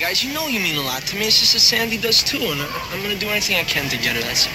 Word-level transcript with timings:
Guys, 0.00 0.24
you 0.24 0.32
know 0.32 0.46
you 0.46 0.58
mean 0.58 0.76
a 0.76 0.80
lot 0.80 1.02
to 1.02 1.16
me. 1.16 1.26
It's 1.26 1.38
just 1.38 1.52
that 1.52 1.60
Sandy 1.60 1.98
does 1.98 2.22
too, 2.22 2.38
and 2.38 2.60
I'm 2.62 3.02
gonna 3.02 3.14
do 3.14 3.28
anything 3.28 3.56
I 3.58 3.62
can 3.62 3.90
to 3.90 3.98
get 3.98 4.16
her. 4.16 4.22
That's. 4.22 4.48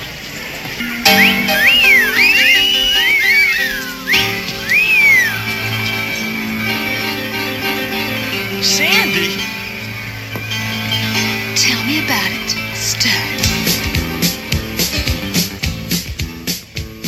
Sandy. 8.65 9.37
Tell 11.55 11.83
me 11.85 12.03
about 12.03 12.31
it, 12.33 12.49
Stud. 12.75 13.13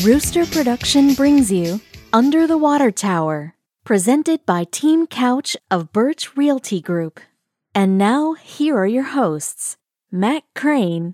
Rooster 0.06 0.46
Production 0.46 1.16
brings 1.16 1.52
you 1.52 1.82
Under 2.14 2.46
the 2.46 2.60
Water 2.60 2.92
Tower, 2.92 3.56
presented 3.84 4.46
by 4.46 4.66
Team 4.66 5.08
Couch 5.08 5.58
of 5.72 5.92
Birch 5.92 6.38
Realty 6.38 6.80
Group. 6.80 7.20
And 7.76 7.98
now, 7.98 8.34
here 8.34 8.76
are 8.78 8.88
your 8.88 9.04
hosts, 9.04 9.78
Matt 10.12 10.44
Crane 10.56 11.14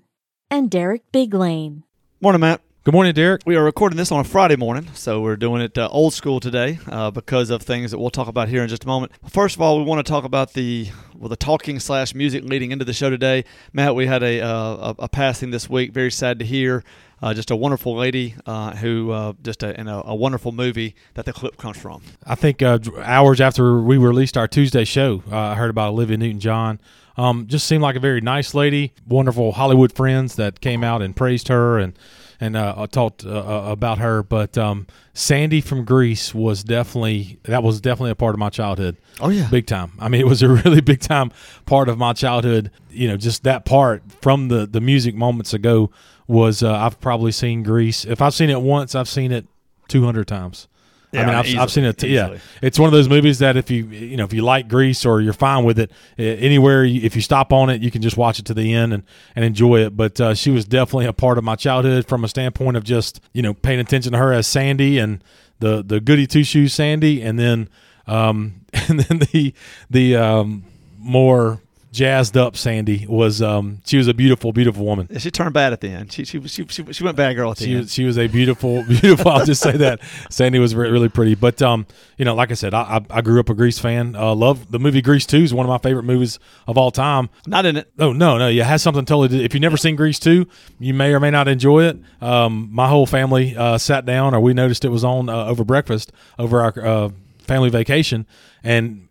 and 0.50 0.70
Derek 0.70 1.02
Biglane. 1.12 1.82
Morning, 2.20 2.40
Matt. 2.40 2.62
Good 2.82 2.94
morning, 2.94 3.12
Derek. 3.12 3.42
We 3.44 3.56
are 3.56 3.64
recording 3.64 3.98
this 3.98 4.10
on 4.10 4.20
a 4.20 4.24
Friday 4.24 4.56
morning, 4.56 4.88
so 4.94 5.20
we're 5.20 5.36
doing 5.36 5.60
it 5.60 5.76
uh, 5.76 5.88
old 5.90 6.14
school 6.14 6.40
today 6.40 6.78
uh, 6.86 7.10
because 7.10 7.50
of 7.50 7.62
things 7.62 7.90
that 7.90 7.98
we'll 7.98 8.10
talk 8.10 8.28
about 8.28 8.48
here 8.48 8.62
in 8.62 8.68
just 8.68 8.84
a 8.84 8.86
moment. 8.86 9.12
First 9.28 9.56
of 9.56 9.60
all, 9.60 9.78
we 9.78 9.84
want 9.84 10.06
to 10.06 10.10
talk 10.10 10.24
about 10.24 10.54
the 10.54 10.88
well, 11.14 11.28
the 11.28 11.36
talking 11.36 11.78
slash 11.78 12.14
music 12.14 12.44
leading 12.44 12.70
into 12.70 12.84
the 12.84 12.92
show 12.92 13.10
today. 13.10 13.44
Matt, 13.72 13.94
we 13.94 14.06
had 14.06 14.22
a 14.22 14.40
uh, 14.40 14.94
a, 14.94 14.94
a 15.00 15.08
passing 15.08 15.50
this 15.50 15.68
week. 15.68 15.92
Very 15.92 16.12
sad 16.12 16.38
to 16.38 16.44
hear. 16.44 16.84
Uh, 17.22 17.32
just 17.32 17.50
a 17.50 17.56
wonderful 17.56 17.96
lady 17.96 18.34
uh, 18.44 18.76
who 18.76 19.10
uh, 19.10 19.32
just 19.42 19.62
a, 19.62 19.78
in 19.80 19.88
a, 19.88 20.02
a, 20.04 20.14
wonderful 20.14 20.52
movie 20.52 20.94
that 21.14 21.24
the 21.24 21.32
clip 21.32 21.56
comes 21.56 21.78
from. 21.78 22.02
I 22.26 22.34
think 22.34 22.60
uh, 22.60 22.78
hours 23.02 23.40
after 23.40 23.80
we 23.80 23.96
released 23.96 24.36
our 24.36 24.46
Tuesday 24.46 24.84
show, 24.84 25.22
uh, 25.32 25.38
I 25.38 25.54
heard 25.54 25.70
about 25.70 25.92
Olivia 25.92 26.18
Newton 26.18 26.40
John. 26.40 26.78
Um, 27.16 27.46
just 27.46 27.66
seemed 27.66 27.82
like 27.82 27.96
a 27.96 28.00
very 28.00 28.20
nice 28.20 28.52
lady, 28.52 28.92
wonderful 29.08 29.52
Hollywood 29.52 29.94
friends 29.94 30.36
that 30.36 30.60
came 30.60 30.84
out 30.84 31.00
and 31.00 31.16
praised 31.16 31.48
her 31.48 31.78
and 31.78 31.98
and 32.38 32.54
uh, 32.54 32.86
talked 32.88 33.24
about 33.24 33.96
her. 33.96 34.22
But 34.22 34.58
um, 34.58 34.86
Sandy 35.14 35.62
from 35.62 35.86
Grease 35.86 36.34
was 36.34 36.62
definitely 36.62 37.38
that 37.44 37.62
was 37.62 37.80
definitely 37.80 38.10
a 38.10 38.16
part 38.16 38.34
of 38.34 38.38
my 38.38 38.50
childhood. 38.50 38.98
Oh 39.20 39.30
yeah, 39.30 39.48
big 39.48 39.66
time. 39.66 39.92
I 39.98 40.10
mean, 40.10 40.20
it 40.20 40.26
was 40.26 40.42
a 40.42 40.48
really 40.64 40.82
big 40.82 41.00
time 41.00 41.32
part 41.64 41.88
of 41.88 41.96
my 41.96 42.12
childhood. 42.12 42.70
You 42.90 43.08
know, 43.08 43.16
just 43.16 43.44
that 43.44 43.64
part 43.64 44.02
from 44.20 44.48
the 44.48 44.66
the 44.66 44.82
music 44.82 45.14
moments 45.14 45.54
ago 45.54 45.90
was 46.26 46.62
uh, 46.62 46.74
I've 46.74 47.00
probably 47.00 47.32
seen 47.32 47.62
Grease. 47.62 48.04
If 48.04 48.20
I've 48.20 48.34
seen 48.34 48.50
it 48.50 48.60
once, 48.60 48.94
I've 48.94 49.08
seen 49.08 49.32
it 49.32 49.46
two 49.88 50.04
hundred 50.04 50.26
times. 50.26 50.68
Yeah, 51.12 51.22
I 51.22 51.26
mean, 51.26 51.34
I've, 51.34 51.46
easily, 51.46 51.62
I've 51.62 51.70
seen 51.70 51.84
it. 51.84 52.02
Yeah, 52.02 52.38
it's 52.60 52.78
one 52.78 52.88
of 52.88 52.92
those 52.92 53.08
movies 53.08 53.38
that 53.38 53.56
if 53.56 53.70
you 53.70 53.86
you 53.86 54.16
know 54.16 54.24
if 54.24 54.32
you 54.32 54.42
like 54.42 54.68
Grease 54.68 55.06
or 55.06 55.20
you're 55.20 55.32
fine 55.32 55.64
with 55.64 55.78
it, 55.78 55.92
anywhere 56.18 56.84
if 56.84 57.14
you 57.14 57.22
stop 57.22 57.52
on 57.52 57.70
it, 57.70 57.80
you 57.80 57.90
can 57.90 58.02
just 58.02 58.16
watch 58.16 58.38
it 58.38 58.46
to 58.46 58.54
the 58.54 58.74
end 58.74 58.92
and, 58.92 59.02
and 59.34 59.44
enjoy 59.44 59.80
it. 59.80 59.96
But 59.96 60.20
uh, 60.20 60.34
she 60.34 60.50
was 60.50 60.64
definitely 60.64 61.06
a 61.06 61.12
part 61.12 61.38
of 61.38 61.44
my 61.44 61.54
childhood 61.54 62.06
from 62.06 62.24
a 62.24 62.28
standpoint 62.28 62.76
of 62.76 62.84
just 62.84 63.20
you 63.32 63.42
know 63.42 63.54
paying 63.54 63.78
attention 63.80 64.12
to 64.12 64.18
her 64.18 64.32
as 64.32 64.46
Sandy 64.46 64.98
and 64.98 65.22
the 65.60 65.82
the 65.82 66.00
goody 66.00 66.26
two 66.26 66.44
shoes 66.44 66.74
Sandy, 66.74 67.22
and 67.22 67.38
then 67.38 67.68
um, 68.06 68.62
and 68.88 69.00
then 69.00 69.18
the 69.32 69.54
the 69.88 70.16
um, 70.16 70.64
more 70.98 71.60
jazzed 71.96 72.36
up 72.36 72.58
Sandy 72.58 73.06
was 73.08 73.40
um 73.40 73.80
she 73.86 73.96
was 73.96 74.06
a 74.06 74.12
beautiful 74.12 74.52
beautiful 74.52 74.84
woman. 74.84 75.08
She 75.18 75.30
turned 75.30 75.54
bad 75.54 75.72
at 75.72 75.80
the 75.80 75.88
end. 75.88 76.12
She 76.12 76.24
she 76.26 76.40
she 76.46 76.66
she, 76.68 76.92
she 76.92 77.02
went 77.02 77.16
bad 77.16 77.34
girl 77.34 77.50
at 77.50 77.56
the 77.56 77.64
she, 77.64 77.74
end. 77.74 77.88
She 77.88 78.04
was 78.04 78.18
a 78.18 78.26
beautiful 78.26 78.84
beautiful. 78.88 79.30
I'll 79.30 79.46
just 79.46 79.62
say 79.62 79.76
that 79.78 80.00
Sandy 80.28 80.58
was 80.58 80.74
re- 80.74 80.90
really 80.90 81.08
pretty. 81.08 81.34
But 81.34 81.62
um 81.62 81.86
you 82.18 82.26
know 82.26 82.34
like 82.34 82.50
I 82.50 82.54
said 82.54 82.74
I 82.74 82.82
I, 82.82 83.18
I 83.18 83.20
grew 83.22 83.40
up 83.40 83.48
a 83.48 83.54
Grease 83.54 83.78
fan. 83.78 84.14
Uh, 84.14 84.34
love 84.34 84.70
the 84.70 84.78
movie 84.78 85.00
Grease 85.00 85.24
Two 85.24 85.38
is 85.38 85.54
one 85.54 85.64
of 85.64 85.70
my 85.70 85.78
favorite 85.78 86.02
movies 86.02 86.38
of 86.66 86.76
all 86.76 86.90
time. 86.90 87.30
Not 87.46 87.64
in 87.64 87.78
it. 87.78 87.90
Oh 87.98 88.12
no 88.12 88.36
no 88.36 88.48
yeah 88.48 88.64
it 88.64 88.66
has 88.66 88.82
something 88.82 89.06
totally. 89.06 89.42
If 89.42 89.54
you've 89.54 89.62
never 89.62 89.78
seen 89.78 89.96
Grease 89.96 90.18
Two, 90.18 90.46
you 90.78 90.92
may 90.92 91.14
or 91.14 91.20
may 91.20 91.30
not 91.30 91.48
enjoy 91.48 91.84
it. 91.84 91.98
Um 92.20 92.68
my 92.70 92.88
whole 92.88 93.06
family 93.06 93.56
uh, 93.56 93.78
sat 93.78 94.04
down 94.04 94.34
or 94.34 94.40
we 94.40 94.52
noticed 94.52 94.84
it 94.84 94.90
was 94.90 95.04
on 95.04 95.30
uh, 95.30 95.46
over 95.46 95.64
breakfast 95.64 96.12
over 96.38 96.60
our 96.60 96.86
uh, 96.86 97.08
family 97.38 97.70
vacation 97.70 98.26
and 98.62 99.05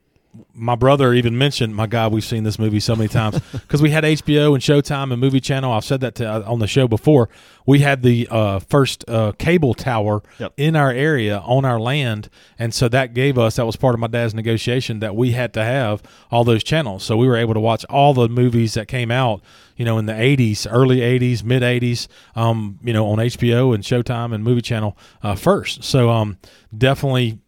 my 0.54 0.76
brother 0.76 1.14
even 1.14 1.38
mentioned, 1.38 1.76
my 1.76 1.88
God, 1.88 2.14
we've 2.14 2.24
seen 2.24 2.44
this 2.44 2.58
movie 2.58 2.80
so 2.80 2.96
many 2.96 3.08
times 3.08 3.40
because 3.52 3.82
we 3.82 3.90
had 3.90 4.04
HBO 4.04 4.54
and 4.54 4.64
Showtime 4.64 5.12
and 5.12 5.20
Movie 5.20 5.40
Channel. 5.40 5.72
I've 5.72 5.86
said 5.86 6.02
that 6.02 6.16
to, 6.16 6.26
uh, 6.26 6.52
on 6.52 6.60
the 6.60 6.68
show 6.68 6.88
before. 6.88 7.30
We 7.66 7.80
had 7.80 8.04
the 8.04 8.28
uh, 8.30 8.60
first 8.60 9.04
uh, 9.08 9.34
cable 9.34 9.74
tower 9.74 10.22
yep. 10.40 10.54
in 10.58 10.76
our 10.76 10.92
area 10.92 11.40
on 11.40 11.66
our 11.66 11.80
land, 11.80 12.30
and 12.60 12.74
so 12.74 12.88
that 12.90 13.14
gave 13.14 13.38
us 13.38 13.56
that 13.56 13.66
was 13.66 13.76
part 13.76 13.96
of 13.96 14.00
my 14.00 14.08
dad's 14.08 14.34
negotiation 14.34 15.00
that 15.00 15.16
we 15.16 15.32
had 15.32 15.54
to 15.54 15.64
have 15.64 16.04
all 16.32 16.44
those 16.44 16.64
channels. 16.64 17.04
So 17.04 17.18
we 17.18 17.28
were 17.28 17.38
able 17.38 17.54
to 17.54 17.60
watch 17.60 17.84
all 17.86 18.14
the 18.14 18.30
movies 18.30 18.76
that 18.76 18.88
came 18.88 19.10
out, 19.10 19.42
you 19.76 19.84
know, 19.84 19.98
in 19.98 20.06
the 20.06 20.14
'80s, 20.14 20.68
early 20.70 21.00
'80s, 21.00 21.44
mid 21.44 21.64
'80s, 21.64 22.08
um, 22.36 22.80
you 22.84 22.94
know, 22.94 23.08
on 23.08 23.18
HBO 23.18 23.74
and 23.74 23.84
Showtime 23.84 24.34
and 24.34 24.44
Movie 24.44 24.62
Channel 24.62 24.96
uh, 25.24 25.36
first. 25.36 25.84
So 25.84 26.12
um, 26.12 26.38
definitely 26.78 27.40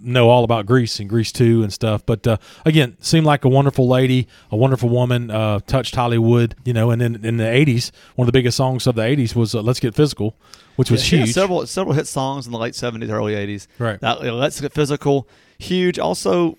know 0.00 0.28
all 0.28 0.44
about 0.44 0.66
Grease 0.66 1.00
and 1.00 1.08
Grease 1.08 1.32
2 1.32 1.62
and 1.62 1.72
stuff. 1.72 2.04
But 2.06 2.26
uh, 2.26 2.36
again, 2.64 2.96
seemed 3.00 3.26
like 3.26 3.44
a 3.44 3.48
wonderful 3.48 3.88
lady, 3.88 4.28
a 4.50 4.56
wonderful 4.56 4.88
woman, 4.88 5.30
uh, 5.30 5.60
touched 5.66 5.94
Hollywood, 5.94 6.54
you 6.64 6.72
know. 6.72 6.90
And 6.90 7.00
then 7.00 7.24
in 7.24 7.36
the 7.36 7.44
80s, 7.44 7.90
one 8.16 8.26
of 8.26 8.32
the 8.32 8.36
biggest 8.36 8.56
songs 8.56 8.86
of 8.86 8.94
the 8.94 9.02
80s 9.02 9.34
was 9.34 9.54
uh, 9.54 9.62
Let's 9.62 9.80
Get 9.80 9.94
Physical, 9.94 10.36
which 10.76 10.90
was 10.90 11.10
yeah, 11.12 11.20
huge. 11.20 11.34
Several 11.34 11.66
several 11.66 11.94
hit 11.94 12.06
songs 12.06 12.46
in 12.46 12.52
the 12.52 12.58
late 12.58 12.74
70s, 12.74 13.10
early 13.10 13.34
80s. 13.34 13.66
Right. 13.78 14.00
That, 14.00 14.20
you 14.20 14.26
know, 14.26 14.36
Let's 14.36 14.60
Get 14.60 14.72
Physical, 14.72 15.28
huge. 15.58 15.98
Also, 15.98 16.58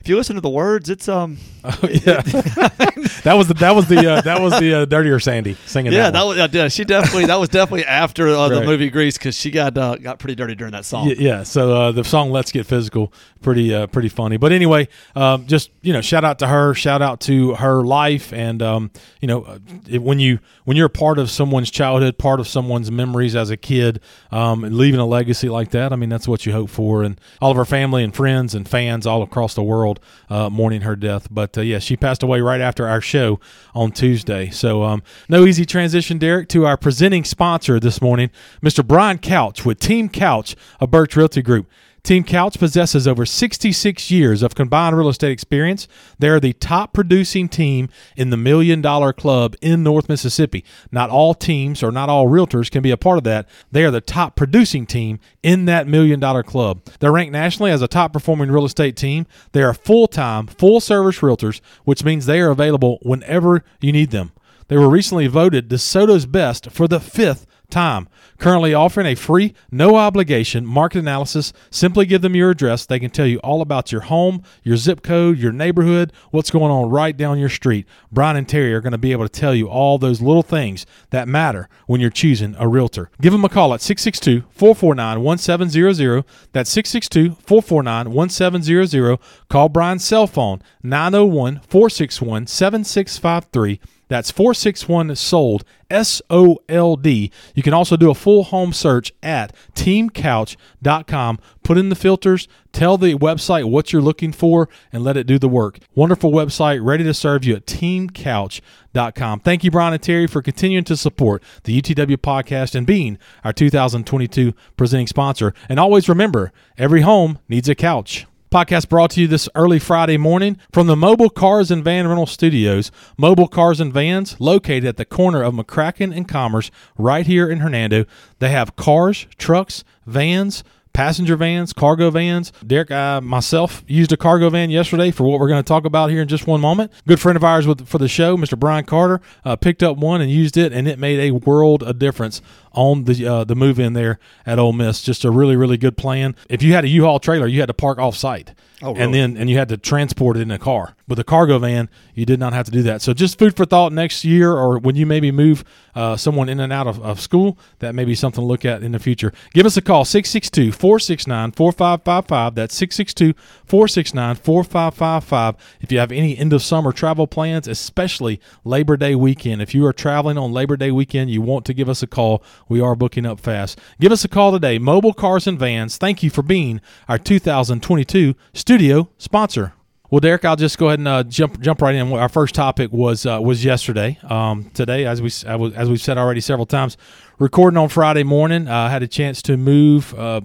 if 0.00 0.08
you 0.08 0.16
listen 0.16 0.36
to 0.36 0.40
the 0.40 0.50
words, 0.50 0.88
it's 0.90 1.08
um. 1.08 1.38
Oh, 1.64 1.76
yeah, 1.82 2.22
that 2.22 3.34
was 3.36 3.48
the 3.48 3.54
that 3.54 3.74
was 3.74 3.88
the 3.88 4.10
uh, 4.10 4.20
that 4.22 4.40
was 4.40 4.58
the 4.58 4.72
uh, 4.72 4.84
dirtier 4.86 5.20
Sandy 5.20 5.54
singing. 5.66 5.92
Yeah, 5.92 6.10
that, 6.10 6.12
that 6.12 6.24
was 6.24 6.54
yeah, 6.54 6.68
she 6.68 6.84
definitely 6.84 7.26
that 7.26 7.38
was 7.38 7.50
definitely 7.50 7.84
after 7.84 8.28
uh, 8.28 8.48
the 8.48 8.64
movie 8.64 8.88
Grease 8.88 9.18
because 9.18 9.36
she 9.36 9.50
got 9.50 9.76
uh, 9.76 9.96
got 9.96 10.18
pretty 10.18 10.34
dirty 10.34 10.54
during 10.54 10.72
that 10.72 10.86
song. 10.86 11.08
Yeah, 11.08 11.14
yeah. 11.18 11.42
So 11.42 11.76
uh, 11.76 11.92
the 11.92 12.04
song 12.04 12.30
"Let's 12.30 12.52
Get 12.52 12.64
Physical" 12.64 13.12
pretty 13.42 13.74
uh, 13.74 13.86
pretty 13.88 14.08
funny. 14.08 14.36
But 14.36 14.52
anyway, 14.52 14.88
um, 15.14 15.46
just 15.46 15.70
you 15.82 15.92
know, 15.92 16.00
shout 16.00 16.24
out 16.24 16.38
to 16.38 16.46
her, 16.46 16.74
shout 16.74 17.02
out 17.02 17.20
to 17.22 17.54
her 17.56 17.82
life, 17.82 18.32
and 18.32 18.62
um, 18.62 18.90
you 19.20 19.28
know, 19.28 19.42
uh, 19.42 19.58
when 20.00 20.20
you 20.20 20.38
when 20.64 20.76
you're 20.76 20.86
a 20.86 20.90
part 20.90 21.18
of 21.18 21.30
someone's 21.30 21.70
childhood, 21.70 22.18
part 22.18 22.40
of 22.40 22.48
someone's 22.48 22.90
memories 22.90 23.36
as 23.36 23.50
a 23.50 23.56
kid, 23.56 24.00
um, 24.30 24.64
and 24.64 24.76
leaving 24.76 25.00
a 25.00 25.06
legacy 25.06 25.48
like 25.48 25.70
that, 25.70 25.92
I 25.92 25.96
mean, 25.96 26.08
that's 26.08 26.28
what 26.28 26.46
you 26.46 26.52
hope 26.52 26.70
for. 26.70 27.02
And 27.02 27.20
all 27.40 27.50
of 27.50 27.56
her 27.56 27.64
family 27.64 28.04
and 28.04 28.14
friends 28.14 28.54
and 28.54 28.68
fans 28.68 29.06
all 29.06 29.22
across 29.22 29.54
the 29.54 29.62
world 29.62 29.87
uh, 30.28 30.50
mourning 30.50 30.82
her 30.82 30.96
death. 30.96 31.28
But 31.30 31.56
uh, 31.56 31.62
yeah, 31.62 31.78
she 31.78 31.96
passed 31.96 32.22
away 32.22 32.40
right 32.40 32.60
after 32.60 32.88
our 32.88 33.00
show 33.00 33.40
on 33.74 33.92
Tuesday. 33.92 34.50
So 34.50 34.82
um, 34.82 35.02
no 35.28 35.44
easy 35.46 35.64
transition, 35.64 36.18
Derek, 36.18 36.48
to 36.50 36.66
our 36.66 36.76
presenting 36.76 37.24
sponsor 37.24 37.80
this 37.80 38.02
morning, 38.02 38.30
Mr. 38.62 38.86
Brian 38.86 39.18
Couch 39.18 39.64
with 39.64 39.78
Team 39.78 40.08
Couch 40.08 40.56
of 40.80 40.90
Birch 40.90 41.16
Realty 41.16 41.42
Group. 41.42 41.66
Team 42.08 42.24
Couch 42.24 42.58
possesses 42.58 43.06
over 43.06 43.26
66 43.26 44.10
years 44.10 44.42
of 44.42 44.54
combined 44.54 44.96
real 44.96 45.10
estate 45.10 45.30
experience. 45.30 45.86
They 46.18 46.30
are 46.30 46.40
the 46.40 46.54
top 46.54 46.94
producing 46.94 47.50
team 47.50 47.90
in 48.16 48.30
the 48.30 48.36
Million 48.38 48.80
Dollar 48.80 49.12
Club 49.12 49.54
in 49.60 49.82
North 49.82 50.08
Mississippi. 50.08 50.64
Not 50.90 51.10
all 51.10 51.34
teams 51.34 51.82
or 51.82 51.92
not 51.92 52.08
all 52.08 52.26
realtors 52.26 52.70
can 52.70 52.82
be 52.82 52.90
a 52.90 52.96
part 52.96 53.18
of 53.18 53.24
that. 53.24 53.46
They 53.70 53.84
are 53.84 53.90
the 53.90 54.00
top 54.00 54.36
producing 54.36 54.86
team 54.86 55.20
in 55.42 55.66
that 55.66 55.86
Million 55.86 56.18
Dollar 56.18 56.42
Club. 56.42 56.82
They're 56.98 57.12
ranked 57.12 57.34
nationally 57.34 57.72
as 57.72 57.82
a 57.82 57.88
top 57.88 58.14
performing 58.14 58.50
real 58.50 58.64
estate 58.64 58.96
team. 58.96 59.26
They 59.52 59.62
are 59.62 59.74
full 59.74 60.06
time, 60.06 60.46
full 60.46 60.80
service 60.80 61.18
realtors, 61.18 61.60
which 61.84 62.04
means 62.04 62.24
they 62.24 62.40
are 62.40 62.48
available 62.48 63.00
whenever 63.02 63.64
you 63.82 63.92
need 63.92 64.12
them. 64.12 64.32
They 64.68 64.78
were 64.78 64.88
recently 64.88 65.26
voted 65.26 65.68
DeSoto's 65.68 66.24
best 66.24 66.70
for 66.70 66.88
the 66.88 67.00
fifth 67.00 67.46
time. 67.70 68.08
Currently 68.38 68.72
offering 68.72 69.06
a 69.06 69.14
free, 69.14 69.54
no 69.70 69.96
obligation 69.96 70.64
market 70.64 71.00
analysis. 71.00 71.52
Simply 71.70 72.06
give 72.06 72.22
them 72.22 72.34
your 72.34 72.50
address. 72.50 72.86
They 72.86 72.98
can 72.98 73.10
tell 73.10 73.26
you 73.26 73.38
all 73.38 73.60
about 73.60 73.92
your 73.92 74.02
home, 74.02 74.42
your 74.62 74.76
zip 74.76 75.02
code, 75.02 75.38
your 75.38 75.52
neighborhood, 75.52 76.12
what's 76.30 76.50
going 76.50 76.70
on 76.70 76.90
right 76.90 77.16
down 77.16 77.38
your 77.38 77.48
street. 77.48 77.86
Brian 78.10 78.36
and 78.36 78.48
Terry 78.48 78.72
are 78.72 78.80
going 78.80 78.92
to 78.92 78.98
be 78.98 79.12
able 79.12 79.28
to 79.28 79.40
tell 79.40 79.54
you 79.54 79.68
all 79.68 79.98
those 79.98 80.20
little 80.20 80.42
things 80.42 80.86
that 81.10 81.28
matter 81.28 81.68
when 81.86 82.00
you're 82.00 82.10
choosing 82.10 82.54
a 82.58 82.68
realtor. 82.68 83.10
Give 83.20 83.32
them 83.32 83.44
a 83.44 83.48
call 83.48 83.74
at 83.74 83.82
662 83.82 84.46
449 84.50 85.22
1700. 85.22 86.24
That's 86.52 86.70
662 86.70 87.40
449 87.42 88.12
1700. 88.12 89.18
Call 89.48 89.68
Brian's 89.68 90.04
cell 90.04 90.26
phone 90.26 90.62
901 90.82 91.60
461 91.68 92.46
7653. 92.46 93.80
That's 94.08 94.30
461 94.30 95.14
sold, 95.16 95.64
S 95.90 96.20
O 96.30 96.58
L 96.68 96.96
D. 96.96 97.30
You 97.54 97.62
can 97.62 97.74
also 97.74 97.96
do 97.96 98.10
a 98.10 98.14
full 98.14 98.44
home 98.44 98.72
search 98.72 99.12
at 99.22 99.54
teamcouch.com. 99.74 101.38
Put 101.62 101.78
in 101.78 101.90
the 101.90 101.94
filters, 101.94 102.48
tell 102.72 102.96
the 102.96 103.14
website 103.14 103.70
what 103.70 103.92
you're 103.92 104.02
looking 104.02 104.32
for, 104.32 104.68
and 104.92 105.04
let 105.04 105.16
it 105.16 105.26
do 105.26 105.38
the 105.38 105.48
work. 105.48 105.78
Wonderful 105.94 106.32
website, 106.32 106.82
ready 106.82 107.04
to 107.04 107.12
serve 107.12 107.44
you 107.44 107.54
at 107.54 107.66
teamcouch.com. 107.66 109.40
Thank 109.40 109.64
you, 109.64 109.70
Brian 109.70 109.92
and 109.92 110.02
Terry, 110.02 110.26
for 110.26 110.40
continuing 110.40 110.84
to 110.84 110.96
support 110.96 111.42
the 111.64 111.80
UTW 111.80 112.16
podcast 112.16 112.74
and 112.74 112.86
being 112.86 113.18
our 113.44 113.52
2022 113.52 114.54
presenting 114.76 115.06
sponsor. 115.06 115.52
And 115.68 115.78
always 115.78 116.08
remember 116.08 116.52
every 116.78 117.02
home 117.02 117.38
needs 117.48 117.68
a 117.68 117.74
couch. 117.74 118.27
Podcast 118.50 118.88
brought 118.88 119.10
to 119.10 119.20
you 119.20 119.28
this 119.28 119.46
early 119.54 119.78
Friday 119.78 120.16
morning 120.16 120.56
from 120.72 120.86
the 120.86 120.96
Mobile 120.96 121.28
Cars 121.28 121.70
and 121.70 121.84
Van 121.84 122.08
Rental 122.08 122.24
Studios. 122.24 122.90
Mobile 123.18 123.46
Cars 123.46 123.78
and 123.78 123.92
Vans, 123.92 124.40
located 124.40 124.86
at 124.86 124.96
the 124.96 125.04
corner 125.04 125.42
of 125.42 125.52
McCracken 125.52 126.16
and 126.16 126.26
Commerce, 126.26 126.70
right 126.96 127.26
here 127.26 127.46
in 127.46 127.58
Hernando. 127.58 128.06
They 128.38 128.48
have 128.48 128.74
cars, 128.74 129.26
trucks, 129.36 129.84
vans, 130.06 130.64
passenger 130.98 131.36
vans, 131.36 131.72
cargo 131.72 132.10
vans. 132.10 132.52
Derek, 132.66 132.90
I 132.90 133.20
myself 133.20 133.84
used 133.86 134.10
a 134.10 134.16
cargo 134.16 134.50
van 134.50 134.68
yesterday 134.68 135.12
for 135.12 135.22
what 135.22 135.38
we're 135.38 135.46
going 135.46 135.62
to 135.62 135.68
talk 135.68 135.84
about 135.84 136.10
here 136.10 136.22
in 136.22 136.26
just 136.26 136.48
one 136.48 136.60
moment. 136.60 136.90
Good 137.06 137.20
friend 137.20 137.36
of 137.36 137.44
ours 137.44 137.68
with, 137.68 137.86
for 137.86 137.98
the 137.98 138.08
show, 138.08 138.36
Mr. 138.36 138.58
Brian 138.58 138.84
Carter, 138.84 139.20
uh, 139.44 139.54
picked 139.54 139.84
up 139.84 139.96
one 139.96 140.20
and 140.20 140.28
used 140.28 140.56
it, 140.56 140.72
and 140.72 140.88
it 140.88 140.98
made 140.98 141.20
a 141.20 141.30
world 141.30 141.84
of 141.84 142.00
difference 142.00 142.42
on 142.72 143.04
the 143.04 143.24
uh, 143.24 143.44
the 143.44 143.54
move 143.54 143.78
in 143.78 143.92
there 143.92 144.18
at 144.44 144.58
Ole 144.58 144.72
Miss. 144.72 145.00
Just 145.00 145.24
a 145.24 145.30
really 145.30 145.54
really 145.54 145.76
good 145.76 145.96
plan. 145.96 146.34
If 146.48 146.64
you 146.64 146.72
had 146.72 146.82
a 146.82 146.88
U-Haul 146.88 147.20
trailer, 147.20 147.46
you 147.46 147.60
had 147.60 147.66
to 147.66 147.74
park 147.74 147.98
off 147.98 148.16
site. 148.16 148.52
Oh, 148.82 148.96
And 148.96 149.14
then 149.14 149.36
and 149.36 149.48
you 149.48 149.56
had 149.56 149.68
to 149.68 149.76
transport 149.76 150.36
it 150.36 150.40
in 150.40 150.50
a 150.50 150.58
car. 150.58 150.96
With 151.08 151.18
a 151.18 151.24
cargo 151.24 151.58
van, 151.58 151.88
you 152.14 152.24
did 152.26 152.38
not 152.38 152.52
have 152.52 152.66
to 152.66 152.70
do 152.70 152.82
that. 152.82 153.00
So 153.00 153.14
just 153.14 153.38
food 153.38 153.56
for 153.56 153.64
thought 153.64 153.92
next 153.92 154.24
year 154.24 154.52
or 154.52 154.78
when 154.78 154.94
you 154.94 155.06
maybe 155.06 155.30
move 155.30 155.64
uh, 155.94 156.16
someone 156.16 156.50
in 156.50 156.60
and 156.60 156.72
out 156.72 156.86
of, 156.86 157.02
of 157.02 157.20
school, 157.20 157.58
that 157.78 157.94
may 157.94 158.04
be 158.04 158.14
something 158.14 158.42
to 158.42 158.46
look 158.46 158.66
at 158.66 158.82
in 158.82 158.92
the 158.92 158.98
future. 158.98 159.32
Give 159.54 159.64
us 159.64 159.78
a 159.78 159.82
call 159.82 160.04
662-469-4555. 160.04 162.54
That's 162.54 162.78
662-469-4555. 162.80 165.56
If 165.80 165.90
you 165.90 165.98
have 165.98 166.12
any 166.12 166.36
end 166.36 166.52
of 166.52 166.62
summer 166.62 166.92
travel 166.92 167.26
plans, 167.26 167.66
especially 167.66 168.38
Labor 168.64 168.98
Day 168.98 169.14
weekend. 169.14 169.62
If 169.62 169.74
you 169.74 169.86
are 169.86 169.94
traveling 169.94 170.36
on 170.36 170.52
Labor 170.52 170.76
Day 170.76 170.90
weekend, 170.90 171.30
you 171.30 171.40
want 171.40 171.64
to 171.66 171.74
give 171.74 171.88
us 171.88 172.02
a 172.02 172.06
call. 172.06 172.42
We 172.68 172.82
are 172.82 172.94
booking 172.94 173.24
up 173.24 173.40
fast. 173.40 173.80
Give 173.98 174.12
us 174.12 174.24
a 174.24 174.28
call 174.28 174.52
today. 174.52 174.78
Mobile 174.78 175.14
Cars 175.14 175.46
and 175.46 175.58
Vans. 175.58 175.96
Thank 175.96 176.22
you 176.22 176.28
for 176.28 176.42
being 176.42 176.82
our 177.08 177.18
2022 177.18 178.34
studio 178.52 179.08
sponsor. 179.16 179.72
Well, 180.10 180.20
Derek, 180.20 180.46
I'll 180.46 180.56
just 180.56 180.78
go 180.78 180.86
ahead 180.86 181.00
and 181.00 181.08
uh, 181.08 181.22
jump 181.22 181.60
jump 181.60 181.82
right 181.82 181.94
in. 181.94 182.10
Our 182.10 182.30
first 182.30 182.54
topic 182.54 182.90
was 182.90 183.26
uh, 183.26 183.40
was 183.42 183.62
yesterday. 183.62 184.18
Um, 184.22 184.70
today, 184.72 185.04
as 185.04 185.20
we 185.20 185.30
as 185.46 185.90
we've 185.90 186.00
said 186.00 186.16
already 186.16 186.40
several 186.40 186.64
times, 186.64 186.96
recording 187.38 187.76
on 187.76 187.90
Friday 187.90 188.22
morning, 188.22 188.68
I 188.68 188.86
uh, 188.86 188.88
had 188.88 189.02
a 189.02 189.06
chance 189.06 189.42
to 189.42 189.58
move. 189.58 190.14
Uh, 190.14 190.40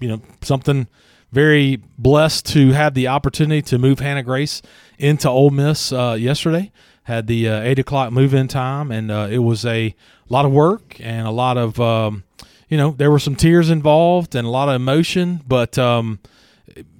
you 0.00 0.08
know, 0.08 0.22
something 0.40 0.88
very 1.30 1.76
blessed 1.98 2.46
to 2.46 2.72
have 2.72 2.94
the 2.94 3.08
opportunity 3.08 3.60
to 3.60 3.78
move 3.78 4.00
Hannah 4.00 4.22
Grace 4.22 4.62
into 4.98 5.28
Ole 5.28 5.50
Miss 5.50 5.92
uh, 5.92 6.16
yesterday. 6.18 6.72
Had 7.02 7.26
the 7.26 7.50
uh, 7.50 7.60
eight 7.60 7.78
o'clock 7.78 8.12
move 8.12 8.32
in 8.32 8.48
time, 8.48 8.90
and 8.90 9.10
it 9.10 9.40
was 9.40 9.66
a 9.66 9.94
lot 10.30 10.46
of 10.46 10.52
work 10.52 10.98
and 11.00 11.26
a 11.26 11.30
lot 11.30 11.58
of 11.58 11.78
um, 11.78 12.24
you 12.70 12.78
know 12.78 12.92
there 12.92 13.10
were 13.10 13.18
some 13.18 13.36
tears 13.36 13.68
involved 13.68 14.34
and 14.34 14.46
a 14.46 14.50
lot 14.50 14.70
of 14.70 14.74
emotion, 14.74 15.42
but. 15.46 15.78
Um, 15.78 16.18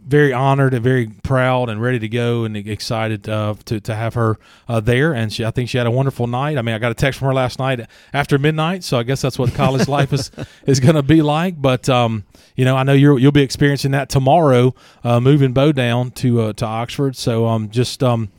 very 0.06 0.32
honored 0.32 0.74
and 0.74 0.82
very 0.82 1.06
proud 1.06 1.68
and 1.68 1.80
ready 1.80 1.98
to 1.98 2.08
go 2.08 2.44
and 2.44 2.56
excited 2.56 3.28
uh, 3.28 3.54
to, 3.64 3.80
to 3.80 3.94
have 3.94 4.14
her 4.14 4.38
uh, 4.68 4.80
there. 4.80 5.12
And 5.14 5.32
she, 5.32 5.44
I 5.44 5.50
think 5.50 5.68
she 5.68 5.78
had 5.78 5.86
a 5.86 5.90
wonderful 5.90 6.26
night. 6.26 6.58
I 6.58 6.62
mean, 6.62 6.74
I 6.74 6.78
got 6.78 6.90
a 6.90 6.94
text 6.94 7.18
from 7.18 7.28
her 7.28 7.34
last 7.34 7.58
night 7.58 7.80
after 8.12 8.38
midnight, 8.38 8.84
so 8.84 8.98
I 8.98 9.02
guess 9.04 9.22
that's 9.22 9.38
what 9.38 9.54
college 9.54 9.88
life 9.98 10.12
is 10.12 10.30
is 10.66 10.80
going 10.80 10.96
to 10.96 11.02
be 11.02 11.22
like. 11.22 11.60
But 11.60 11.88
um, 11.88 12.24
you 12.56 12.64
know, 12.64 12.76
I 12.76 12.82
know 12.82 12.92
you 12.92 13.14
will 13.14 13.32
be 13.32 13.42
experiencing 13.42 13.92
that 13.92 14.08
tomorrow, 14.08 14.74
uh, 15.04 15.20
moving 15.20 15.52
Bo 15.52 15.72
down 15.72 16.10
to 16.12 16.40
uh, 16.40 16.52
to 16.54 16.66
Oxford. 16.66 17.16
So 17.16 17.46
um, 17.46 17.70
just 17.70 18.02
um, 18.02 18.30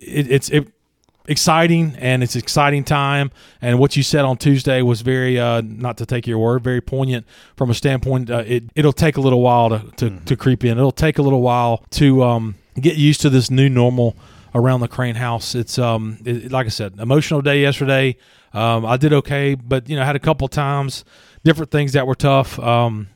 it, 0.00 0.30
it's 0.30 0.48
it 0.50 0.71
exciting 1.26 1.94
and 1.98 2.22
it's 2.22 2.36
exciting 2.36 2.84
time. 2.84 3.30
And 3.60 3.78
what 3.78 3.96
you 3.96 4.02
said 4.02 4.24
on 4.24 4.36
tuesday 4.36 4.82
was 4.82 5.02
very 5.02 5.38
uh, 5.38 5.62
not 5.64 5.96
to 5.98 6.06
take 6.06 6.26
your 6.26 6.38
word 6.38 6.64
very 6.64 6.80
poignant 6.80 7.26
from 7.56 7.70
a 7.70 7.74
standpoint 7.74 8.30
uh, 8.30 8.44
it, 8.46 8.64
it'll 8.74 8.92
take 8.92 9.16
a 9.16 9.20
little 9.20 9.40
while 9.40 9.70
to, 9.70 9.78
to, 9.96 10.10
mm-hmm. 10.10 10.24
to, 10.24 10.36
creep 10.36 10.64
in. 10.64 10.78
It'll 10.78 10.92
take 10.92 11.18
a 11.18 11.22
little 11.22 11.42
while 11.42 11.84
to 11.90 12.22
um, 12.22 12.54
get 12.80 12.96
used 12.96 13.20
to 13.22 13.30
this 13.30 13.50
new 13.50 13.68
normal 13.68 14.16
around 14.54 14.80
the 14.80 14.88
crane 14.88 15.14
house. 15.14 15.54
It's 15.54 15.78
um 15.78 16.18
it, 16.24 16.52
like 16.52 16.66
i 16.66 16.70
said 16.70 16.98
emotional 16.98 17.40
day 17.40 17.62
yesterday. 17.62 18.16
Um, 18.54 18.84
i 18.84 18.98
did 18.98 19.14
okay 19.14 19.54
but 19.54 19.88
you 19.88 19.96
know 19.96 20.04
had 20.04 20.16
a 20.16 20.20
couple 20.20 20.46
times 20.46 21.06
different 21.44 21.70
things 21.70 21.92
that 21.92 22.06
were 22.06 22.14
tough. 22.14 22.58
Um, 22.58 23.08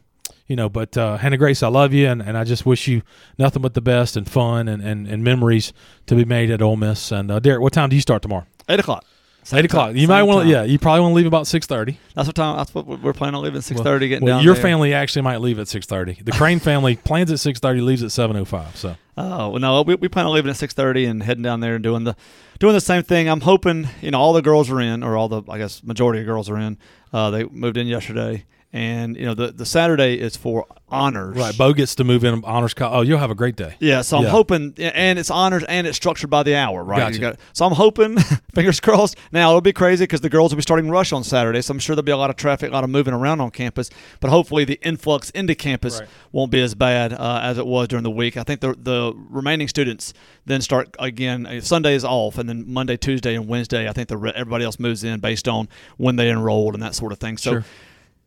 you 0.46 0.56
know, 0.56 0.69
but 0.69 0.96
uh, 0.96 1.16
Hannah 1.16 1.37
Grace, 1.37 1.62
I 1.62 1.69
love 1.69 1.93
you, 1.93 2.06
and, 2.08 2.22
and 2.22 2.37
I 2.37 2.44
just 2.44 2.64
wish 2.64 2.87
you 2.87 3.02
nothing 3.38 3.62
but 3.62 3.75
the 3.75 3.81
best 3.81 4.16
and 4.16 4.28
fun 4.28 4.69
and, 4.69 4.82
and, 4.82 5.06
and 5.06 5.25
memories 5.25 5.72
to 6.06 6.14
be 6.14 6.25
made 6.25 6.50
at 6.50 6.62
Ole 6.62 6.76
Miss. 6.76 7.10
And 7.10 7.31
uh, 7.31 7.40
Derek, 7.40 7.60
what 7.60 7.72
time 7.72 7.88
do 7.88 7.96
you 7.96 8.02
start 8.02 8.22
tomorrow? 8.22 8.46
Eight 8.69 8.81
o'clock. 8.81 9.04
Same 9.46 9.60
Eight 9.60 9.66
o'clock. 9.66 9.94
You 9.94 10.08
might 10.08 10.25
want 10.25 10.44
to, 10.44 10.52
yeah. 10.52 10.64
You 10.64 10.76
probably 10.76 11.02
want 11.02 11.12
to 11.12 11.16
leave 11.16 11.26
about 11.26 11.46
six 11.46 11.66
thirty. 11.66 12.00
That's 12.16 12.26
what 12.26 12.34
time. 12.34 12.56
That's 12.56 12.75
what 12.75 12.84
we're 12.84 13.12
planning 13.12 13.37
on 13.37 13.44
leaving 13.44 13.60
six 13.60 13.81
thirty. 13.81 14.06
Well, 14.06 14.08
getting 14.08 14.25
well, 14.25 14.38
down. 14.38 14.44
Your 14.44 14.54
there. 14.54 14.62
family 14.64 14.93
actually 14.93 15.22
might 15.22 15.40
leave 15.40 15.60
at 15.60 15.69
six 15.69 15.87
thirty. 15.87 16.14
The 16.14 16.32
Crane 16.32 16.58
family 16.58 16.96
plans 17.04 17.31
at 17.31 17.38
six 17.38 17.60
thirty, 17.60 17.81
leaves 17.81 18.02
at 18.02 18.10
seven 18.10 18.37
o 18.37 18.44
five. 18.44 18.76
So. 18.76 18.96
Oh 19.16 19.50
well, 19.50 19.60
no, 19.60 19.82
we, 19.82 19.94
we 19.94 20.08
plan 20.08 20.26
on 20.26 20.32
leaving 20.32 20.50
at 20.50 20.56
six 20.56 20.75
thirty 20.75 21.04
and 21.04 21.22
heading 21.22 21.44
down 21.44 21.60
there 21.60 21.76
and 21.76 21.84
doing 21.84 22.02
the 22.02 22.16
doing 22.58 22.75
the 22.75 22.81
same 22.81 23.04
thing. 23.04 23.28
I'm 23.28 23.43
hoping 23.43 23.88
you 24.02 24.10
know 24.10 24.19
all 24.19 24.32
the 24.32 24.43
girls 24.43 24.69
are 24.69 24.81
in, 24.81 25.04
or 25.04 25.16
all 25.16 25.28
the 25.28 25.43
I 25.48 25.58
guess 25.58 25.81
majority 25.84 26.22
of 26.22 26.26
girls 26.26 26.50
are 26.50 26.58
in. 26.58 26.76
Uh, 27.12 27.31
they 27.31 27.44
moved 27.44 27.76
in 27.76 27.87
yesterday, 27.87 28.46
and 28.76 29.17
you 29.17 29.25
know 29.25 29.34
the 29.34 29.52
the 29.52 29.64
Saturday 29.67 30.14
is 30.20 30.37
for 30.37 30.67
honors. 30.88 31.37
Right, 31.37 31.56
Bo 31.56 31.73
gets 31.73 31.94
to 31.96 32.05
move 32.05 32.23
in 32.25 32.44
honors. 32.44 32.75
Co- 32.75 32.88
oh, 32.93 33.00
you'll 33.00 33.19
have 33.19 33.31
a 33.31 33.34
great 33.34 33.56
day. 33.56 33.75
Yeah, 33.81 34.02
so 34.02 34.19
I'm 34.19 34.25
Yeah. 34.25 34.28
hoping, 34.31 34.75
and 34.78 35.19
it's 35.19 35.31
honors, 35.31 35.64
and 35.64 35.87
it's 35.87 35.96
structured 35.96 36.31
by 36.31 36.43
the 36.44 36.55
hour, 36.55 36.84
right? 36.84 36.99
Gotcha. 36.99 37.14
You 37.14 37.20
got- 37.20 37.37
so 37.55 37.64
I'm 37.67 37.73
hoping, 37.73 38.17
fingers 38.55 38.78
crossed. 38.78 39.17
Now 39.32 39.49
it'll 39.49 39.61
be 39.62 39.73
crazy 39.73 40.05
because 40.05 40.20
the 40.20 40.28
girls 40.28 40.52
will 40.52 40.56
be 40.56 40.62
starting 40.62 40.88
rush 40.90 41.12
on 41.12 41.25
Saturday, 41.25 41.61
so 41.62 41.73
I'm 41.73 41.78
sure 41.81 41.96
there'll 41.96 42.05
be 42.05 42.12
a 42.12 42.17
lot 42.17 42.31
of 42.31 42.37
traffic, 42.37 42.70
a 42.70 42.73
lot 42.73 42.84
of 42.84 42.90
moving 42.90 43.14
around 43.14 43.40
on 43.40 43.50
campus. 43.50 43.90
But 44.20 44.31
hopefully 44.31 44.64
the 44.64 44.79
influx 44.82 45.31
into 45.31 45.55
campus 45.55 45.99
Right. 46.00 46.08
won't 46.32 46.50
be 46.52 46.61
as 46.61 46.75
bad 46.75 47.12
uh, 47.14 47.40
as 47.43 47.56
it 47.58 47.67
was 47.67 47.88
during 47.88 48.05
the 48.05 48.11
week. 48.11 48.37
I 48.37 48.43
think 48.44 48.61
the 48.61 48.75
the 48.81 49.12
remaining 49.31 49.69
students 49.69 50.12
then 50.44 50.61
start 50.61 50.94
again. 51.00 51.46
uh, 51.46 51.61
Sunday 51.62 51.94
is 51.94 52.05
off, 52.05 52.38
and 52.38 52.49
then 52.49 52.64
Monday, 52.69 52.96
Tuesday, 52.96 53.34
and 53.34 53.49
Wednesday. 53.49 53.88
I 53.88 53.93
think 53.93 54.08
the 54.08 54.19
everybody 54.37 54.64
else 54.64 54.79
moves 54.79 55.02
in 55.02 55.19
based 55.20 55.49
on 55.49 55.69
when 55.96 56.14
they 56.17 56.31
enrolled 56.31 56.75
and 56.75 56.82
that 56.84 56.94
sort 56.94 57.11
of 57.12 57.19
thing. 57.19 57.38
So. 57.38 57.50
Sure. 57.55 57.64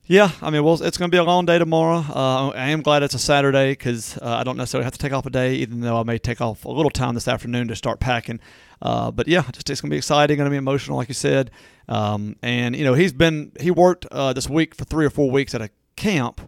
Yeah, 0.09 0.31
I 0.41 0.49
mean, 0.49 0.63
well, 0.63 0.81
it's 0.81 0.97
going 0.97 1.11
to 1.11 1.15
be 1.15 1.19
a 1.19 1.23
long 1.23 1.45
day 1.45 1.59
tomorrow. 1.59 1.97
Uh, 1.97 2.49
I 2.49 2.69
am 2.71 2.81
glad 2.81 3.03
it's 3.03 3.13
a 3.13 3.19
Saturday 3.19 3.73
because 3.73 4.17
uh, 4.17 4.37
I 4.37 4.43
don't 4.43 4.57
necessarily 4.57 4.85
have 4.85 4.93
to 4.93 4.97
take 4.97 5.13
off 5.13 5.27
a 5.27 5.29
day, 5.29 5.53
even 5.57 5.81
though 5.81 5.99
I 5.99 6.01
may 6.01 6.17
take 6.17 6.41
off 6.41 6.65
a 6.65 6.71
little 6.71 6.89
time 6.89 7.13
this 7.13 7.27
afternoon 7.27 7.67
to 7.67 7.75
start 7.75 7.99
packing. 7.99 8.39
Uh, 8.81 9.11
but 9.11 9.27
yeah, 9.27 9.43
just 9.51 9.69
it's 9.69 9.81
going 9.81 9.91
to 9.91 9.93
be 9.93 9.99
exciting, 9.99 10.37
going 10.37 10.47
to 10.47 10.49
be 10.49 10.57
emotional, 10.57 10.97
like 10.97 11.09
you 11.09 11.13
said. 11.13 11.51
Um, 11.87 12.37
and 12.41 12.75
you 12.75 12.83
know, 12.83 12.95
he's 12.95 13.13
been 13.13 13.51
he 13.59 13.69
worked 13.69 14.07
uh, 14.07 14.33
this 14.33 14.49
week 14.49 14.73
for 14.73 14.83
three 14.83 15.05
or 15.05 15.11
four 15.11 15.29
weeks 15.29 15.53
at 15.53 15.61
a 15.61 15.69
camp, 15.95 16.41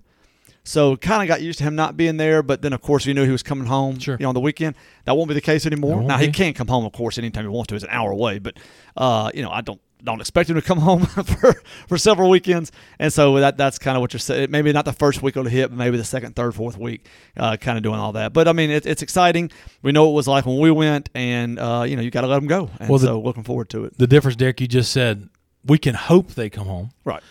so 0.63 0.97
kind 0.97 1.21
of 1.21 1.27
got 1.27 1.43
used 1.43 1.59
to 1.59 1.63
him 1.63 1.75
not 1.75 1.95
being 1.95 2.17
there. 2.17 2.41
But 2.41 2.63
then, 2.63 2.73
of 2.73 2.81
course, 2.81 3.05
you 3.05 3.13
knew 3.13 3.25
he 3.25 3.31
was 3.31 3.43
coming 3.43 3.67
home. 3.67 3.99
Sure. 3.99 4.17
You 4.19 4.23
know, 4.23 4.29
on 4.29 4.35
the 4.35 4.41
weekend, 4.41 4.75
that 5.05 5.15
won't 5.15 5.27
be 5.27 5.35
the 5.35 5.41
case 5.41 5.67
anymore. 5.67 6.01
Now 6.01 6.17
he 6.17 6.27
be. 6.27 6.33
can 6.33 6.55
come 6.55 6.67
home, 6.67 6.83
of 6.83 6.93
course, 6.93 7.19
anytime 7.19 7.43
he 7.43 7.49
wants 7.49 7.67
to. 7.67 7.75
It's 7.75 7.83
an 7.83 7.91
hour 7.91 8.09
away, 8.09 8.39
but 8.39 8.57
uh, 8.97 9.29
you 9.35 9.43
know, 9.43 9.51
I 9.51 9.61
don't 9.61 9.79
don't 10.03 10.19
expect 10.19 10.49
him 10.49 10.55
to 10.55 10.61
come 10.61 10.79
home 10.89 11.05
for, 11.05 11.53
for 11.87 11.97
several 11.97 12.29
weekends. 12.29 12.71
And 12.99 13.11
so 13.11 13.39
that 13.39 13.57
that's 13.57 13.77
kind 13.79 13.97
of 13.97 14.01
what 14.01 14.13
you're 14.13 14.19
saying. 14.19 14.51
Maybe 14.51 14.71
not 14.73 14.85
the 14.85 14.93
first 14.93 15.21
week 15.21 15.35
it'll 15.37 15.49
hit, 15.49 15.69
but 15.69 15.77
maybe 15.77 15.97
the 15.97 16.03
second, 16.03 16.35
third, 16.35 16.55
fourth 16.55 16.77
week, 16.77 17.05
uh, 17.37 17.57
kind 17.57 17.77
of 17.77 17.83
doing 17.83 17.99
all 17.99 18.13
that. 18.13 18.33
But 18.33 18.47
I 18.47 18.53
mean, 18.53 18.69
it, 18.71 18.85
it's 18.85 19.01
exciting. 19.01 19.51
We 19.81 19.91
know 19.91 20.05
what 20.05 20.11
it 20.11 20.15
was 20.15 20.27
like 20.27 20.45
when 20.45 20.59
we 20.59 20.71
went, 20.71 21.09
and 21.13 21.59
uh, 21.59 21.83
you 21.87 21.95
know, 21.95 22.01
you 22.01 22.11
got 22.11 22.21
to 22.21 22.27
let 22.27 22.35
them 22.35 22.47
go. 22.47 22.69
And 22.79 22.89
Well, 22.89 22.99
the- 22.99 23.07
so 23.07 23.21
looking 23.21 23.43
forward 23.43 23.69
to 23.69 23.85
it. 23.85 23.97
The 23.97 24.07
difference, 24.07 24.35
Derek, 24.35 24.59
you 24.61 24.67
just 24.67 24.91
said 24.91 25.29
we 25.65 25.77
can 25.77 25.95
hope 25.95 26.31
they 26.31 26.49
come 26.49 26.67
home. 26.67 26.91
Right. 27.05 27.21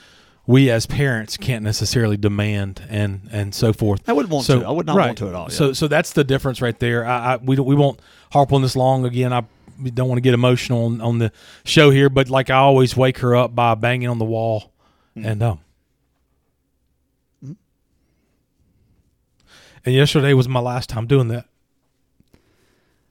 We 0.46 0.68
as 0.70 0.84
parents 0.86 1.36
can't 1.36 1.62
necessarily 1.62 2.16
demand 2.16 2.82
and 2.88 3.28
and 3.30 3.54
so 3.54 3.72
forth. 3.72 4.08
I 4.08 4.12
wouldn't 4.12 4.32
want 4.32 4.46
so, 4.46 4.60
to. 4.60 4.66
I 4.66 4.70
would 4.70 4.86
not 4.86 4.96
right. 4.96 5.06
want 5.06 5.18
to 5.18 5.28
at 5.28 5.34
all. 5.34 5.44
yeah. 5.48 5.54
So 5.54 5.72
so 5.72 5.86
that's 5.86 6.12
the 6.12 6.24
difference 6.24 6.60
right 6.60 6.76
there. 6.78 7.06
I, 7.06 7.34
I 7.34 7.36
we 7.36 7.56
we 7.56 7.74
won't 7.76 8.00
harp 8.32 8.52
on 8.52 8.62
this 8.62 8.74
long 8.74 9.04
again. 9.04 9.32
I 9.32 9.44
we 9.82 9.90
don't 9.90 10.08
want 10.08 10.18
to 10.18 10.22
get 10.22 10.34
emotional 10.34 10.86
on, 10.86 11.00
on 11.00 11.18
the 11.18 11.32
show 11.64 11.90
here, 11.90 12.08
but 12.08 12.28
like 12.30 12.50
I 12.50 12.56
always 12.56 12.96
wake 12.96 13.18
her 13.18 13.34
up 13.36 13.54
by 13.54 13.74
banging 13.74 14.08
on 14.08 14.18
the 14.18 14.24
wall, 14.24 14.72
Mm. 15.16 15.26
and 15.26 15.42
um. 15.42 15.60
And 19.84 19.94
yesterday 19.94 20.34
was 20.34 20.48
my 20.48 20.60
last 20.60 20.88
time 20.90 21.06
doing 21.06 21.28
that. 21.28 21.46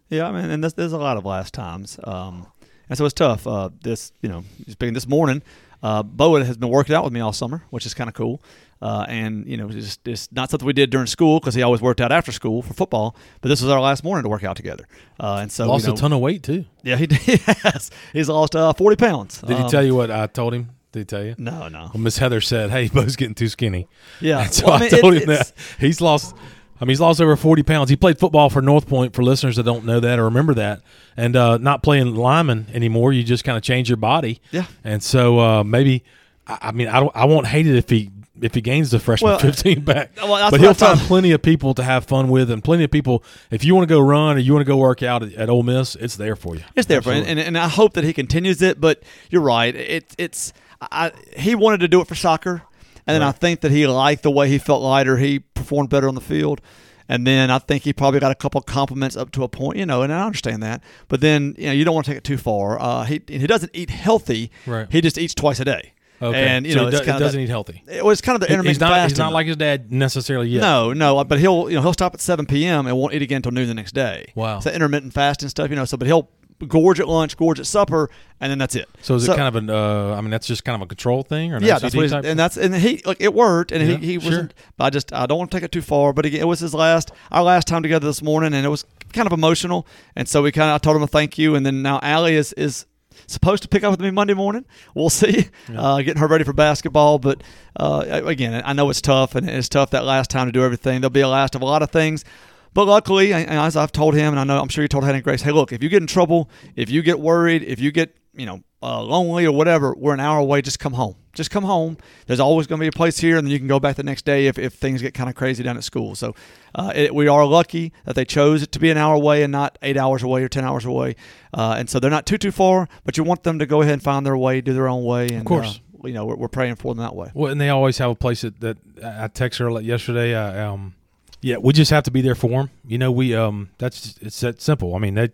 Yeah, 0.10 0.28
I 0.28 0.32
mean, 0.32 0.50
and 0.50 0.64
there's, 0.64 0.74
there's 0.76 0.94
a 0.94 0.98
lot 0.98 1.18
of 1.18 1.26
last 1.26 1.54
times, 1.54 2.00
um, 2.04 2.48
and 2.88 2.98
so 2.98 3.06
it's 3.06 3.14
tough. 3.14 3.46
Uh, 3.46 3.70
this, 3.82 4.12
you 4.22 4.30
know, 4.30 4.44
speaking 4.68 4.94
this 4.94 5.08
morning, 5.08 5.42
uh, 5.84 6.04
Bo 6.04 6.36
has 6.36 6.58
been 6.58 6.70
working 6.70 6.96
out 6.96 7.04
with 7.04 7.14
me 7.14 7.20
all 7.20 7.34
summer, 7.34 7.64
which 7.70 7.86
is 7.86 7.94
kind 7.94 8.08
of 8.08 8.14
cool. 8.14 8.42
Uh, 8.82 9.06
and 9.10 9.46
you 9.46 9.58
know, 9.58 9.66
it's, 9.68 9.76
just, 9.76 10.08
it's 10.08 10.32
not 10.32 10.50
something 10.50 10.66
we 10.66 10.72
did 10.74 10.90
during 10.90 11.08
school 11.08 11.40
because 11.40 11.54
he 11.54 11.62
always 11.62 11.82
worked 11.82 12.00
out 12.00 12.12
after 12.12 12.32
school 12.32 12.62
for 12.62 12.74
football. 12.74 13.16
But 13.42 13.50
this 13.50 13.62
was 13.62 13.70
our 13.70 13.82
last 13.82 14.04
morning 14.04 14.24
to 14.24 14.30
work 14.30 14.44
out 14.44 14.56
together, 14.56 14.88
uh, 15.20 15.40
and 15.42 15.52
so 15.52 15.68
Lost 15.68 15.84
you 15.86 15.90
know, 15.90 15.94
a 15.96 15.98
ton 15.98 16.14
of 16.14 16.20
weight 16.22 16.44
too. 16.44 16.66
Yeah, 16.84 16.96
he 16.96 17.08
did. 17.14 17.20
Yes, 17.28 17.92
he's 18.14 18.30
lost 18.30 18.56
uh, 18.56 18.72
forty 18.74 18.96
pounds. 18.96 19.42
Did 19.42 19.58
he 19.58 19.64
Um, 19.64 19.70
tell 19.70 19.84
you 19.86 19.96
what 19.96 20.10
I 20.12 20.28
told 20.28 20.54
him? 20.54 20.70
Did 20.92 21.00
he 21.00 21.06
tell 21.06 21.24
you? 21.24 21.36
No, 21.38 21.68
no. 21.68 21.92
Well, 21.94 22.02
Miss 22.02 22.18
Heather 22.20 22.40
said, 22.42 22.70
"Hey, 22.70 22.88
Bo's 22.94 23.16
getting 23.18 23.36
too 23.36 23.50
skinny." 23.50 23.88
Yeah, 24.22 24.44
And 24.44 24.54
so 24.54 24.68
Well, 24.68 24.76
I, 24.76 24.80
mean, 24.80 24.90
told 24.90 25.14
it- 25.16 25.24
him 25.24 25.28
that 25.30 25.52
he's 25.80 26.00
lost. 26.02 26.34
I 26.82 26.86
mean, 26.86 26.92
he's 26.92 27.02
lost 27.02 27.20
over 27.20 27.36
forty 27.36 27.64
pounds. 27.64 27.90
He 27.90 27.98
played 27.98 28.18
football 28.18 28.50
for 28.50 28.62
North 28.62 28.88
Point. 28.88 29.14
For 29.14 29.22
listeners 29.24 29.58
that 29.58 29.64
don't 29.64 29.84
know 29.84 30.00
that 30.00 30.18
or 30.20 30.24
remember 30.24 30.54
that, 30.54 30.82
and 31.18 31.36
uh, 31.36 31.58
not 31.58 31.84
playing 31.84 32.16
lineman 32.16 32.68
anymore, 32.74 33.12
you 33.12 33.24
just 33.24 33.44
kind 33.44 33.58
of 33.58 33.64
change 33.64 33.90
your 33.90 33.98
body. 33.98 34.40
Yeah. 34.52 34.66
And 34.86 35.04
so 35.04 35.38
uh, 35.40 35.64
maybe, 35.66 36.06
I, 36.48 36.58
I 36.62 36.72
mean, 36.72 36.88
I 36.88 37.02
don't. 37.02 37.12
I 37.14 37.26
won't 37.26 37.48
hate 37.48 37.68
it 37.68 37.76
if 37.76 37.90
he 37.90 38.10
if 38.42 38.56
he 38.56 38.62
gains 38.62 38.92
the 38.92 39.00
freshman 39.00 39.32
Well, 39.32 39.40
15 39.40 39.82
back. 39.82 40.12
well, 40.18 40.52
but 40.52 40.60
he'll 40.60 40.74
find 40.74 41.00
plenty 41.00 41.32
of 41.32 41.42
people 41.42 41.74
to 41.76 41.84
have 41.84 42.06
fun 42.06 42.30
with, 42.30 42.50
and 42.52 42.64
plenty 42.64 42.84
of 42.84 42.92
people. 42.92 43.24
If 43.52 43.64
you 43.64 43.76
want 43.76 43.88
to 43.88 43.94
go 43.94 44.00
run 44.00 44.38
or 44.38 44.40
you 44.40 44.54
want 44.54 44.66
to 44.66 44.72
go 44.72 44.78
work 44.78 45.04
out 45.04 45.24
at, 45.24 45.34
at 45.34 45.50
Ole 45.50 45.64
Miss, 45.64 45.96
it's 45.96 46.16
there 46.16 46.36
for 46.36 46.56
you. 46.56 46.64
It's 46.76 46.88
there 46.88 47.02
for 47.02 47.12
him, 47.12 47.20
Absolutely. 47.20 47.42
and, 47.44 47.56
and 47.56 47.58
I 47.58 47.68
hope 47.68 47.94
that 47.94 48.04
he 48.04 48.14
continues 48.14 48.62
it. 48.62 48.80
But 48.82 49.04
you're 49.30 49.42
right. 49.42 49.76
It, 49.76 50.16
it's 50.18 50.54
I, 50.82 51.12
he 51.36 51.56
wanted 51.56 51.80
to 51.82 51.88
do 51.88 52.02
it 52.02 52.08
for 52.08 52.16
soccer, 52.16 52.64
and 53.08 53.16
then 53.16 53.24
I 53.24 53.32
think 53.32 53.62
that 53.62 53.72
he 53.72 53.86
liked 53.88 54.24
the 54.24 54.32
way 54.32 54.48
he 54.50 54.58
felt 54.58 54.82
lighter. 54.82 55.18
He 55.18 55.40
performed 55.40 55.90
better 55.90 56.08
on 56.08 56.16
the 56.16 56.22
field, 56.22 56.62
and 57.10 57.26
then 57.28 57.52
I 57.52 57.60
think 57.60 57.84
he 57.84 57.92
probably 57.92 58.20
got 58.20 58.32
a 58.32 58.36
couple 58.36 58.62
compliments 58.62 59.18
up 59.18 59.32
to 59.32 59.44
a 59.44 59.50
point, 59.50 59.78
you 59.78 59.86
know. 59.86 60.02
And 60.04 60.14
I 60.14 60.26
understand 60.26 60.64
that, 60.64 60.82
but 61.08 61.20
then 61.22 61.56
you 61.58 61.66
know 61.68 61.74
you 61.74 61.84
don't 61.84 61.94
want 61.96 62.06
to 62.06 62.12
take 62.12 62.18
it 62.20 62.24
too 62.24 62.38
far. 62.38 62.80
Uh, 62.80 63.04
he 63.04 63.22
he 63.28 63.46
doesn't 63.48 63.72
eat 63.74 63.90
healthy. 63.90 64.52
Right. 64.66 64.88
He 64.90 65.02
just 65.02 65.18
eats 65.18 65.34
twice 65.34 65.60
a 65.60 65.66
day. 65.66 65.94
Okay. 66.22 66.48
And 66.48 66.66
you 66.66 66.74
So 66.74 66.80
know 66.80 66.84
he 66.86 66.90
it's 66.90 67.00
do- 67.00 67.06
kind 67.06 67.16
of 67.16 67.20
doesn't 67.22 67.40
that- 67.40 67.44
eat 67.44 67.50
healthy. 67.50 67.84
It 67.88 68.04
was 68.04 68.22
kind 68.22 68.36
of 68.36 68.42
the 68.42 68.48
He- 68.48 68.54
intermittent 68.54 68.76
He's 68.76 68.80
not. 68.82 68.90
fasting. 68.92 69.10
He's 69.12 69.18
not 69.20 69.34
like 69.34 69.48
his 69.48 69.56
dad 69.58 69.92
necessarily 69.92 70.50
yet. 70.50 70.62
No, 70.62 70.94
no, 70.94 71.24
but 71.24 71.40
he'll 71.40 71.70
you 71.70 71.76
know 71.76 71.82
he'll 71.82 71.94
stop 71.94 72.14
at 72.14 72.22
seven 72.22 72.46
p.m. 72.46 72.88
and 72.88 72.98
won't 72.98 73.14
eat 73.14 73.22
again 73.22 73.38
until 73.38 73.52
noon 73.52 73.68
the 73.68 73.74
next 73.74 73.94
day. 73.94 74.32
Wow. 74.36 74.58
it's 74.58 74.66
that 74.66 74.76
intermittent 74.76 75.14
fasting 75.14 75.50
stuff, 75.50 75.70
you 75.70 75.76
know. 75.76 75.86
So, 75.86 75.98
but 75.98 76.08
he'll 76.08 76.30
gorge 76.68 77.00
at 77.00 77.08
lunch, 77.08 77.38
gorge 77.38 77.58
at 77.58 77.66
supper, 77.66 78.10
and 78.42 78.52
then 78.52 78.58
that's 78.58 78.76
it. 78.76 78.90
So 79.02 79.16
is 79.16 79.26
it 79.30 79.36
kind 79.36 79.48
of 79.48 79.56
an? 79.56 79.70
Uh, 79.70 80.14
I 80.14 80.20
mean, 80.20 80.30
that's 80.30 80.46
just 80.46 80.66
kind 80.66 80.76
of 80.76 80.82
a 80.82 80.88
control 80.88 81.24
thing, 81.24 81.54
or 81.54 81.58
an 81.58 81.64
yeah, 81.64 81.80
that's 81.80 81.96
what 81.96 82.12
and 82.26 82.38
that's 82.38 82.58
and 82.58 82.76
he 82.76 83.02
like 83.06 83.22
it 83.22 83.34
worked, 83.34 83.72
and 83.72 83.88
Yeah, 83.88 83.96
he, 83.98 84.06
he 84.06 84.18
wasn't. 84.18 84.54
But 84.76 84.84
I 84.86 84.90
just 84.90 85.14
I 85.14 85.26
don't 85.26 85.38
want 85.38 85.52
to 85.52 85.58
take 85.58 85.64
it 85.64 85.72
too 85.72 85.82
far. 85.82 86.12
But 86.12 86.26
again, 86.26 86.42
it 86.42 86.48
was 86.48 86.60
his 86.60 86.74
last 86.74 87.12
our 87.32 87.44
last 87.44 87.68
time 87.68 87.82
together 87.82 88.06
this 88.08 88.22
morning, 88.22 88.54
and 88.54 88.66
it 88.66 88.70
was 88.70 88.84
kind 89.14 89.26
of 89.26 89.32
emotional. 89.32 89.88
And 90.18 90.28
so 90.28 90.42
we 90.44 90.52
kind 90.52 90.70
of 90.70 90.76
I 90.76 90.78
told 90.80 90.98
him 90.98 91.04
a 91.04 91.08
thank 91.08 91.38
you, 91.38 91.56
and 91.56 91.66
then 91.66 91.82
now 91.82 92.00
Allie 92.04 92.36
is 92.36 92.52
is 92.54 92.86
supposed 93.28 93.64
to 93.64 93.70
pick 93.70 93.84
up 93.84 93.92
with 93.92 94.02
me 94.02 94.12
Monday 94.12 94.34
morning. 94.34 94.66
We'll 94.94 95.10
see, 95.10 95.50
uh, 95.76 95.98
getting 95.98 96.20
her 96.20 96.28
ready 96.28 96.44
for 96.44 96.54
basketball. 96.54 97.20
But 97.20 97.44
uh, 97.76 98.22
again, 98.26 98.62
I 98.66 98.74
know 98.74 98.90
it's 98.90 99.02
tough, 99.02 99.36
and 99.36 99.50
it's 99.50 99.70
tough 99.70 99.92
that 99.92 100.06
last 100.06 100.30
time 100.30 100.48
to 100.48 100.52
do 100.52 100.64
everything. 100.64 101.02
There'll 101.02 101.12
be 101.12 101.22
a 101.22 101.28
last 101.28 101.56
of 101.56 101.62
a 101.62 101.66
lot 101.66 101.82
of 101.82 101.92
things. 101.92 102.26
But 102.74 102.86
luckily, 102.86 103.34
and 103.34 103.50
as 103.50 103.76
I've 103.76 103.92
told 103.92 104.14
him, 104.14 104.34
and 104.34 104.40
I 104.40 104.44
know 104.44 104.62
I'm 104.62 104.70
sure 104.70 104.84
you 104.84 104.88
told 104.88 105.04
Hannah 105.04 105.16
and 105.16 105.24
Grace, 105.24 105.42
hey, 105.42 105.52
look, 105.52 105.74
if 105.74 105.82
you 105.82 105.90
get 105.90 106.02
in 106.02 106.08
trouble, 106.08 106.50
if 106.76 106.90
you 106.90 107.02
get 107.02 107.20
worried, 107.20 107.64
if 107.64 107.80
you 107.80 107.92
get 107.92 108.16
you 108.40 108.46
know 108.46 108.64
uh, 108.82 109.02
lonely 109.04 109.46
or 109.46 109.52
whatever, 109.52 109.94
we're 109.98 110.14
an 110.14 110.20
hour 110.20 110.40
away. 110.40 110.62
Just 110.62 110.80
come 110.80 110.94
home. 110.94 111.16
Just 111.34 111.52
come 111.52 111.64
home. 111.64 111.98
There's 112.28 112.40
always 112.40 112.66
going 112.68 112.80
to 112.80 112.84
be 112.84 112.88
a 112.88 112.92
place 112.92 113.20
here, 113.20 113.38
and 113.38 113.46
then 113.46 113.52
you 113.52 113.60
can 113.60 113.68
go 113.68 113.80
back 113.80 113.96
the 113.98 114.04
next 114.04 114.26
day 114.26 114.48
if, 114.48 114.58
if 114.58 114.74
things 114.74 115.02
get 115.02 115.14
kind 115.14 115.30
of 115.30 115.36
crazy 115.36 115.64
down 115.64 115.78
at 115.78 115.84
school. 115.84 116.16
So 116.16 116.34
uh, 116.76 116.92
it, 116.96 117.14
we 117.14 117.28
are 117.28 117.46
lucky 117.46 117.94
that 118.06 118.16
they 118.16 118.26
chose 118.26 118.64
it 118.64 118.72
to 118.72 118.80
be 118.80 118.90
an 118.90 118.98
hour 118.98 119.14
away 119.16 119.44
and 119.44 119.52
not 119.52 119.78
eight 119.82 119.98
hours 119.98 120.24
away 120.24 120.44
or 120.44 120.50
ten 120.50 120.64
hours 120.66 120.86
away. 120.86 121.16
Uh, 121.54 121.76
and 121.78 121.90
so 121.90 122.00
they're 122.00 122.10
not 122.10 122.26
too 122.26 122.38
too 122.38 122.52
far, 122.52 122.88
but 123.04 123.18
you 123.18 123.24
want 123.24 123.44
them 123.44 123.60
to 123.60 123.66
go 123.66 123.82
ahead 123.82 123.94
and 123.94 124.04
find 124.04 124.26
their 124.26 124.38
way, 124.38 124.62
do 124.62 124.74
their 124.74 124.88
own 124.88 125.04
way, 125.04 125.28
and 125.28 125.40
Of 125.40 125.46
course. 125.46 125.80
uh, 126.04 126.08
you 126.08 126.14
know 126.14 126.26
we're, 126.26 126.36
we're 126.36 126.48
praying 126.48 126.76
for 126.76 126.94
them 126.94 127.04
that 127.04 127.16
way. 127.16 127.32
Well, 127.34 127.52
and 127.52 127.60
they 127.60 127.70
always 127.70 127.98
have 127.98 128.10
a 128.12 128.16
place 128.16 128.42
that, 128.42 128.60
that 128.62 128.78
I 129.04 129.28
text 129.28 129.60
her 129.60 129.72
like 129.72 129.86
yesterday. 129.86 130.36
I, 130.36 130.66
um, 130.66 130.96
yeah, 131.42 131.58
we 131.58 131.74
just 131.74 131.92
have 131.92 132.04
to 132.04 132.12
be 132.12 132.22
there 132.22 132.36
for 132.36 132.50
them. 132.50 132.70
You 132.88 132.98
know, 132.98 133.12
we 133.12 133.36
um, 133.36 133.70
that's 133.78 134.18
it's 134.22 134.40
that 134.42 134.62
simple. 134.62 134.96
I 134.96 135.00
mean, 135.00 135.16
that 135.16 135.32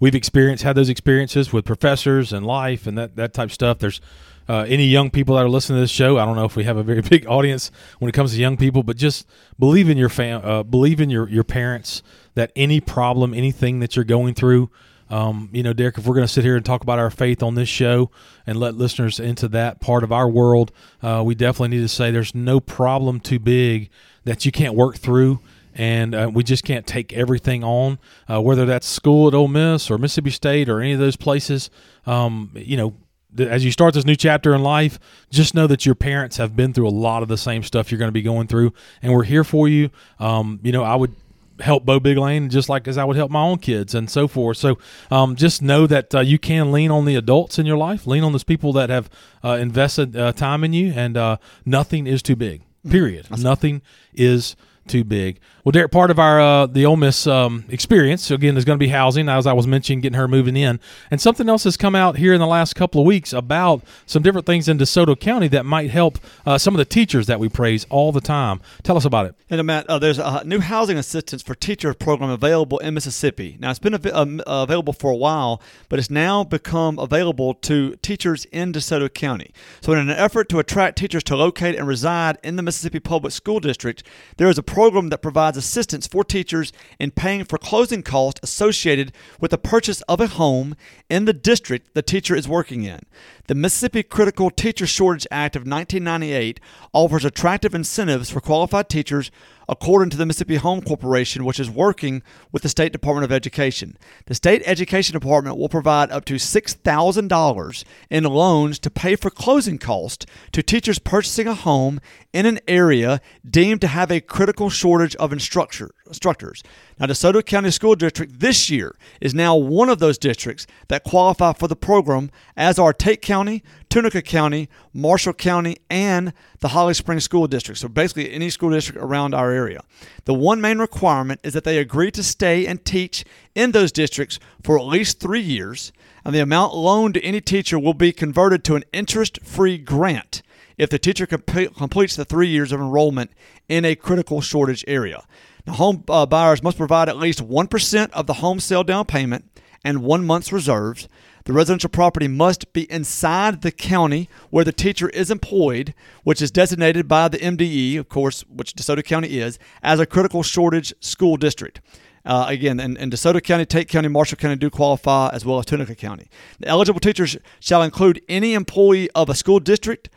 we've 0.00 0.14
experienced 0.14 0.64
had 0.64 0.74
those 0.74 0.88
experiences 0.88 1.52
with 1.52 1.64
professors 1.64 2.32
and 2.32 2.44
life 2.44 2.86
and 2.86 2.98
that 2.98 3.16
that 3.16 3.32
type 3.32 3.50
stuff. 3.50 3.78
There's 3.78 4.00
uh, 4.48 4.64
any 4.66 4.86
young 4.86 5.10
people 5.10 5.36
that 5.36 5.44
are 5.44 5.48
listening 5.48 5.76
to 5.76 5.82
this 5.82 5.90
show. 5.90 6.18
I 6.18 6.24
don't 6.24 6.34
know 6.34 6.46
if 6.46 6.56
we 6.56 6.64
have 6.64 6.76
a 6.76 6.82
very 6.82 7.02
big 7.08 7.26
audience 7.26 7.70
when 8.00 8.08
it 8.08 8.12
comes 8.12 8.32
to 8.32 8.38
young 8.38 8.56
people, 8.56 8.82
but 8.82 8.96
just 8.96 9.26
believe 9.58 9.88
in 9.88 9.96
your 9.96 10.08
fam, 10.08 10.44
uh, 10.44 10.62
believe 10.64 11.00
in 11.00 11.10
your 11.10 11.28
your 11.28 11.44
parents. 11.44 12.02
That 12.34 12.52
any 12.56 12.80
problem, 12.80 13.34
anything 13.34 13.80
that 13.80 13.96
you're 13.96 14.04
going 14.04 14.34
through, 14.34 14.70
um, 15.10 15.50
you 15.52 15.64
know, 15.64 15.72
Derek, 15.72 15.98
if 15.98 16.06
we're 16.06 16.14
going 16.14 16.26
to 16.26 16.32
sit 16.32 16.44
here 16.44 16.56
and 16.56 16.64
talk 16.64 16.82
about 16.82 17.00
our 17.00 17.10
faith 17.10 17.42
on 17.42 17.56
this 17.56 17.68
show 17.68 18.10
and 18.46 18.58
let 18.58 18.76
listeners 18.76 19.18
into 19.18 19.48
that 19.48 19.80
part 19.80 20.04
of 20.04 20.12
our 20.12 20.28
world, 20.28 20.70
uh, 21.02 21.22
we 21.26 21.34
definitely 21.34 21.76
need 21.76 21.82
to 21.82 21.88
say 21.88 22.10
there's 22.10 22.34
no 22.34 22.60
problem 22.60 23.18
too 23.18 23.40
big 23.40 23.90
that 24.24 24.46
you 24.46 24.52
can't 24.52 24.74
work 24.74 24.96
through. 24.96 25.40
And 25.74 26.14
uh, 26.14 26.30
we 26.32 26.42
just 26.42 26.64
can't 26.64 26.86
take 26.86 27.12
everything 27.12 27.62
on, 27.62 27.98
uh, 28.28 28.40
whether 28.40 28.66
that's 28.66 28.86
school 28.86 29.28
at 29.28 29.34
Ole 29.34 29.48
Miss 29.48 29.90
or 29.90 29.98
Mississippi 29.98 30.30
State 30.30 30.68
or 30.68 30.80
any 30.80 30.92
of 30.92 30.98
those 30.98 31.16
places. 31.16 31.70
Um, 32.06 32.50
you 32.54 32.76
know, 32.76 32.94
th- 33.36 33.48
as 33.48 33.64
you 33.64 33.70
start 33.70 33.94
this 33.94 34.04
new 34.04 34.16
chapter 34.16 34.54
in 34.54 34.62
life, 34.62 34.98
just 35.30 35.54
know 35.54 35.66
that 35.68 35.86
your 35.86 35.94
parents 35.94 36.38
have 36.38 36.56
been 36.56 36.72
through 36.72 36.88
a 36.88 36.90
lot 36.90 37.22
of 37.22 37.28
the 37.28 37.38
same 37.38 37.62
stuff 37.62 37.90
you're 37.90 37.98
going 37.98 38.08
to 38.08 38.12
be 38.12 38.22
going 38.22 38.46
through, 38.46 38.72
and 39.02 39.12
we're 39.12 39.24
here 39.24 39.44
for 39.44 39.68
you. 39.68 39.90
Um, 40.18 40.60
you 40.62 40.72
know, 40.72 40.82
I 40.82 40.96
would 40.96 41.14
help 41.60 41.84
Bo 41.84 42.00
Biglane 42.00 42.48
just 42.48 42.68
like 42.68 42.88
as 42.88 42.98
I 42.98 43.04
would 43.04 43.16
help 43.16 43.30
my 43.30 43.42
own 43.42 43.58
kids 43.58 43.94
and 43.94 44.10
so 44.10 44.26
forth. 44.26 44.56
So 44.56 44.78
um, 45.10 45.36
just 45.36 45.62
know 45.62 45.86
that 45.86 46.14
uh, 46.14 46.20
you 46.20 46.38
can 46.38 46.72
lean 46.72 46.90
on 46.90 47.04
the 47.04 47.16
adults 47.16 47.58
in 47.58 47.66
your 47.66 47.76
life, 47.76 48.06
lean 48.06 48.24
on 48.24 48.32
those 48.32 48.44
people 48.44 48.72
that 48.74 48.90
have 48.90 49.10
uh, 49.44 49.52
invested 49.52 50.16
uh, 50.16 50.32
time 50.32 50.64
in 50.64 50.72
you, 50.72 50.92
and 50.94 51.16
uh, 51.16 51.36
nothing 51.64 52.06
is 52.06 52.22
too 52.22 52.36
big. 52.36 52.62
Period. 52.88 53.26
Nothing 53.38 53.82
is 54.14 54.56
too 54.90 55.04
big. 55.04 55.40
Well, 55.64 55.72
Derek, 55.72 55.92
part 55.92 56.10
of 56.10 56.18
our 56.18 56.40
uh, 56.40 56.66
the 56.66 56.84
Ole 56.84 56.96
Miss 56.96 57.26
um, 57.26 57.64
experience 57.68 58.24
so 58.24 58.34
again 58.34 58.56
is 58.56 58.64
going 58.64 58.78
to 58.78 58.84
be 58.84 58.88
housing, 58.88 59.28
as 59.28 59.46
I 59.46 59.52
was 59.52 59.66
mentioning, 59.66 60.00
getting 60.00 60.18
her 60.18 60.26
moving 60.26 60.56
in, 60.56 60.80
and 61.10 61.20
something 61.20 61.48
else 61.48 61.64
has 61.64 61.76
come 61.76 61.94
out 61.94 62.16
here 62.16 62.34
in 62.34 62.40
the 62.40 62.46
last 62.46 62.74
couple 62.74 63.00
of 63.00 63.06
weeks 63.06 63.32
about 63.32 63.82
some 64.04 64.22
different 64.22 64.46
things 64.46 64.68
in 64.68 64.78
DeSoto 64.78 65.18
County 65.18 65.48
that 65.48 65.64
might 65.64 65.90
help 65.90 66.18
uh, 66.44 66.58
some 66.58 66.74
of 66.74 66.78
the 66.78 66.84
teachers 66.84 67.26
that 67.28 67.38
we 67.38 67.48
praise 67.48 67.86
all 67.88 68.10
the 68.10 68.20
time. 68.20 68.60
Tell 68.82 68.96
us 68.96 69.04
about 69.04 69.26
it. 69.26 69.34
And 69.48 69.60
uh, 69.60 69.64
Matt, 69.64 69.86
uh, 69.88 69.98
there's 69.98 70.18
a 70.18 70.42
new 70.44 70.60
housing 70.60 70.98
assistance 70.98 71.42
for 71.42 71.54
teacher 71.54 71.94
program 71.94 72.30
available 72.30 72.78
in 72.78 72.94
Mississippi. 72.94 73.56
Now, 73.60 73.70
it's 73.70 73.78
been 73.78 73.98
um, 74.12 74.42
available 74.46 74.92
for 74.92 75.12
a 75.12 75.16
while, 75.16 75.62
but 75.88 75.98
it's 75.98 76.10
now 76.10 76.42
become 76.42 76.98
available 76.98 77.54
to 77.54 77.96
teachers 77.96 78.44
in 78.46 78.72
DeSoto 78.72 79.12
County. 79.12 79.52
So, 79.80 79.92
in 79.92 79.98
an 79.98 80.10
effort 80.10 80.48
to 80.48 80.58
attract 80.58 80.98
teachers 80.98 81.22
to 81.24 81.36
locate 81.36 81.76
and 81.76 81.86
reside 81.86 82.38
in 82.42 82.56
the 82.56 82.62
Mississippi 82.62 82.98
Public 82.98 83.32
School 83.32 83.60
District, 83.60 84.02
there 84.36 84.48
is 84.48 84.58
a 84.58 84.62
program 84.62 84.79
that 84.88 85.20
provides 85.20 85.58
assistance 85.58 86.06
for 86.06 86.24
teachers 86.24 86.72
in 86.98 87.10
paying 87.10 87.44
for 87.44 87.58
closing 87.58 88.02
costs 88.02 88.40
associated 88.42 89.12
with 89.38 89.50
the 89.50 89.58
purchase 89.58 90.00
of 90.02 90.20
a 90.20 90.26
home 90.26 90.74
in 91.10 91.26
the 91.26 91.34
district 91.34 91.92
the 91.92 92.00
teacher 92.00 92.34
is 92.34 92.48
working 92.48 92.84
in. 92.84 93.00
The 93.46 93.54
Mississippi 93.54 94.02
Critical 94.02 94.48
Teacher 94.50 94.86
Shortage 94.86 95.26
Act 95.30 95.54
of 95.54 95.66
1998 95.66 96.60
offers 96.94 97.26
attractive 97.26 97.74
incentives 97.74 98.30
for 98.30 98.40
qualified 98.40 98.88
teachers 98.88 99.30
according 99.70 100.10
to 100.10 100.16
the 100.16 100.26
Mississippi 100.26 100.56
Home 100.56 100.82
Corporation, 100.82 101.44
which 101.44 101.60
is 101.60 101.70
working 101.70 102.22
with 102.50 102.62
the 102.62 102.68
State 102.68 102.90
Department 102.90 103.24
of 103.24 103.30
Education. 103.30 103.96
The 104.26 104.34
State 104.34 104.62
Education 104.66 105.12
Department 105.12 105.56
will 105.56 105.68
provide 105.68 106.10
up 106.10 106.24
to 106.24 106.34
$6,000 106.34 107.84
in 108.10 108.24
loans 108.24 108.78
to 108.80 108.90
pay 108.90 109.14
for 109.14 109.30
closing 109.30 109.78
costs 109.78 110.26
to 110.50 110.62
teachers 110.62 110.98
purchasing 110.98 111.46
a 111.46 111.54
home 111.54 112.00
in 112.32 112.46
an 112.46 112.58
area 112.66 113.20
deemed 113.48 113.80
to 113.82 113.86
have 113.86 114.10
a 114.10 114.20
critical 114.20 114.70
shortage 114.70 115.14
of 115.16 115.32
instructor, 115.32 115.92
instructors. 116.10 116.62
Now, 116.98 117.06
DeSoto 117.06 117.44
County 117.44 117.70
School 117.70 117.94
District 117.94 118.38
this 118.38 118.68
year 118.68 118.96
is 119.20 119.34
now 119.34 119.56
one 119.56 119.88
of 119.88 119.98
those 119.98 120.18
districts 120.18 120.66
that 120.88 121.04
qualify 121.04 121.52
for 121.54 121.68
the 121.68 121.76
program, 121.76 122.30
as 122.56 122.78
are 122.78 122.92
Tate 122.92 123.22
County, 123.22 123.62
Tunica 123.88 124.20
County, 124.20 124.68
Marshall 124.92 125.32
County, 125.32 125.78
and 125.88 126.32
the 126.58 126.68
Holly 126.68 126.94
Springs 126.94 127.24
School 127.24 127.46
District. 127.46 127.80
So 127.80 127.88
basically, 127.88 128.30
any 128.30 128.50
school 128.50 128.70
district 128.70 129.00
around 129.00 129.34
our 129.34 129.50
area. 129.50 129.82
The 130.26 130.34
one 130.34 130.60
main 130.60 130.78
requirement 130.78 131.40
is 131.42 131.54
that 131.54 131.64
they 131.64 131.78
agree 131.78 132.10
to 132.12 132.22
stay 132.22 132.66
and 132.66 132.84
teach 132.84 133.24
in 133.54 133.72
those 133.72 133.92
districts 133.92 134.38
for 134.62 134.78
at 134.78 134.84
least 134.84 135.20
three 135.20 135.40
years, 135.40 135.92
and 136.24 136.34
the 136.34 136.40
amount 136.40 136.74
loaned 136.74 137.14
to 137.14 137.24
any 137.24 137.40
teacher 137.40 137.78
will 137.78 137.94
be 137.94 138.12
converted 138.12 138.62
to 138.64 138.76
an 138.76 138.84
interest 138.92 139.38
free 139.42 139.78
grant 139.78 140.42
if 140.80 140.88
the 140.88 140.98
teacher 140.98 141.26
comp- 141.26 141.76
completes 141.76 142.16
the 142.16 142.24
three 142.24 142.48
years 142.48 142.72
of 142.72 142.80
enrollment 142.80 143.30
in 143.68 143.84
a 143.84 143.94
critical 143.94 144.40
shortage 144.40 144.82
area. 144.88 145.22
Now, 145.66 145.74
home 145.74 146.04
uh, 146.08 146.26
buyers 146.26 146.62
must 146.62 146.76
provide 146.76 147.08
at 147.08 147.16
least 147.16 147.46
1% 147.46 148.10
of 148.10 148.26
the 148.26 148.34
home 148.34 148.60
sale 148.60 148.84
down 148.84 149.06
payment 149.06 149.44
and 149.84 150.02
one 150.02 150.24
month's 150.24 150.52
reserves. 150.52 151.08
The 151.44 151.52
residential 151.52 151.90
property 151.90 152.28
must 152.28 152.72
be 152.72 152.90
inside 152.92 153.62
the 153.62 153.72
county 153.72 154.28
where 154.50 154.64
the 154.64 154.72
teacher 154.72 155.08
is 155.08 155.30
employed, 155.30 155.94
which 156.22 156.42
is 156.42 156.50
designated 156.50 157.08
by 157.08 157.28
the 157.28 157.38
MDE, 157.38 157.98
of 157.98 158.08
course, 158.08 158.42
which 158.42 158.74
DeSoto 158.74 159.04
County 159.04 159.38
is, 159.38 159.58
as 159.82 159.98
a 159.98 160.06
critical 160.06 160.42
shortage 160.42 160.92
school 161.00 161.36
district. 161.36 161.80
Uh, 162.24 162.44
again, 162.48 162.78
in, 162.78 162.96
in 162.98 163.10
DeSoto 163.10 163.42
County, 163.42 163.64
Tate 163.64 163.88
County, 163.88 164.08
Marshall 164.08 164.36
County 164.36 164.56
do 164.56 164.68
qualify, 164.68 165.30
as 165.32 165.44
well 165.44 165.58
as 165.58 165.64
Tunica 165.64 165.94
County. 165.94 166.28
The 166.58 166.68
eligible 166.68 167.00
teachers 167.00 167.38
shall 167.58 167.82
include 167.82 168.20
any 168.28 168.52
employee 168.52 169.10
of 169.12 169.30
a 169.30 169.34
school 169.34 169.58
district, 169.58 170.10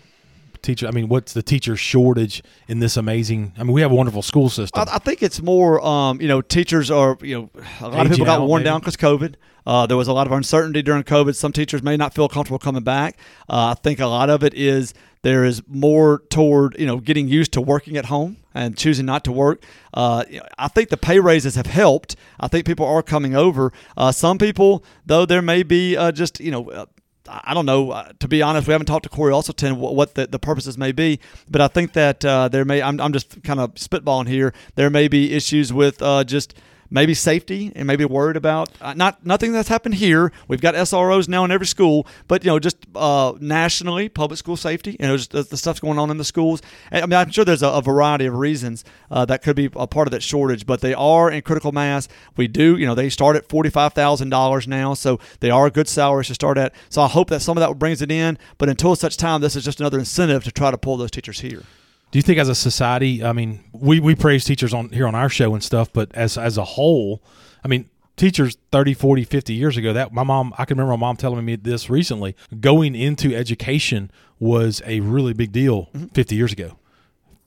teacher? 0.62 0.88
I 0.88 0.92
mean, 0.92 1.08
what's 1.08 1.34
the 1.34 1.44
teacher 1.44 1.76
shortage 1.76 2.44
in 2.68 2.80
this 2.80 2.98
amazing? 2.98 3.54
I 3.58 3.64
mean, 3.64 3.74
we 3.74 3.82
have 3.82 3.92
a 3.92 3.96
wonderful 3.96 4.22
school 4.22 4.50
system. 4.50 4.88
I, 4.88 4.96
I 4.96 5.00
think 5.00 5.22
it's 5.24 5.42
more, 5.42 5.84
um, 5.86 6.22
you 6.22 6.28
know, 6.28 6.42
teachers 6.42 6.92
are, 6.92 7.18
you 7.22 7.36
know, 7.36 7.50
a 7.82 7.90
lot 7.90 8.06
of 8.06 8.12
people 8.12 8.26
got 8.26 8.42
out, 8.42 8.48
worn 8.48 8.62
maybe? 8.62 8.70
down 8.70 8.80
because 8.80 8.98
COVID. 8.98 9.36
Uh, 9.66 9.86
there 9.86 9.98
was 9.98 10.08
a 10.08 10.14
lot 10.14 10.26
of 10.26 10.34
uncertainty 10.34 10.82
during 10.82 11.04
COVID. 11.04 11.36
Some 11.36 11.54
teachers 11.54 11.84
may 11.84 11.96
not 11.96 12.16
feel 12.16 12.28
comfortable 12.28 12.58
coming 12.58 12.84
back. 12.84 13.18
Uh, 13.48 13.76
I 13.78 13.80
think 13.82 14.00
a 14.00 14.08
lot 14.08 14.30
of 14.30 14.44
it 14.44 14.56
is 14.56 14.94
there 15.22 15.46
is 15.46 15.62
more 15.68 16.24
toward, 16.30 16.76
you 16.80 16.88
know, 16.88 16.98
getting 16.98 17.28
used 17.28 17.52
to 17.54 17.62
working 17.62 17.96
at 17.96 18.06
home 18.06 18.38
and 18.56 18.76
choosing 18.76 19.06
not 19.06 19.24
to 19.26 19.32
work. 19.32 19.64
Uh, 19.94 20.24
I 20.58 20.68
think 20.68 20.90
the 20.90 20.98
pay 20.98 21.20
raises 21.20 21.56
have 21.56 21.68
helped. 21.68 22.16
I 22.40 22.48
think 22.48 22.66
people 22.66 22.88
are 22.88 23.04
coming 23.04 23.36
over. 23.36 23.72
Uh, 23.96 24.12
some 24.12 24.38
people, 24.38 24.84
though, 25.06 25.26
there 25.26 25.44
may 25.44 25.62
be 25.64 25.96
uh, 25.96 26.12
just, 26.12 26.40
you 26.40 26.50
know, 26.50 26.72
uh, 26.72 26.86
I 27.28 27.54
don't 27.54 27.66
know. 27.66 27.92
Uh, 27.92 28.12
to 28.20 28.28
be 28.28 28.42
honest, 28.42 28.68
we 28.68 28.72
haven't 28.72 28.88
talked 28.88 29.04
to 29.04 29.10
Corey 29.10 29.32
Alston 29.32 29.78
what, 29.80 29.96
what 29.96 30.16
the, 30.16 30.28
the 30.28 30.40
purposes 30.40 30.78
may 30.78 30.92
be, 30.92 31.20
but 31.50 31.62
I 31.62 31.68
think 31.68 31.94
that 31.94 32.26
uh, 32.26 32.48
there 32.48 32.66
may. 32.66 32.82
I'm, 32.82 33.00
I'm 33.00 33.14
just 33.14 33.44
kind 33.44 33.60
of 33.60 33.76
spitballing 33.76 34.28
here. 34.28 34.54
There 34.76 34.90
may 34.90 35.08
be 35.08 35.34
issues 35.34 35.72
with 35.72 36.02
uh, 36.02 36.24
just 36.24 36.56
maybe 36.92 37.14
safety 37.14 37.72
and 37.76 37.88
maybe 37.88 38.06
worried 38.06 38.36
about 38.36 38.70
uh, 38.82 38.94
not 38.94 39.26
nothing 39.26 39.54
that's 39.54 39.70
happened 39.70 39.96
here. 39.96 40.32
We've 40.48 40.62
got 40.62 40.76
SROs 40.76 41.28
now 41.28 41.46
in 41.46 41.52
every 41.52 41.66
school, 41.66 42.06
but 42.28 42.44
you 42.44 42.52
know 42.52 42.60
just 42.60 42.78
uh, 42.96 43.34
nationally, 43.40 44.10
public 44.10 44.38
school 44.38 44.58
safety. 44.58 44.98
You 45.00 45.08
know, 45.08 45.18
the, 45.18 45.44
the 45.44 45.58
stuff's 45.58 45.80
going 45.80 45.98
on 45.98 46.12
in 46.12 46.18
the 46.18 46.24
schools. 46.26 46.62
And, 46.92 47.04
I 47.04 47.08
mean, 47.08 47.18
I'm 47.18 47.32
sure 47.32 47.46
there's 47.46 47.64
a, 47.64 47.70
a 47.70 47.82
variety 47.82 48.26
of 48.26 48.36
reasons 48.36 48.84
uh, 49.10 49.26
that 49.26 49.42
could 49.42 49.56
be 49.56 49.70
a 49.76 49.88
part 49.88 50.08
of 50.08 50.12
that 50.12 50.22
shortage, 50.22 50.66
but 50.66 50.82
they 50.82 50.94
are 50.94 51.32
in 51.32 51.42
critical 51.42 51.72
mass. 51.72 52.08
We 52.36 52.48
do, 52.48 52.78
you 52.78 52.86
know, 52.86 52.96
they 52.96 53.10
start 53.10 53.36
at 53.36 53.48
forty 53.48 53.70
five 53.70 53.94
thousand 53.94 54.30
dollars 54.30 54.68
now, 54.68 54.94
so 54.94 55.20
they 55.40 55.50
are 55.50 55.70
good 55.70 55.88
salaries 55.88 56.28
to 56.28 56.36
start 56.36 56.58
at. 56.58 56.74
So 56.90 57.02
I 57.02 57.08
hope 57.08 57.30
that 57.30 57.42
some 57.42 57.58
of 57.58 57.62
that 57.62 57.80
brings 57.80 58.02
it 58.02 58.12
in. 58.12 58.38
But 58.58 58.70
until 58.70 58.96
such 58.96 59.18
time, 59.18 59.42
this 59.42 59.56
is 59.56 59.64
just 59.64 59.80
another 59.80 60.00
incentive 60.00 60.44
to 60.44 60.52
try 60.52 60.72
to 60.72 60.78
pull 60.78 60.98
those 60.98 61.12
teachers 61.12 61.40
here. 61.40 61.64
Do 62.12 62.20
you 62.20 62.24
think 62.24 62.40
as 62.40 62.50
a 62.50 62.56
society, 62.56 63.24
I 63.24 63.32
mean, 63.32 63.64
we, 63.72 64.00
we 64.00 64.16
praise 64.16 64.44
teachers 64.44 64.74
on 64.74 64.90
here 64.90 65.08
on 65.08 65.16
our 65.16 65.30
show 65.30 65.54
and 65.54 65.64
stuff, 65.64 65.92
but 65.94 66.14
as 66.14 66.38
as 66.38 66.58
a 66.58 66.64
whole, 66.64 67.24
I 67.64 67.70
mean, 67.70 67.90
teachers 68.18 68.58
30, 68.72 68.94
40, 68.94 69.24
50 69.24 69.54
years 69.54 69.78
ago, 69.78 69.94
that 69.94 70.14
my 70.14 70.24
mom, 70.24 70.54
I 70.58 70.66
can 70.66 70.78
remember 70.78 70.98
my 70.98 71.08
mom 71.08 71.16
telling 71.16 71.44
me 71.46 71.56
this 71.56 71.90
recently, 71.90 72.36
going 72.60 72.96
into 72.96 73.34
education 73.34 74.12
was 74.40 74.82
a 74.86 75.00
really 75.00 75.34
big 75.34 75.52
deal 75.52 75.90
50 76.14 76.36
years 76.36 76.52
ago. 76.52 76.78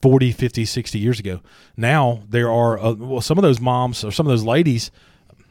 40, 0.01 0.33
50, 0.33 0.65
60 0.67 0.99
years 0.99 1.19
ago. 1.19 1.41
Now 1.77 2.23
there 2.29 2.51
are 2.51 2.79
uh, 2.79 2.93
well 2.93 3.21
some 3.23 3.39
of 3.39 3.43
those 3.43 3.61
moms 3.61 4.05
or 4.05 4.11
some 4.11 4.27
of 4.27 4.31
those 4.31 4.45
ladies 4.45 4.91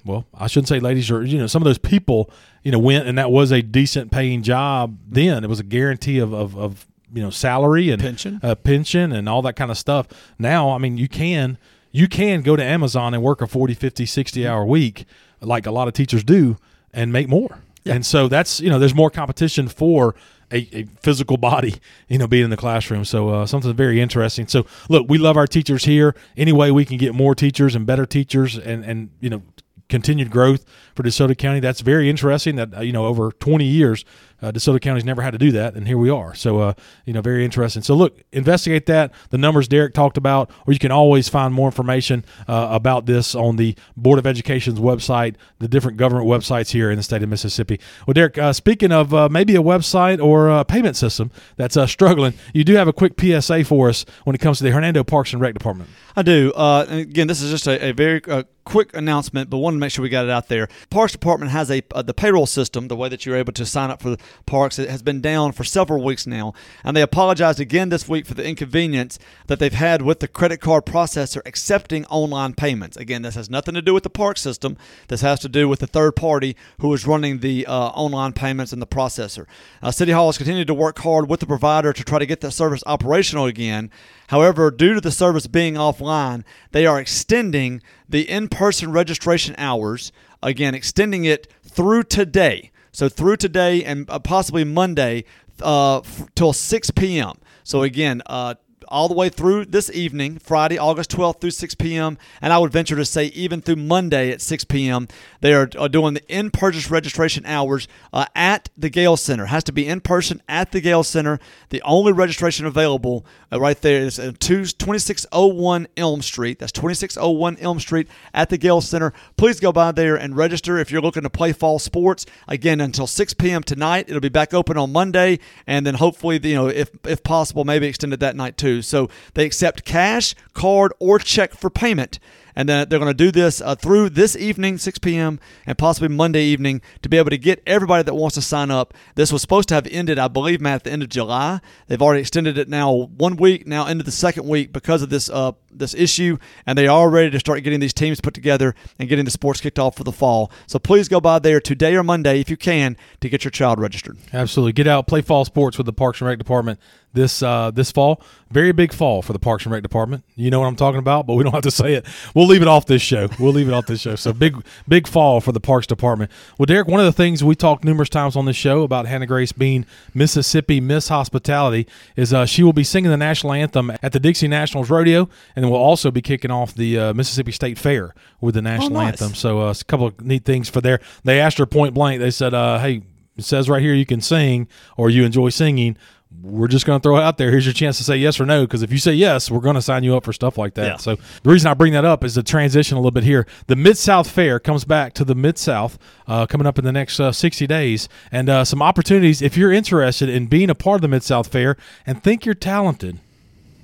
well, 0.05 0.25
I 0.33 0.47
shouldn't 0.47 0.67
say 0.67 0.79
ladies 0.79 1.09
or 1.09 1.23
you 1.23 1.37
know 1.37 1.47
some 1.47 1.61
of 1.61 1.65
those 1.65 1.77
people, 1.77 2.29
you 2.61 2.71
know, 2.71 2.79
went 2.79 3.07
and 3.07 3.17
that 3.17 3.31
was 3.31 3.51
a 3.51 3.61
decent 3.61 4.11
paying 4.11 4.43
job 4.43 4.97
then. 5.07 5.43
It 5.43 5.47
was 5.47 5.59
a 5.59 5.63
guarantee 5.63 6.19
of 6.19 6.33
of, 6.33 6.57
of 6.57 6.85
you 7.13 7.21
know 7.21 7.29
salary 7.29 7.89
and 7.89 8.01
Pension. 8.01 8.39
uh, 8.43 8.55
pension 8.55 9.11
and 9.11 9.29
all 9.29 9.41
that 9.43 9.55
kind 9.55 9.71
of 9.71 9.77
stuff. 9.77 10.07
Now, 10.39 10.71
I 10.71 10.77
mean, 10.77 10.97
you 10.97 11.07
can 11.07 11.57
you 11.91 12.07
can 12.07 12.41
go 12.41 12.55
to 12.55 12.63
Amazon 12.63 13.13
and 13.13 13.21
work 13.21 13.41
a 13.41 13.47
40, 13.47 13.75
50, 13.75 14.05
60 14.05 14.47
hour 14.47 14.65
week 14.65 15.05
like 15.41 15.65
a 15.65 15.71
lot 15.71 15.87
of 15.87 15.93
teachers 15.93 16.23
do 16.23 16.57
and 16.91 17.13
make 17.13 17.29
more. 17.29 17.59
And 17.85 18.05
so 18.05 18.27
that's, 18.27 18.61
you 18.61 18.69
know, 18.69 18.79
there's 18.79 18.95
more 18.95 19.09
competition 19.09 19.67
for 19.67 20.15
a, 20.51 20.67
a 20.71 20.83
physical 21.01 21.37
body, 21.37 21.75
you 22.07 22.17
know, 22.17 22.27
being 22.27 22.45
in 22.45 22.49
the 22.49 22.57
classroom. 22.57 23.03
So 23.05 23.29
uh, 23.29 23.45
something 23.45 23.73
very 23.73 23.99
interesting. 23.99 24.47
So 24.47 24.65
look, 24.89 25.07
we 25.09 25.17
love 25.17 25.35
our 25.35 25.47
teachers 25.47 25.83
here. 25.85 26.15
Any 26.37 26.53
way 26.53 26.71
we 26.71 26.85
can 26.85 26.97
get 26.97 27.13
more 27.13 27.35
teachers 27.35 27.75
and 27.75 27.85
better 27.85 28.05
teachers 28.05 28.57
and, 28.57 28.85
and 28.85 29.09
you 29.19 29.29
know, 29.29 29.43
continued 29.89 30.31
growth 30.31 30.65
for 30.95 31.03
DeSoto 31.03 31.37
County. 31.37 31.59
That's 31.59 31.81
very 31.81 32.09
interesting. 32.09 32.55
That 32.55 32.77
uh, 32.77 32.81
you 32.81 32.93
know, 32.93 33.05
over 33.05 33.31
20 33.31 33.65
years, 33.65 34.05
uh, 34.43 34.51
DeSoto 34.51 34.79
County's 34.81 35.05
never 35.05 35.21
had 35.21 35.31
to 35.31 35.37
do 35.37 35.53
that, 35.53 35.75
and 35.75 35.87
here 35.87 35.97
we 35.97 36.09
are. 36.09 36.35
So, 36.35 36.59
uh, 36.59 36.73
you 37.05 37.13
know, 37.13 37.21
very 37.21 37.45
interesting. 37.45 37.81
So, 37.81 37.95
look, 37.95 38.21
investigate 38.33 38.85
that. 38.87 39.13
The 39.29 39.37
numbers 39.37 39.69
Derek 39.69 39.93
talked 39.93 40.17
about, 40.17 40.51
or 40.67 40.73
you 40.73 40.79
can 40.79 40.91
always 40.91 41.29
find 41.29 41.53
more 41.53 41.69
information 41.69 42.25
uh, 42.47 42.67
about 42.69 43.05
this 43.05 43.35
on 43.35 43.55
the 43.55 43.75
Board 43.95 44.19
of 44.19 44.27
Education's 44.27 44.79
website, 44.79 45.35
the 45.59 45.69
different 45.69 45.97
government 45.97 46.27
websites 46.27 46.71
here 46.71 46.91
in 46.91 46.97
the 46.97 47.03
state 47.03 47.23
of 47.23 47.29
Mississippi. 47.29 47.79
Well, 48.05 48.13
Derek, 48.13 48.37
uh, 48.37 48.51
speaking 48.51 48.91
of 48.91 49.13
uh, 49.13 49.29
maybe 49.29 49.55
a 49.55 49.61
website 49.61 50.21
or 50.21 50.49
a 50.49 50.65
payment 50.65 50.97
system 50.97 51.31
that's 51.55 51.77
uh, 51.77 51.87
struggling, 51.87 52.33
you 52.53 52.65
do 52.65 52.75
have 52.75 52.89
a 52.89 52.93
quick 52.93 53.13
PSA 53.17 53.63
for 53.63 53.87
us 53.87 54.05
when 54.25 54.35
it 54.35 54.39
comes 54.39 54.57
to 54.57 54.65
the 54.65 54.71
Hernando 54.71 55.05
Parks 55.05 55.31
and 55.31 55.41
Rec 55.41 55.53
Department. 55.53 55.89
I 56.17 56.21
do. 56.21 56.51
Uh, 56.53 56.85
again, 56.89 57.27
this 57.27 57.41
is 57.41 57.49
just 57.49 57.65
a, 57.65 57.87
a 57.87 57.91
very 57.93 58.21
quick 58.65 58.95
announcement, 58.95 59.49
but 59.49 59.57
wanted 59.57 59.77
to 59.77 59.79
make 59.79 59.91
sure 59.91 60.03
we 60.03 60.09
got 60.09 60.25
it 60.25 60.31
out 60.31 60.47
there. 60.47 60.67
Parks 60.89 61.11
Department 61.11 61.51
has 61.51 61.69
a 61.71 61.81
the 62.03 62.13
payroll 62.13 62.45
system, 62.45 62.87
the 62.87 62.95
way 62.95 63.09
that 63.09 63.25
you're 63.25 63.35
able 63.35 63.53
to 63.53 63.65
sign 63.65 63.89
up 63.89 64.01
for 64.01 64.11
the 64.11 64.17
parks, 64.45 64.77
has 64.77 65.01
been 65.01 65.21
down 65.21 65.51
for 65.51 65.63
several 65.63 66.03
weeks 66.03 66.27
now, 66.27 66.53
and 66.83 66.95
they 66.95 67.01
apologized 67.01 67.59
again 67.59 67.89
this 67.89 68.07
week 68.07 68.25
for 68.25 68.33
the 68.33 68.47
inconvenience 68.47 69.19
that 69.47 69.59
they've 69.59 69.73
had 69.73 70.01
with 70.01 70.19
the 70.19 70.27
credit 70.27 70.57
card 70.57 70.85
processor 70.85 71.41
accepting 71.45 72.05
online 72.05 72.53
payments. 72.53 72.97
Again, 72.97 73.21
this 73.21 73.35
has 73.35 73.49
nothing 73.49 73.73
to 73.73 73.81
do 73.81 73.93
with 73.93 74.03
the 74.03 74.09
park 74.09 74.37
system. 74.37 74.77
This 75.07 75.21
has 75.21 75.39
to 75.41 75.49
do 75.49 75.67
with 75.67 75.79
the 75.79 75.87
third 75.87 76.15
party 76.15 76.55
who 76.79 76.93
is 76.93 77.07
running 77.07 77.39
the 77.39 77.65
uh, 77.65 77.87
online 77.89 78.33
payments 78.33 78.73
and 78.73 78.81
the 78.81 78.87
processor. 78.87 79.45
Uh, 79.81 79.91
City 79.91 80.11
Hall 80.11 80.27
has 80.27 80.37
continued 80.37 80.67
to 80.67 80.73
work 80.73 80.99
hard 80.99 81.29
with 81.29 81.39
the 81.39 81.45
provider 81.45 81.93
to 81.93 82.03
try 82.03 82.19
to 82.19 82.25
get 82.25 82.41
the 82.41 82.51
service 82.51 82.83
operational 82.85 83.45
again. 83.45 83.89
However, 84.27 84.71
due 84.71 84.93
to 84.93 85.01
the 85.01 85.11
service 85.11 85.47
being 85.47 85.75
offline, 85.75 86.43
they 86.71 86.85
are 86.85 86.99
extending 86.99 87.81
the 88.07 88.29
in 88.29 88.47
person 88.47 88.91
registration 88.91 89.55
hours, 89.57 90.11
again, 90.41 90.75
extending 90.75 91.25
it 91.25 91.51
through 91.63 92.03
today. 92.03 92.71
So, 92.93 93.09
through 93.09 93.37
today 93.37 93.83
and 93.83 94.09
uh, 94.09 94.19
possibly 94.19 94.63
Monday 94.63 95.25
uh, 95.61 95.99
f- 95.99 96.27
till 96.35 96.53
6 96.53 96.91
p.m. 96.91 97.33
So, 97.63 97.81
again, 97.81 98.21
uh, 98.27 98.55
all 98.87 99.07
the 99.07 99.13
way 99.13 99.29
through 99.29 99.65
this 99.65 99.89
evening, 99.91 100.37
Friday, 100.39 100.77
August 100.77 101.11
12th 101.11 101.41
through 101.41 101.51
6 101.51 101.75
p.m., 101.75 102.17
and 102.41 102.53
I 102.53 102.57
would 102.57 102.71
venture 102.71 102.95
to 102.95 103.05
say 103.05 103.25
even 103.27 103.61
through 103.61 103.77
Monday 103.77 104.31
at 104.31 104.41
6 104.41 104.63
p.m. 104.65 105.07
They 105.41 105.53
are, 105.53 105.65
doing 105.65 106.13
the 106.13 106.25
in-purchase 106.27 106.89
registration 106.89 107.45
hours 107.45 107.87
uh, 108.11 108.25
at 108.35 108.69
the 108.77 108.89
Gale 108.89 109.17
Center. 109.17 109.47
Has 109.47 109.63
to 109.65 109.71
be 109.71 109.87
in 109.87 110.01
person 110.01 110.41
at 110.47 110.71
the 110.71 110.81
Gale 110.81 111.03
Center. 111.03 111.39
The 111.69 111.81
only 111.83 112.13
registration 112.13 112.65
available 112.65 113.25
uh, 113.51 113.59
right 113.59 113.79
there 113.81 113.99
is 114.01 114.19
uh, 114.19 114.31
two- 114.39 114.65
2601 114.65 115.87
Elm 115.97 116.21
Street. 116.21 116.59
That's 116.59 116.71
2601 116.71 117.57
Elm 117.57 117.79
Street 117.79 118.07
at 118.33 118.49
the 118.49 118.57
Gale 118.57 118.81
Center. 118.81 119.13
Please 119.37 119.59
go 119.59 119.71
by 119.71 119.91
there 119.91 120.15
and 120.15 120.35
register 120.35 120.77
if 120.77 120.91
you're 120.91 121.01
looking 121.01 121.23
to 121.23 121.29
play 121.29 121.53
fall 121.53 121.79
sports. 121.79 122.25
Again, 122.47 122.81
until 122.81 123.07
6 123.07 123.33
p.m. 123.35 123.63
tonight. 123.63 124.05
It'll 124.07 124.19
be 124.19 124.29
back 124.29 124.53
open 124.53 124.77
on 124.77 124.91
Monday, 124.91 125.39
and 125.67 125.85
then 125.85 125.95
hopefully, 125.95 126.39
you 126.43 126.55
know, 126.55 126.67
if 126.67 126.89
if 127.05 127.23
possible, 127.23 127.63
maybe 127.63 127.87
extended 127.87 128.19
that 128.21 128.35
night 128.35 128.57
too. 128.57 128.72
So 128.81 129.09
they 129.33 129.45
accept 129.45 129.85
cash, 129.85 130.35
card, 130.53 130.93
or 130.99 131.19
check 131.19 131.53
for 131.53 131.69
payment. 131.69 132.19
And 132.55 132.69
then 132.69 132.87
they're 132.87 132.99
going 132.99 133.09
to 133.09 133.13
do 133.13 133.31
this 133.31 133.61
uh, 133.61 133.75
through 133.75 134.09
this 134.09 134.35
evening, 134.35 134.77
6 134.77 134.99
p.m., 134.99 135.39
and 135.65 135.77
possibly 135.77 136.07
Monday 136.07 136.43
evening 136.43 136.81
to 137.01 137.09
be 137.09 137.17
able 137.17 137.31
to 137.31 137.37
get 137.37 137.63
everybody 137.65 138.03
that 138.03 138.13
wants 138.13 138.35
to 138.35 138.41
sign 138.41 138.69
up. 138.69 138.93
This 139.15 139.31
was 139.31 139.41
supposed 139.41 139.69
to 139.69 139.75
have 139.75 139.87
ended, 139.87 140.19
I 140.19 140.27
believe, 140.27 140.61
Matt, 140.61 140.75
at 140.75 140.83
the 140.83 140.91
end 140.91 141.01
of 141.03 141.09
July. 141.09 141.61
They've 141.87 142.01
already 142.01 142.21
extended 142.21 142.57
it 142.57 142.69
now 142.69 142.91
one 143.17 143.37
week, 143.37 143.65
now 143.65 143.87
into 143.87 144.03
the 144.03 144.11
second 144.11 144.47
week 144.47 144.71
because 144.71 145.01
of 145.01 145.09
this 145.09 145.29
uh, 145.29 145.53
this 145.79 145.93
issue, 145.93 146.37
and 146.65 146.77
they 146.77 146.87
are 146.87 147.09
ready 147.09 147.29
to 147.31 147.39
start 147.39 147.63
getting 147.63 147.79
these 147.79 147.93
teams 147.93 148.21
put 148.21 148.33
together 148.33 148.75
and 148.99 149.09
getting 149.09 149.25
the 149.25 149.31
sports 149.31 149.61
kicked 149.61 149.79
off 149.79 149.95
for 149.95 150.03
the 150.03 150.11
fall. 150.11 150.51
So 150.67 150.79
please 150.79 151.07
go 151.07 151.19
by 151.19 151.39
there 151.39 151.59
today 151.59 151.95
or 151.95 152.03
Monday 152.03 152.39
if 152.39 152.49
you 152.49 152.57
can 152.57 152.97
to 153.21 153.29
get 153.29 153.43
your 153.43 153.51
child 153.51 153.79
registered. 153.79 154.17
Absolutely. 154.31 154.73
Get 154.73 154.87
out, 154.87 155.07
play 155.07 155.21
fall 155.21 155.45
sports 155.45 155.77
with 155.77 155.85
the 155.85 155.93
Parks 155.93 156.21
and 156.21 156.27
Rec 156.27 156.37
Department. 156.37 156.79
this 157.13 157.41
uh, 157.43 157.71
this 157.71 157.91
fall. 157.91 158.21
Very 158.51 158.71
big 158.71 158.93
fall 158.93 159.21
for 159.21 159.33
the 159.33 159.39
Parks 159.39 159.65
and 159.65 159.73
Rec 159.73 159.81
department. 159.81 160.23
You 160.35 160.51
know 160.51 160.59
what 160.59 160.67
I'm 160.67 160.75
talking 160.75 160.99
about, 160.99 161.25
but 161.25 161.33
we 161.33 161.43
don't 161.43 161.53
have 161.53 161.63
to 161.63 161.71
say 161.71 161.95
it. 161.95 162.05
We'll 162.35 162.45
leave 162.45 162.61
it 162.61 162.67
off 162.67 162.85
this 162.85 163.01
show. 163.01 163.29
We'll 163.39 163.53
leave 163.53 163.67
it 163.67 163.73
off 163.73 163.87
this 163.87 164.01
show. 164.01 164.15
So 164.15 164.33
big 164.33 164.63
big 164.87 165.07
fall 165.07 165.41
for 165.41 165.51
the 165.51 165.59
Parks 165.59 165.87
department. 165.87 166.31
Well, 166.57 166.65
Derek, 166.65 166.87
one 166.87 166.99
of 166.99 167.05
the 167.05 167.11
things 167.11 167.43
we 167.43 167.55
talked 167.55 167.83
numerous 167.83 168.09
times 168.09 168.35
on 168.35 168.45
this 168.45 168.55
show 168.55 168.83
about 168.83 169.07
Hannah 169.07 169.25
Grace 169.25 169.51
being 169.51 169.85
Mississippi 170.13 170.79
Miss 170.81 171.07
Hospitality 171.07 171.87
is 172.15 172.33
uh, 172.33 172.45
she 172.45 172.63
will 172.63 172.73
be 172.73 172.83
singing 172.83 173.09
the 173.11 173.17
national 173.17 173.53
anthem 173.53 173.91
at 174.01 174.11
the 174.11 174.19
Dixie 174.19 174.47
Nationals 174.47 174.89
Rodeo, 174.89 175.29
and 175.55 175.62
will 175.69 175.77
also 175.77 176.11
be 176.11 176.21
kicking 176.21 176.51
off 176.51 176.73
the 176.73 176.97
uh, 176.97 177.13
Mississippi 177.13 177.51
State 177.51 177.77
Fair 177.77 178.13
with 178.41 178.55
the 178.55 178.61
national 178.61 178.91
nice. 178.91 179.21
anthem. 179.21 179.35
So 179.35 179.61
uh, 179.61 179.71
a 179.79 179.83
couple 179.85 180.07
of 180.07 180.21
neat 180.21 180.45
things 180.45 180.69
for 180.69 180.81
there. 180.81 180.99
They 181.23 181.39
asked 181.39 181.57
her 181.57 181.65
point 181.65 181.93
blank. 181.93 182.19
They 182.19 182.31
said, 182.31 182.53
uh, 182.53 182.79
"Hey." 182.79 183.03
It 183.35 183.43
says 183.43 183.67
right 183.67 183.81
here 183.81 183.95
you 183.95 184.05
can 184.05 184.21
sing 184.21 184.67
or 184.95 185.09
you 185.09 185.25
enjoy 185.25 185.49
singing 185.49 185.97
we're 186.41 186.67
just 186.67 186.85
going 186.85 186.99
to 186.99 187.03
throw 187.03 187.17
it 187.17 187.21
out 187.21 187.37
there. 187.37 187.51
Here's 187.51 187.65
your 187.65 187.73
chance 187.73 187.97
to 187.97 188.03
say 188.03 188.17
yes 188.17 188.39
or 188.39 188.45
no. 188.45 188.65
Because 188.65 188.81
if 188.81 188.91
you 188.91 188.97
say 188.97 189.13
yes, 189.13 189.51
we're 189.51 189.59
going 189.59 189.75
to 189.75 189.81
sign 189.81 190.03
you 190.03 190.15
up 190.15 190.23
for 190.23 190.33
stuff 190.33 190.57
like 190.57 190.73
that. 190.75 190.85
Yeah. 190.85 190.97
So 190.97 191.15
the 191.15 191.49
reason 191.49 191.69
I 191.69 191.73
bring 191.73 191.93
that 191.93 192.05
up 192.05 192.23
is 192.23 192.33
to 192.35 192.43
transition 192.43 192.97
a 192.97 192.99
little 192.99 193.11
bit 193.11 193.23
here. 193.23 193.45
The 193.67 193.75
Mid 193.75 193.97
South 193.97 194.29
Fair 194.29 194.59
comes 194.59 194.85
back 194.85 195.13
to 195.13 195.25
the 195.25 195.35
Mid 195.35 195.57
South 195.57 195.97
uh, 196.27 196.45
coming 196.45 196.67
up 196.67 196.79
in 196.79 196.85
the 196.85 196.91
next 196.91 197.19
uh, 197.19 197.31
60 197.31 197.67
days, 197.67 198.09
and 198.31 198.49
uh, 198.49 198.65
some 198.65 198.81
opportunities 198.81 199.41
if 199.41 199.57
you're 199.57 199.71
interested 199.71 200.29
in 200.29 200.47
being 200.47 200.69
a 200.69 200.75
part 200.75 200.95
of 200.95 201.01
the 201.01 201.07
Mid 201.07 201.23
South 201.23 201.47
Fair 201.47 201.77
and 202.05 202.23
think 202.23 202.45
you're 202.45 202.55
talented. 202.55 203.19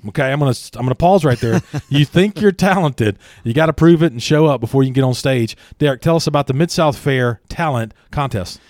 Okay, 0.08 0.32
I'm 0.32 0.38
gonna 0.38 0.54
I'm 0.74 0.82
gonna 0.82 0.94
pause 0.94 1.24
right 1.24 1.38
there. 1.38 1.60
you 1.88 2.04
think 2.04 2.40
you're 2.40 2.52
talented, 2.52 3.18
you 3.44 3.52
got 3.52 3.66
to 3.66 3.72
prove 3.72 4.02
it 4.02 4.12
and 4.12 4.22
show 4.22 4.46
up 4.46 4.60
before 4.60 4.82
you 4.82 4.88
can 4.88 4.94
get 4.94 5.04
on 5.04 5.14
stage. 5.14 5.56
Derek, 5.78 6.00
tell 6.00 6.16
us 6.16 6.26
about 6.26 6.46
the 6.46 6.54
Mid 6.54 6.70
South 6.70 6.96
Fair 6.96 7.40
Talent 7.48 7.94
Contest. 8.10 8.60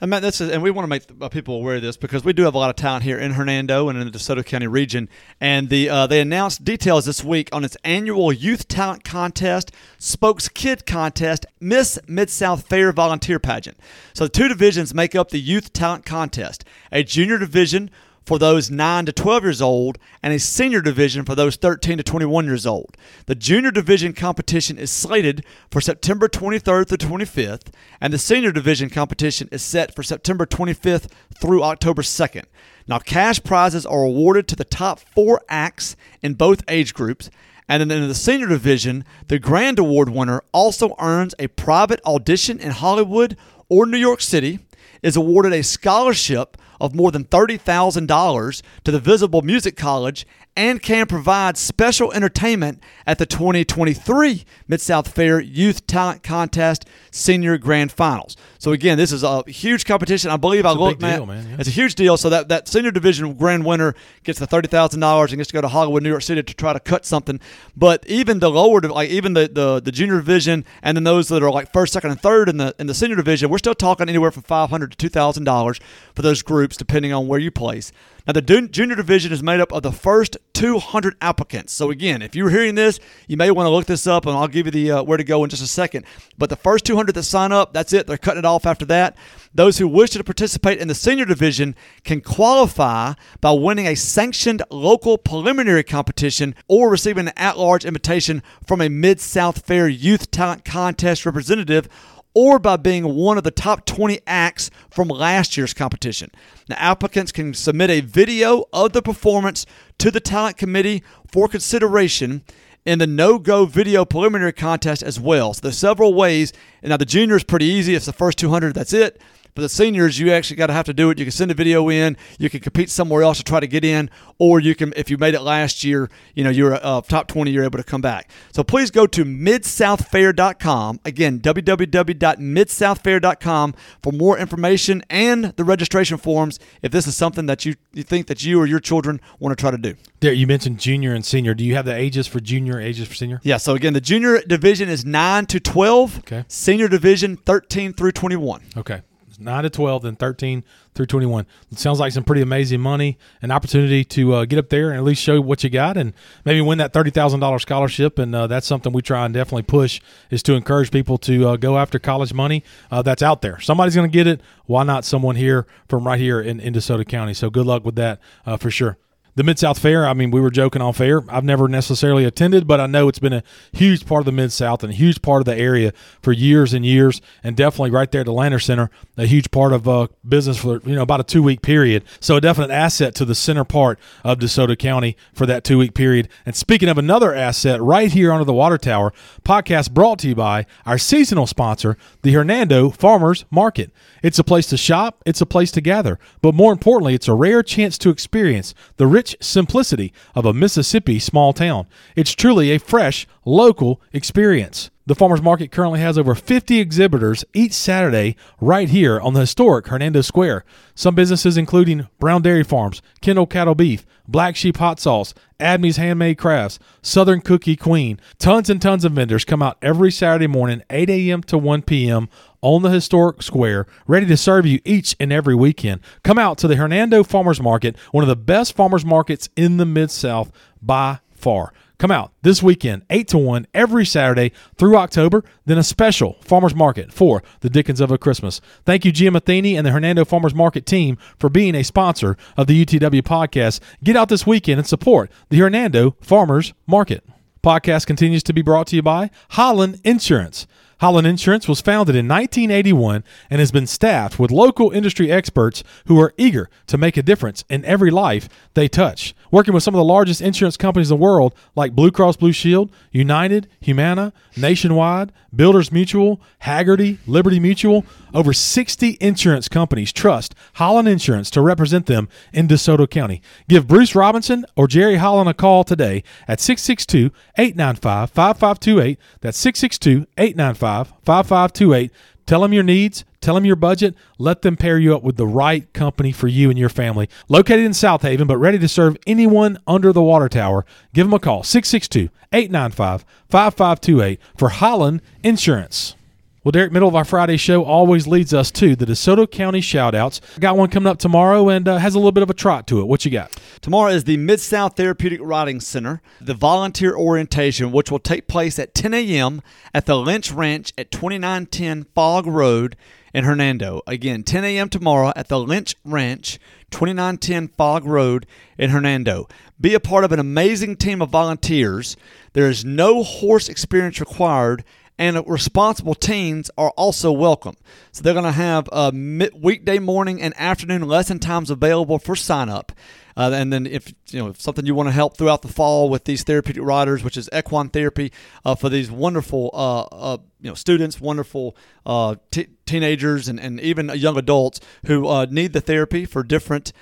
And 0.00 0.10
Matt, 0.10 0.22
this 0.22 0.40
is, 0.40 0.50
and 0.50 0.62
we 0.62 0.70
want 0.70 0.84
to 0.84 0.88
make 0.88 1.04
uh, 1.18 1.30
people 1.30 1.54
aware 1.54 1.76
of 1.76 1.82
this 1.82 1.96
because 1.96 2.24
we 2.24 2.34
do 2.34 2.42
have 2.42 2.54
a 2.54 2.58
lot 2.58 2.68
of 2.68 2.76
talent 2.76 3.04
here 3.04 3.16
in 3.16 3.32
Hernando 3.32 3.88
and 3.88 3.98
in 3.98 4.10
the 4.10 4.18
DeSoto 4.18 4.44
County 4.44 4.66
region. 4.66 5.08
And 5.40 5.70
the 5.70 5.88
uh, 5.88 6.06
they 6.06 6.20
announced 6.20 6.62
details 6.62 7.06
this 7.06 7.24
week 7.24 7.48
on 7.52 7.64
its 7.64 7.76
annual 7.84 8.30
Youth 8.30 8.68
Talent 8.68 9.04
Contest, 9.04 9.72
Spokes 9.96 10.48
Kid 10.48 10.84
Contest, 10.84 11.46
Miss 11.58 11.98
Mid 12.06 12.28
South 12.28 12.66
Fair 12.66 12.92
Volunteer 12.92 13.38
Pageant. 13.38 13.78
So 14.12 14.24
the 14.24 14.30
two 14.30 14.46
divisions 14.46 14.92
make 14.92 15.14
up 15.14 15.30
the 15.30 15.40
Youth 15.40 15.72
Talent 15.72 16.04
Contest: 16.04 16.64
a 16.92 17.02
junior 17.02 17.38
division 17.38 17.90
for 18.24 18.38
those 18.38 18.70
9 18.70 19.06
to 19.06 19.12
12 19.12 19.42
years 19.42 19.62
old 19.62 19.98
and 20.22 20.32
a 20.32 20.38
senior 20.38 20.80
division 20.80 21.24
for 21.24 21.34
those 21.34 21.56
13 21.56 21.98
to 21.98 22.02
21 22.02 22.46
years 22.46 22.66
old. 22.66 22.96
The 23.26 23.34
junior 23.34 23.70
division 23.70 24.12
competition 24.12 24.78
is 24.78 24.90
slated 24.90 25.44
for 25.70 25.80
September 25.80 26.28
23rd 26.28 26.88
through 26.88 26.96
25th, 26.96 27.68
and 28.00 28.12
the 28.12 28.18
senior 28.18 28.52
division 28.52 28.90
competition 28.90 29.48
is 29.52 29.62
set 29.62 29.94
for 29.94 30.02
September 30.02 30.46
25th 30.46 31.10
through 31.38 31.62
October 31.62 32.02
2nd. 32.02 32.44
Now, 32.86 32.98
cash 32.98 33.42
prizes 33.42 33.86
are 33.86 34.02
awarded 34.02 34.48
to 34.48 34.56
the 34.56 34.64
top 34.64 35.00
four 35.00 35.42
acts 35.48 35.96
in 36.22 36.34
both 36.34 36.62
age 36.68 36.94
groups. 36.94 37.30
And 37.66 37.90
then 37.90 38.02
in 38.02 38.08
the 38.08 38.14
senior 38.14 38.46
division, 38.46 39.06
the 39.28 39.38
grand 39.38 39.78
award 39.78 40.10
winner 40.10 40.42
also 40.52 40.94
earns 40.98 41.34
a 41.38 41.48
private 41.48 42.00
audition 42.04 42.60
in 42.60 42.72
Hollywood 42.72 43.38
or 43.70 43.86
New 43.86 43.96
York 43.96 44.20
City, 44.20 44.58
is 45.02 45.16
awarded 45.16 45.52
a 45.52 45.62
scholarship 45.62 46.56
of 46.80 46.94
more 46.94 47.10
than 47.10 47.24
$30,000 47.24 48.62
to 48.84 48.90
the 48.90 49.00
Visible 49.00 49.42
Music 49.42 49.76
College 49.76 50.26
and 50.56 50.80
can 50.80 51.06
provide 51.06 51.56
special 51.56 52.12
entertainment 52.12 52.80
at 53.06 53.18
the 53.18 53.26
2023 53.26 54.44
Mid 54.68 54.80
South 54.80 55.12
Fair 55.12 55.40
Youth 55.40 55.86
Talent 55.86 56.22
Contest 56.22 56.86
Senior 57.10 57.58
Grand 57.58 57.90
Finals. 57.90 58.36
So 58.58 58.72
again, 58.72 58.96
this 58.96 59.10
is 59.10 59.24
a 59.24 59.42
huge 59.50 59.84
competition. 59.84 60.30
I 60.30 60.36
believe 60.36 60.64
I 60.64 60.70
a 60.70 60.74
looked, 60.74 61.00
deal, 61.00 61.26
man, 61.26 61.48
yeah. 61.50 61.56
It's 61.58 61.68
a 61.68 61.72
huge 61.72 61.96
deal. 61.96 62.16
So 62.16 62.30
that, 62.30 62.48
that 62.48 62.68
senior 62.68 62.92
division 62.92 63.34
grand 63.34 63.64
winner 63.64 63.94
gets 64.22 64.38
the 64.38 64.46
thirty 64.46 64.68
thousand 64.68 65.00
dollars 65.00 65.32
and 65.32 65.38
gets 65.38 65.48
to 65.48 65.54
go 65.54 65.60
to 65.60 65.68
Hollywood, 65.68 66.02
New 66.02 66.08
York 66.08 66.22
City 66.22 66.42
to 66.42 66.54
try 66.54 66.72
to 66.72 66.80
cut 66.80 67.04
something. 67.04 67.40
But 67.76 68.06
even 68.06 68.38
the 68.38 68.50
lower, 68.50 68.80
like 68.80 69.10
even 69.10 69.34
the, 69.34 69.48
the, 69.52 69.80
the 69.80 69.92
junior 69.92 70.16
division, 70.16 70.64
and 70.82 70.96
then 70.96 71.04
those 71.04 71.28
that 71.28 71.42
are 71.42 71.50
like 71.50 71.72
first, 71.72 71.92
second, 71.92 72.12
and 72.12 72.20
third 72.20 72.48
in 72.48 72.58
the 72.58 72.74
in 72.78 72.86
the 72.86 72.94
senior 72.94 73.16
division, 73.16 73.50
we're 73.50 73.58
still 73.58 73.74
talking 73.74 74.08
anywhere 74.08 74.30
from 74.30 74.44
five 74.44 74.70
hundred 74.70 74.92
to 74.92 74.96
two 74.96 75.08
thousand 75.08 75.44
dollars 75.44 75.80
for 76.14 76.22
those 76.22 76.42
groups, 76.42 76.63
depending 76.68 77.12
on 77.12 77.28
where 77.28 77.38
you 77.38 77.50
place. 77.50 77.92
Now, 78.26 78.32
the 78.32 78.40
junior 78.40 78.96
division 78.96 79.32
is 79.32 79.42
made 79.42 79.60
up 79.60 79.70
of 79.70 79.82
the 79.82 79.92
first 79.92 80.38
200 80.54 81.16
applicants. 81.20 81.74
So, 81.74 81.90
again, 81.90 82.22
if 82.22 82.34
you're 82.34 82.48
hearing 82.48 82.74
this, 82.74 82.98
you 83.28 83.36
may 83.36 83.50
want 83.50 83.66
to 83.66 83.70
look 83.70 83.84
this 83.84 84.06
up, 84.06 84.24
and 84.24 84.34
I'll 84.34 84.48
give 84.48 84.64
you 84.64 84.72
the 84.72 84.90
uh, 84.92 85.02
where 85.02 85.18
to 85.18 85.24
go 85.24 85.44
in 85.44 85.50
just 85.50 85.62
a 85.62 85.66
second. 85.66 86.06
But 86.38 86.48
the 86.48 86.56
first 86.56 86.86
200 86.86 87.14
that 87.14 87.22
sign 87.24 87.52
up, 87.52 87.74
that's 87.74 87.92
it. 87.92 88.06
They're 88.06 88.16
cutting 88.16 88.38
it 88.38 88.46
off 88.46 88.64
after 88.64 88.86
that. 88.86 89.16
Those 89.54 89.76
who 89.76 89.86
wish 89.86 90.10
to 90.10 90.24
participate 90.24 90.78
in 90.78 90.88
the 90.88 90.94
senior 90.94 91.26
division 91.26 91.76
can 92.02 92.22
qualify 92.22 93.12
by 93.42 93.52
winning 93.52 93.86
a 93.86 93.94
sanctioned 93.94 94.62
local 94.70 95.18
preliminary 95.18 95.84
competition 95.84 96.54
or 96.66 96.88
receiving 96.88 97.28
an 97.28 97.34
at-large 97.36 97.84
invitation 97.84 98.42
from 98.66 98.80
a 98.80 98.88
Mid 98.88 99.20
South 99.20 99.66
Fair 99.66 99.86
Youth 99.86 100.30
Talent 100.30 100.64
Contest 100.64 101.26
representative 101.26 101.88
or 102.34 102.58
by 102.58 102.76
being 102.76 103.14
one 103.14 103.38
of 103.38 103.44
the 103.44 103.50
top 103.50 103.86
20 103.86 104.20
acts 104.26 104.70
from 104.90 105.08
last 105.08 105.56
year's 105.56 105.72
competition. 105.72 106.30
Now, 106.68 106.76
applicants 106.78 107.32
can 107.32 107.54
submit 107.54 107.90
a 107.90 108.00
video 108.00 108.64
of 108.72 108.92
the 108.92 109.02
performance 109.02 109.64
to 109.98 110.10
the 110.10 110.20
talent 110.20 110.56
committee 110.56 111.02
for 111.30 111.48
consideration 111.48 112.42
in 112.84 112.98
the 112.98 113.06
no 113.06 113.38
go 113.38 113.64
video 113.64 114.04
preliminary 114.04 114.52
contest 114.52 115.02
as 115.02 115.18
well. 115.18 115.54
So, 115.54 115.60
there's 115.62 115.78
several 115.78 116.12
ways. 116.12 116.52
And 116.82 116.90
now, 116.90 116.96
the 116.96 117.04
junior 117.04 117.36
is 117.36 117.44
pretty 117.44 117.66
easy. 117.66 117.94
It's 117.94 118.06
the 118.06 118.12
first 118.12 118.38
200, 118.38 118.74
that's 118.74 118.92
it. 118.92 119.20
But 119.54 119.62
the 119.62 119.68
seniors, 119.68 120.18
you 120.18 120.32
actually 120.32 120.56
got 120.56 120.66
to 120.66 120.72
have 120.72 120.86
to 120.86 120.94
do 120.94 121.10
it. 121.10 121.18
You 121.20 121.24
can 121.24 121.30
send 121.30 121.52
a 121.52 121.54
video 121.54 121.88
in. 121.88 122.16
You 122.40 122.50
can 122.50 122.58
compete 122.58 122.90
somewhere 122.90 123.22
else 123.22 123.38
to 123.38 123.44
try 123.44 123.60
to 123.60 123.68
get 123.68 123.84
in, 123.84 124.10
or 124.36 124.58
you 124.58 124.74
can, 124.74 124.92
if 124.96 125.10
you 125.10 125.16
made 125.16 125.34
it 125.34 125.42
last 125.42 125.84
year, 125.84 126.10
you 126.34 126.42
know 126.42 126.50
you're 126.50 126.72
a 126.72 126.78
uh, 126.78 127.00
top 127.02 127.28
20, 127.28 127.52
you're 127.52 127.62
able 127.62 127.78
to 127.78 127.84
come 127.84 128.00
back. 128.00 128.28
So 128.52 128.64
please 128.64 128.90
go 128.90 129.06
to 129.06 129.24
midsouthfair.com. 129.24 130.98
Again, 131.04 131.38
www.midsouthfair.com 131.38 133.74
for 134.02 134.12
more 134.12 134.38
information 134.38 135.04
and 135.08 135.44
the 135.44 135.62
registration 135.62 136.18
forms 136.18 136.58
if 136.82 136.90
this 136.90 137.06
is 137.06 137.16
something 137.16 137.46
that 137.46 137.64
you, 137.64 137.76
you 137.92 138.02
think 138.02 138.26
that 138.26 138.44
you 138.44 138.60
or 138.60 138.66
your 138.66 138.80
children 138.80 139.20
want 139.38 139.56
to 139.56 139.62
try 139.62 139.70
to 139.70 139.78
do. 139.78 139.94
There, 140.18 140.32
you 140.32 140.48
mentioned 140.48 140.80
junior 140.80 141.14
and 141.14 141.24
senior. 141.24 141.54
Do 141.54 141.64
you 141.64 141.76
have 141.76 141.84
the 141.84 141.94
ages 141.94 142.26
for 142.26 142.40
junior, 142.40 142.80
ages 142.80 143.06
for 143.06 143.14
senior? 143.14 143.40
Yeah. 143.44 143.58
So 143.58 143.76
again, 143.76 143.92
the 143.92 144.00
junior 144.00 144.40
division 144.40 144.88
is 144.88 145.04
nine 145.04 145.46
to 145.46 145.60
12. 145.60 146.18
Okay. 146.20 146.44
Senior 146.48 146.88
division 146.88 147.36
13 147.36 147.92
through 147.92 148.12
21. 148.12 148.62
Okay. 148.78 149.02
9 149.38 149.62
to 149.64 149.70
12, 149.70 150.02
then 150.02 150.16
13 150.16 150.64
through 150.94 151.06
21. 151.06 151.46
It 151.70 151.78
sounds 151.78 152.00
like 152.00 152.12
some 152.12 152.24
pretty 152.24 152.42
amazing 152.42 152.80
money, 152.80 153.18
an 153.42 153.50
opportunity 153.50 154.04
to 154.04 154.34
uh, 154.34 154.44
get 154.44 154.58
up 154.58 154.68
there 154.68 154.90
and 154.90 154.98
at 154.98 155.04
least 155.04 155.22
show 155.22 155.40
what 155.40 155.64
you 155.64 155.70
got 155.70 155.96
and 155.96 156.12
maybe 156.44 156.60
win 156.60 156.78
that 156.78 156.92
$30,000 156.92 157.60
scholarship. 157.60 158.18
And 158.18 158.34
uh, 158.34 158.46
that's 158.46 158.66
something 158.66 158.92
we 158.92 159.02
try 159.02 159.24
and 159.24 159.34
definitely 159.34 159.62
push 159.62 160.00
is 160.30 160.42
to 160.44 160.54
encourage 160.54 160.90
people 160.90 161.18
to 161.18 161.48
uh, 161.48 161.56
go 161.56 161.78
after 161.78 161.98
college 161.98 162.32
money 162.32 162.64
uh, 162.90 163.02
that's 163.02 163.22
out 163.22 163.42
there. 163.42 163.60
Somebody's 163.60 163.94
going 163.94 164.10
to 164.10 164.12
get 164.12 164.26
it. 164.26 164.40
Why 164.66 164.84
not 164.84 165.04
someone 165.04 165.36
here 165.36 165.66
from 165.88 166.06
right 166.06 166.20
here 166.20 166.40
in, 166.40 166.60
in 166.60 166.74
DeSoto 166.74 167.06
County? 167.06 167.34
So 167.34 167.50
good 167.50 167.66
luck 167.66 167.84
with 167.84 167.96
that 167.96 168.20
uh, 168.46 168.56
for 168.56 168.70
sure. 168.70 168.98
The 169.36 169.42
Mid 169.42 169.58
South 169.58 169.80
Fair, 169.80 170.06
I 170.06 170.14
mean, 170.14 170.30
we 170.30 170.40
were 170.40 170.50
joking 170.50 170.80
on 170.80 170.92
fair. 170.92 171.24
I've 171.28 171.42
never 171.42 171.66
necessarily 171.66 172.24
attended, 172.24 172.68
but 172.68 172.78
I 172.78 172.86
know 172.86 173.08
it's 173.08 173.18
been 173.18 173.32
a 173.32 173.42
huge 173.72 174.06
part 174.06 174.20
of 174.20 174.26
the 174.26 174.32
Mid 174.32 174.52
South 174.52 174.84
and 174.84 174.92
a 174.92 174.96
huge 174.96 175.22
part 175.22 175.40
of 175.40 175.44
the 175.44 175.56
area 175.56 175.92
for 176.22 176.30
years 176.30 176.72
and 176.72 176.86
years, 176.86 177.20
and 177.42 177.56
definitely 177.56 177.90
right 177.90 178.08
there 178.12 178.20
at 178.20 178.26
the 178.26 178.32
Landers 178.32 178.64
Center, 178.64 178.90
a 179.16 179.26
huge 179.26 179.50
part 179.50 179.72
of 179.72 179.88
uh, 179.88 180.06
business 180.26 180.58
for 180.58 180.80
you 180.86 180.94
know 180.94 181.02
about 181.02 181.18
a 181.18 181.24
two 181.24 181.42
week 181.42 181.62
period. 181.62 182.04
So 182.20 182.36
a 182.36 182.40
definite 182.40 182.70
asset 182.70 183.16
to 183.16 183.24
the 183.24 183.34
center 183.34 183.64
part 183.64 183.98
of 184.22 184.38
DeSoto 184.38 184.78
County 184.78 185.16
for 185.32 185.46
that 185.46 185.64
two 185.64 185.78
week 185.78 185.94
period. 185.94 186.28
And 186.46 186.54
speaking 186.54 186.88
of 186.88 186.96
another 186.96 187.34
asset, 187.34 187.82
right 187.82 188.12
here 188.12 188.30
under 188.30 188.44
the 188.44 188.54
water 188.54 188.78
tower, 188.78 189.12
podcast 189.42 189.90
brought 189.90 190.20
to 190.20 190.28
you 190.28 190.36
by 190.36 190.64
our 190.86 190.96
seasonal 190.96 191.48
sponsor, 191.48 191.96
the 192.22 192.32
Hernando 192.32 192.90
Farmers 192.90 193.46
Market. 193.50 193.90
It's 194.22 194.38
a 194.38 194.44
place 194.44 194.68
to 194.68 194.76
shop, 194.76 195.22
it's 195.26 195.40
a 195.40 195.46
place 195.46 195.72
to 195.72 195.80
gather, 195.80 196.20
but 196.40 196.54
more 196.54 196.72
importantly, 196.72 197.14
it's 197.14 197.28
a 197.28 197.34
rare 197.34 197.64
chance 197.64 197.98
to 197.98 198.10
experience 198.10 198.74
the 198.96 199.08
rich 199.08 199.23
simplicity 199.40 200.12
of 200.34 200.44
a 200.44 200.52
Mississippi 200.52 201.18
small 201.18 201.52
town. 201.52 201.86
It's 202.16 202.32
truly 202.32 202.70
a 202.70 202.78
fresh, 202.78 203.26
local 203.44 204.00
experience. 204.12 204.90
The 205.06 205.14
Farmers 205.14 205.42
Market 205.42 205.70
currently 205.70 206.00
has 206.00 206.16
over 206.16 206.34
50 206.34 206.80
exhibitors 206.80 207.44
each 207.52 207.72
Saturday 207.72 208.36
right 208.58 208.88
here 208.88 209.20
on 209.20 209.34
the 209.34 209.40
historic 209.40 209.86
Hernando 209.88 210.22
Square. 210.22 210.64
Some 210.94 211.14
businesses 211.14 211.58
including 211.58 212.08
Brown 212.18 212.40
Dairy 212.40 212.64
Farms, 212.64 213.02
Kendall 213.20 213.46
Cattle 213.46 213.74
Beef, 213.74 214.06
Black 214.26 214.56
Sheep 214.56 214.76
Hot 214.78 214.98
Sauce, 214.98 215.34
Adme's 215.60 215.96
Handmade 215.96 216.38
Crafts, 216.38 216.78
Southern 217.02 217.40
Cookie 217.40 217.76
Queen. 217.76 218.18
Tons 218.38 218.70
and 218.70 218.80
tons 218.80 219.04
of 219.04 219.12
vendors 219.12 219.44
come 219.44 219.62
out 219.62 219.76
every 219.82 220.10
Saturday 220.10 220.46
morning, 220.46 220.82
8 220.90 221.10
a.m. 221.10 221.42
to 221.44 221.58
1 221.58 221.82
p.m. 221.82 222.28
on 222.62 222.82
the 222.82 222.90
historic 222.90 223.42
square, 223.42 223.86
ready 224.06 224.26
to 224.26 224.36
serve 224.36 224.66
you 224.66 224.80
each 224.84 225.14
and 225.20 225.32
every 225.32 225.54
weekend. 225.54 226.00
Come 226.22 226.38
out 226.38 226.58
to 226.58 226.68
the 226.68 226.76
Hernando 226.76 227.22
Farmers 227.22 227.60
Market, 227.60 227.96
one 228.12 228.24
of 228.24 228.28
the 228.28 228.36
best 228.36 228.74
farmers 228.74 229.04
markets 229.04 229.48
in 229.56 229.76
the 229.76 229.86
Mid 229.86 230.10
South 230.10 230.50
by 230.80 231.20
far. 231.34 231.72
Come 232.04 232.10
out 232.10 232.32
this 232.42 232.62
weekend, 232.62 233.06
8 233.08 233.28
to 233.28 233.38
1, 233.38 233.66
every 233.72 234.04
Saturday 234.04 234.52
through 234.76 234.98
October, 234.98 235.42
then 235.64 235.78
a 235.78 235.82
special 235.82 236.36
farmers 236.42 236.74
market 236.74 237.10
for 237.10 237.42
the 237.60 237.70
Dickens 237.70 237.98
of 237.98 238.10
a 238.10 238.18
Christmas. 238.18 238.60
Thank 238.84 239.06
you, 239.06 239.10
Gia 239.10 239.30
Matheny 239.30 239.74
and 239.74 239.86
the 239.86 239.90
Hernando 239.90 240.26
Farmers 240.26 240.54
Market 240.54 240.84
team 240.84 241.16
for 241.38 241.48
being 241.48 241.74
a 241.74 241.82
sponsor 241.82 242.36
of 242.58 242.66
the 242.66 242.84
UTW 242.84 243.22
podcast. 243.22 243.80
Get 244.02 244.16
out 244.16 244.28
this 244.28 244.46
weekend 244.46 244.80
and 244.80 244.86
support 244.86 245.32
the 245.48 245.60
Hernando 245.60 246.14
Farmers 246.20 246.74
Market. 246.86 247.24
Podcast 247.62 248.04
continues 248.04 248.42
to 248.42 248.52
be 248.52 248.60
brought 248.60 248.88
to 248.88 248.96
you 248.96 249.02
by 249.02 249.30
Holland 249.52 249.98
Insurance. 250.04 250.66
Holland 251.00 251.26
Insurance 251.26 251.68
was 251.68 251.80
founded 251.80 252.14
in 252.14 252.28
1981 252.28 253.24
and 253.50 253.60
has 253.60 253.72
been 253.72 253.86
staffed 253.86 254.38
with 254.38 254.50
local 254.50 254.90
industry 254.90 255.30
experts 255.30 255.82
who 256.06 256.20
are 256.20 256.34
eager 256.36 256.70
to 256.86 256.98
make 256.98 257.16
a 257.16 257.22
difference 257.22 257.64
in 257.68 257.84
every 257.84 258.10
life 258.10 258.48
they 258.74 258.88
touch. 258.88 259.34
Working 259.50 259.74
with 259.74 259.82
some 259.82 259.94
of 259.94 259.98
the 259.98 260.04
largest 260.04 260.40
insurance 260.40 260.76
companies 260.76 261.10
in 261.10 261.18
the 261.18 261.22
world 261.22 261.54
like 261.74 261.94
Blue 261.94 262.10
Cross 262.10 262.36
Blue 262.36 262.52
Shield, 262.52 262.90
United, 263.12 263.68
Humana, 263.80 264.32
Nationwide, 264.56 265.32
Builders 265.54 265.92
Mutual, 265.92 266.40
Hagerty, 266.62 267.18
Liberty 267.26 267.60
Mutual, 267.60 268.04
over 268.32 268.52
60 268.52 269.16
insurance 269.20 269.68
companies 269.68 270.12
trust 270.12 270.54
Holland 270.74 271.06
Insurance 271.06 271.50
to 271.50 271.60
represent 271.60 272.06
them 272.06 272.28
in 272.52 272.66
DeSoto 272.66 273.08
County. 273.08 273.40
Give 273.68 273.86
Bruce 273.86 274.14
Robinson 274.14 274.64
or 274.76 274.88
Jerry 274.88 275.16
Holland 275.16 275.48
a 275.48 275.54
call 275.54 275.84
today 275.84 276.24
at 276.48 276.60
662 276.60 277.30
895 277.56 278.30
5528. 278.30 279.18
That's 279.40 279.58
662 279.58 280.26
895 280.36 280.83
5528. 280.84 282.10
Tell 282.46 282.60
them 282.60 282.74
your 282.74 282.82
needs, 282.82 283.24
tell 283.40 283.54
them 283.54 283.64
your 283.64 283.76
budget, 283.76 284.14
let 284.38 284.62
them 284.62 284.76
pair 284.76 284.98
you 284.98 285.16
up 285.16 285.22
with 285.22 285.36
the 285.36 285.46
right 285.46 285.90
company 285.94 286.30
for 286.30 286.46
you 286.46 286.68
and 286.68 286.78
your 286.78 286.90
family. 286.90 287.28
Located 287.48 287.80
in 287.86 287.94
South 287.94 288.20
Haven, 288.20 288.46
but 288.46 288.58
ready 288.58 288.78
to 288.78 288.88
serve 288.88 289.16
anyone 289.26 289.78
under 289.86 290.12
the 290.12 290.22
water 290.22 290.48
tower, 290.48 290.84
give 291.14 291.26
them 291.26 291.32
a 291.34 291.38
call 291.38 291.62
662 291.62 292.28
895 292.52 293.24
5528 293.48 294.38
for 294.56 294.68
Holland 294.68 295.22
Insurance. 295.42 296.16
Well, 296.64 296.72
Derek, 296.72 296.92
middle 296.92 297.10
of 297.10 297.14
our 297.14 297.26
Friday 297.26 297.58
show 297.58 297.84
always 297.84 298.26
leads 298.26 298.54
us 298.54 298.70
to 298.70 298.96
the 298.96 299.04
DeSoto 299.04 299.50
County 299.50 299.82
shoutouts. 299.82 300.40
Got 300.58 300.78
one 300.78 300.88
coming 300.88 301.10
up 301.10 301.18
tomorrow 301.18 301.68
and 301.68 301.86
uh, 301.86 301.98
has 301.98 302.14
a 302.14 302.18
little 302.18 302.32
bit 302.32 302.42
of 302.42 302.48
a 302.48 302.54
trot 302.54 302.86
to 302.86 303.00
it. 303.00 303.04
What 303.04 303.22
you 303.26 303.30
got? 303.30 303.54
Tomorrow 303.82 304.12
is 304.12 304.24
the 304.24 304.38
Mid 304.38 304.60
South 304.60 304.96
Therapeutic 304.96 305.40
Riding 305.42 305.78
Center, 305.78 306.22
the 306.40 306.54
volunteer 306.54 307.14
orientation, 307.14 307.92
which 307.92 308.10
will 308.10 308.18
take 308.18 308.48
place 308.48 308.78
at 308.78 308.94
10 308.94 309.12
a.m. 309.12 309.60
at 309.92 310.06
the 310.06 310.16
Lynch 310.16 310.52
Ranch 310.52 310.94
at 310.96 311.10
2910 311.10 312.06
Fog 312.14 312.46
Road 312.46 312.96
in 313.34 313.44
Hernando. 313.44 314.00
Again, 314.06 314.42
10 314.42 314.64
a.m. 314.64 314.88
tomorrow 314.88 315.34
at 315.36 315.48
the 315.48 315.60
Lynch 315.60 315.94
Ranch, 316.02 316.58
2910 316.90 317.68
Fog 317.76 318.06
Road 318.06 318.46
in 318.78 318.88
Hernando. 318.88 319.48
Be 319.78 319.92
a 319.92 320.00
part 320.00 320.24
of 320.24 320.32
an 320.32 320.40
amazing 320.40 320.96
team 320.96 321.20
of 321.20 321.28
volunteers. 321.28 322.16
There 322.54 322.70
is 322.70 322.86
no 322.86 323.22
horse 323.22 323.68
experience 323.68 324.18
required 324.18 324.82
and 325.18 325.42
responsible 325.46 326.14
teens 326.14 326.70
are 326.76 326.90
also 326.90 327.30
welcome. 327.32 327.76
So 328.12 328.22
they're 328.22 328.34
going 328.34 328.44
to 328.44 328.52
have 328.52 328.88
a 328.92 329.12
weekday 329.54 329.98
morning 329.98 330.42
and 330.42 330.54
afternoon 330.56 331.02
lesson 331.02 331.38
times 331.38 331.70
available 331.70 332.18
for 332.18 332.34
sign 332.36 332.68
up. 332.68 332.92
Uh, 333.36 333.50
and 333.54 333.72
then 333.72 333.86
if 333.86 334.12
you 334.30 334.38
know 334.38 334.48
if 334.48 334.60
something 334.60 334.86
you 334.86 334.94
want 334.94 335.08
to 335.08 335.12
help 335.12 335.36
throughout 335.36 335.62
the 335.62 335.68
fall 335.68 336.08
with 336.08 336.24
these 336.24 336.42
therapeutic 336.42 336.82
riders, 336.82 337.24
which 337.24 337.36
is 337.36 337.48
equine 337.52 337.88
therapy 337.88 338.32
uh, 338.64 338.74
for 338.74 338.88
these 338.88 339.10
wonderful 339.10 339.70
uh, 339.72 340.02
uh 340.02 340.38
you 340.60 340.70
know 340.70 340.74
students, 340.74 341.20
wonderful 341.20 341.76
uh, 342.06 342.36
t- 342.50 342.68
teenagers, 342.86 343.48
and, 343.48 343.60
and 343.60 343.80
even 343.80 344.10
young 344.14 344.38
adults 344.38 344.80
who 345.06 345.26
uh, 345.26 345.46
need 345.50 345.72
the 345.72 345.80
therapy 345.80 346.24
for 346.24 346.42
different 346.42 346.92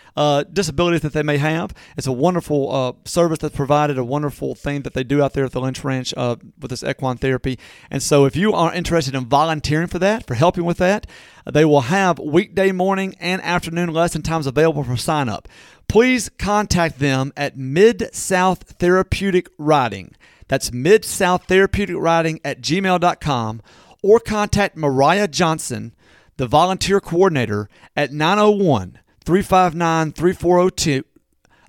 disabilities 0.52 1.02
that 1.02 1.12
they 1.12 1.22
may 1.22 1.38
have. 1.38 1.72
It's 1.96 2.06
a 2.06 2.12
wonderful 2.12 3.00
service 3.04 3.38
that's 3.38 3.54
provided, 3.54 3.98
a 3.98 4.04
wonderful 4.04 4.56
thing 4.56 4.82
that 4.82 4.94
they 4.94 5.04
do 5.04 5.22
out 5.22 5.34
there 5.34 5.44
at 5.44 5.52
the 5.52 5.60
Lynch 5.60 5.84
Ranch 5.84 6.12
with 6.16 6.70
this 6.70 6.82
equine 6.82 7.18
therapy. 7.18 7.56
And 7.88 8.02
so 8.02 8.24
if 8.24 8.34
you 8.34 8.52
are 8.52 8.74
interested 8.74 9.14
in 9.14 9.26
volunteering 9.26 9.86
for 9.86 10.00
that, 10.00 10.26
for 10.26 10.34
helping 10.34 10.64
with 10.64 10.78
that, 10.78 11.06
they 11.50 11.64
will 11.64 11.82
have 11.82 12.18
weekday 12.18 12.72
morning 12.72 13.14
and 13.20 13.40
afternoon 13.42 13.92
lesson 13.92 14.22
times 14.22 14.46
available 14.48 14.82
for 14.82 14.96
sign 14.96 15.28
up 15.28 15.48
please 15.92 16.30
contact 16.38 17.00
them 17.00 17.34
at 17.36 17.58
Mid 17.58 18.14
South 18.14 18.62
Therapeutic 18.62 19.46
Riding. 19.58 20.14
That's 20.48 20.72
Mid 20.72 21.04
South 21.04 21.44
Therapeutic 21.44 21.96
Riding 21.98 22.40
at 22.42 22.62
gmail.com 22.62 23.60
or 24.02 24.18
contact 24.18 24.74
Mariah 24.74 25.28
Johnson, 25.28 25.94
the 26.38 26.46
volunteer 26.46 26.98
coordinator, 26.98 27.68
at 27.94 28.10
901 28.10 29.00
359 29.22 30.12
3402. 30.12 31.04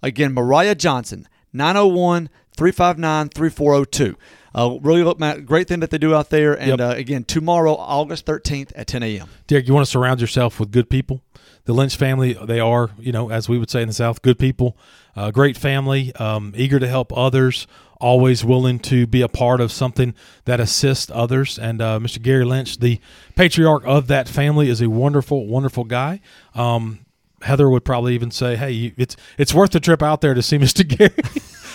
Again, 0.01 0.33
Mariah 0.33 0.75
Johnson, 0.75 1.27
901 1.51 2.29
359 2.55 3.27
3402. 3.27 4.17
Uh, 4.55 4.77
really 4.81 5.03
look, 5.03 5.19
Matt, 5.19 5.45
great 5.45 5.67
thing 5.67 5.81
that 5.81 5.89
they 5.89 5.97
do 5.97 6.15
out 6.15 6.29
there. 6.29 6.57
And 6.57 6.69
yep. 6.69 6.79
uh, 6.79 6.95
again, 6.95 7.25
tomorrow, 7.25 7.75
August 7.75 8.25
13th 8.25 8.71
at 8.73 8.87
10 8.87 9.03
a.m. 9.03 9.27
Derek, 9.47 9.67
you 9.67 9.73
want 9.73 9.85
to 9.85 9.91
surround 9.91 10.21
yourself 10.21 10.61
with 10.61 10.71
good 10.71 10.89
people? 10.89 11.21
The 11.65 11.73
Lynch 11.73 11.95
family, 11.95 12.33
they 12.33 12.59
are, 12.59 12.89
you 12.99 13.11
know, 13.11 13.29
as 13.29 13.47
we 13.47 13.57
would 13.57 13.69
say 13.69 13.81
in 13.81 13.87
the 13.87 13.93
South, 13.93 14.21
good 14.21 14.37
people, 14.37 14.77
uh, 15.15 15.31
great 15.31 15.55
family, 15.55 16.13
um, 16.15 16.53
eager 16.57 16.77
to 16.77 16.87
help 16.87 17.15
others, 17.15 17.67
always 18.01 18.43
willing 18.43 18.79
to 18.79 19.07
be 19.07 19.21
a 19.21 19.29
part 19.29 19.61
of 19.61 19.71
something 19.71 20.13
that 20.43 20.59
assists 20.59 21.09
others. 21.13 21.57
And 21.57 21.81
uh, 21.81 21.99
Mr. 21.99 22.21
Gary 22.21 22.43
Lynch, 22.43 22.79
the 22.79 22.99
patriarch 23.35 23.83
of 23.85 24.07
that 24.07 24.27
family, 24.27 24.69
is 24.69 24.81
a 24.81 24.89
wonderful, 24.89 25.47
wonderful 25.47 25.85
guy. 25.85 26.19
Um, 26.53 27.05
Heather 27.41 27.69
would 27.69 27.85
probably 27.85 28.13
even 28.15 28.31
say, 28.31 28.55
"Hey, 28.55 28.93
it's 28.97 29.17
it's 29.37 29.53
worth 29.53 29.71
the 29.71 29.79
trip 29.79 30.01
out 30.01 30.21
there 30.21 30.33
to 30.33 30.41
see 30.41 30.57
Mr. 30.57 30.87
Gary." 30.97 31.11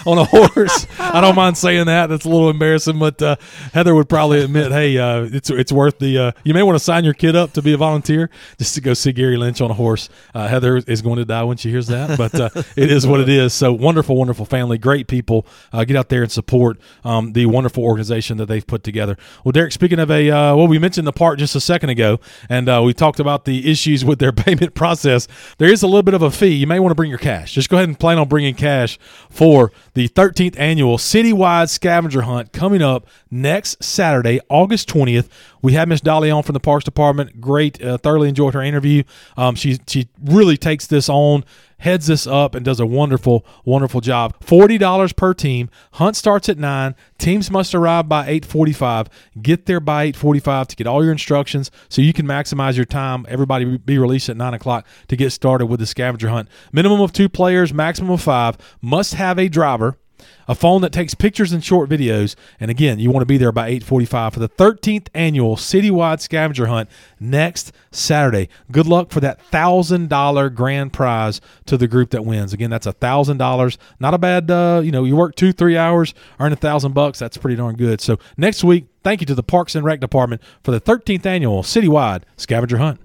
On 0.07 0.19
a 0.19 0.25
horse. 0.25 0.87
I 0.99 1.21
don't 1.21 1.35
mind 1.35 1.57
saying 1.57 1.87
that. 1.87 2.09
That's 2.09 2.25
a 2.25 2.29
little 2.29 2.51
embarrassing, 2.51 2.99
but 2.99 3.21
uh, 3.23 3.37
Heather 3.73 3.95
would 3.95 4.09
probably 4.09 4.43
admit, 4.43 4.73
hey, 4.73 4.99
uh, 4.99 5.29
it's 5.33 5.51
it's 5.51 5.73
worth 5.73 5.99
the. 5.99 6.19
Uh, 6.19 6.33
you 6.45 6.55
may 6.55 6.63
want 6.63 6.77
to 6.77 6.85
sign 6.85 7.05
your 7.05 7.15
kid 7.15 7.37
up 7.37 7.53
to 7.55 7.63
be 7.63 7.73
a 7.73 7.77
volunteer 7.77 8.31
just 8.59 8.75
to 8.75 8.81
go 8.81 8.95
see 8.95 9.13
Gary 9.13 9.37
Lynch 9.37 9.61
on 9.61 9.71
a 9.71 9.75
horse. 9.75 10.09
Uh, 10.35 10.49
Heather 10.49 10.77
is 10.77 11.03
going 11.03 11.17
to 11.17 11.25
die 11.25 11.45
when 11.45 11.57
she 11.57 11.71
hears 11.71 11.87
that, 11.89 12.17
but 12.17 12.35
uh, 12.35 12.51
it 12.77 12.91
is 12.91 13.07
what 13.07 13.21
it 13.21 13.29
is. 13.29 13.53
So 13.53 13.73
wonderful, 13.73 14.17
wonderful 14.17 14.45
family, 14.45 14.79
great 14.79 15.09
people. 15.09 15.47
Uh, 15.73 15.85
get 15.85 15.97
out 15.97 16.09
there 16.09 16.23
and 16.23 16.33
support 16.33 16.79
um, 17.05 17.33
the 17.33 17.47
wonderful 17.47 17.85
organization 17.85 18.37
that 18.39 18.47
they've 18.47 18.67
put 18.67 18.83
together. 18.83 19.17
Well, 19.45 19.53
Derek, 19.53 19.73
speaking 19.73 19.99
of 19.99 20.11
a, 20.11 20.31
well, 20.31 20.69
we 20.69 20.79
mentioned 20.79 21.07
the 21.07 21.13
part 21.13 21.39
just 21.39 21.55
a 21.55 21.61
second 21.61 21.91
ago, 21.91 22.21
and 22.49 22.67
we 22.85 22.95
talked 22.95 23.21
about 23.21 23.45
the 23.45 23.71
issues 23.71 24.05
with 24.05 24.19
their 24.19 24.33
payment 24.39 24.75
process. 24.75 25.29
There 25.59 25.71
is 25.71 25.83
a 25.83 25.87
little 25.87 26.03
bit 26.03 26.15
of 26.15 26.23
a 26.23 26.31
fee. 26.31 26.55
You 26.55 26.67
may 26.67 26.79
want 26.81 26.91
to 26.91 26.95
bring 26.95 27.11
your 27.11 27.19
cash. 27.19 27.53
Just 27.53 27.69
go 27.69 27.77
ahead 27.77 27.89
and 27.89 27.99
plan 27.99 28.19
on 28.19 28.29
bringing 28.29 28.55
cash 28.55 28.99
for 29.31 29.73
the 29.95 30.09
13th 30.09 30.59
annual 30.59 30.99
citywide 30.99 31.69
scavenger 31.69 32.23
hunt 32.23 32.53
coming 32.53 32.83
up 32.83 33.07
next 33.31 33.83
Saturday, 33.83 34.41
August 34.49 34.89
20th. 34.89 35.29
We 35.63 35.73
had 35.73 35.89
Miss 35.89 36.01
Dolly 36.01 36.31
on 36.31 36.43
from 36.43 36.55
the 36.55 36.61
Parks 36.61 36.85
Department. 36.85 37.41
Great, 37.41 37.83
uh, 37.83 37.99
thoroughly 37.99 38.29
enjoyed 38.29 38.55
her 38.55 38.63
interview. 38.63 39.03
Um, 39.37 39.55
she 39.55 39.79
she 39.87 40.09
really 40.23 40.57
takes 40.57 40.87
this 40.87 41.09
on 41.09 41.45
heads 41.79 42.07
this 42.07 42.27
up 42.27 42.55
and 42.55 42.65
does 42.65 42.81
a 42.81 42.87
wonderful, 42.87 43.47
wonderful 43.65 44.01
job. 44.01 44.39
$40 44.41 45.17
per 45.17 45.33
team. 45.35 45.71
Hunt 45.93 46.17
starts 46.17 46.49
at 46.49 46.59
9. 46.59 46.95
Teams 47.19 47.51
must 47.51 47.75
arrive 47.75 48.09
by 48.09 48.27
8.45. 48.29 49.07
Get 49.41 49.67
there 49.67 49.81
by 49.81 50.11
8.45 50.13 50.67
to 50.69 50.77
get 50.77 50.87
all 50.87 51.03
your 51.03 51.13
instructions 51.13 51.71
so 51.89 52.03
you 52.03 52.13
can 52.13 52.27
maximize 52.27 52.77
your 52.77 52.85
time. 52.85 53.27
Everybody 53.29 53.79
be 53.79 53.99
released 53.99 54.29
at 54.29 54.37
9 54.37 54.55
o'clock 54.55 54.87
to 55.09 55.17
get 55.17 55.31
started 55.31 55.67
with 55.67 55.81
the 55.81 55.87
scavenger 55.87 56.29
hunt. 56.29 56.49
Minimum 56.73 57.01
of 57.01 57.13
two 57.13 57.29
players, 57.29 57.73
maximum 57.73 58.11
of 58.11 58.21
five. 58.21 58.59
Must 58.83 59.15
have 59.15 59.39
a 59.39 59.49
driver 59.49 59.99
a 60.49 60.55
phone 60.55 60.81
that 60.81 60.93
takes 60.93 61.15
pictures 61.15 61.53
and 61.53 61.63
short 61.63 61.91
videos. 61.91 62.35
And 62.59 62.71
again, 62.71 62.99
you 62.99 63.11
want 63.11 63.23
to 63.23 63.27
be 63.27 63.37
there 63.37 63.53
by 63.53 63.71
8:45 63.71 64.33
for 64.33 64.41
the 64.41 64.49
13th 64.49 65.09
annual 65.15 65.57
citywide 65.57 66.21
scavenger 66.21 66.67
hunt 66.67 66.89
next 67.21 67.71
Saturday. 67.93 68.49
Good 68.73 68.87
luck 68.87 69.11
for 69.11 69.21
that 69.21 69.41
thousand 69.43 70.09
dollar 70.09 70.49
grand 70.49 70.93
prize 70.93 71.41
to 71.67 71.77
the 71.77 71.87
group 71.87 72.11
that 72.11 72.25
wins. 72.25 72.53
Again, 72.53 72.71
that's 72.71 72.87
a 72.87 72.93
thousand 72.93 73.37
dollars. 73.37 73.79
Not 74.01 74.15
a 74.15 74.19
bad. 74.19 74.51
Uh, 74.51 74.81
you 74.83 74.91
know, 74.91 75.05
you 75.05 75.15
work 75.15 75.35
two 75.37 75.53
three 75.53 75.77
hours, 75.77 76.15
earn 76.41 76.53
a 76.53 76.57
thousand 76.57 76.95
bucks. 76.95 77.19
That's 77.19 77.37
pretty 77.37 77.57
darn 77.57 77.77
good. 77.77 78.01
So 78.01 78.19
next 78.37 78.65
week, 78.65 78.87
thank 79.05 79.21
you 79.21 79.27
to 79.27 79.35
the 79.35 79.43
Parks 79.43 79.75
and 79.75 79.85
Rec 79.85 80.01
Department 80.01 80.43
for 80.63 80.71
the 80.71 80.81
13th 80.81 81.27
annual 81.27 81.63
citywide 81.63 82.23
scavenger 82.37 82.79
hunt. 82.79 83.01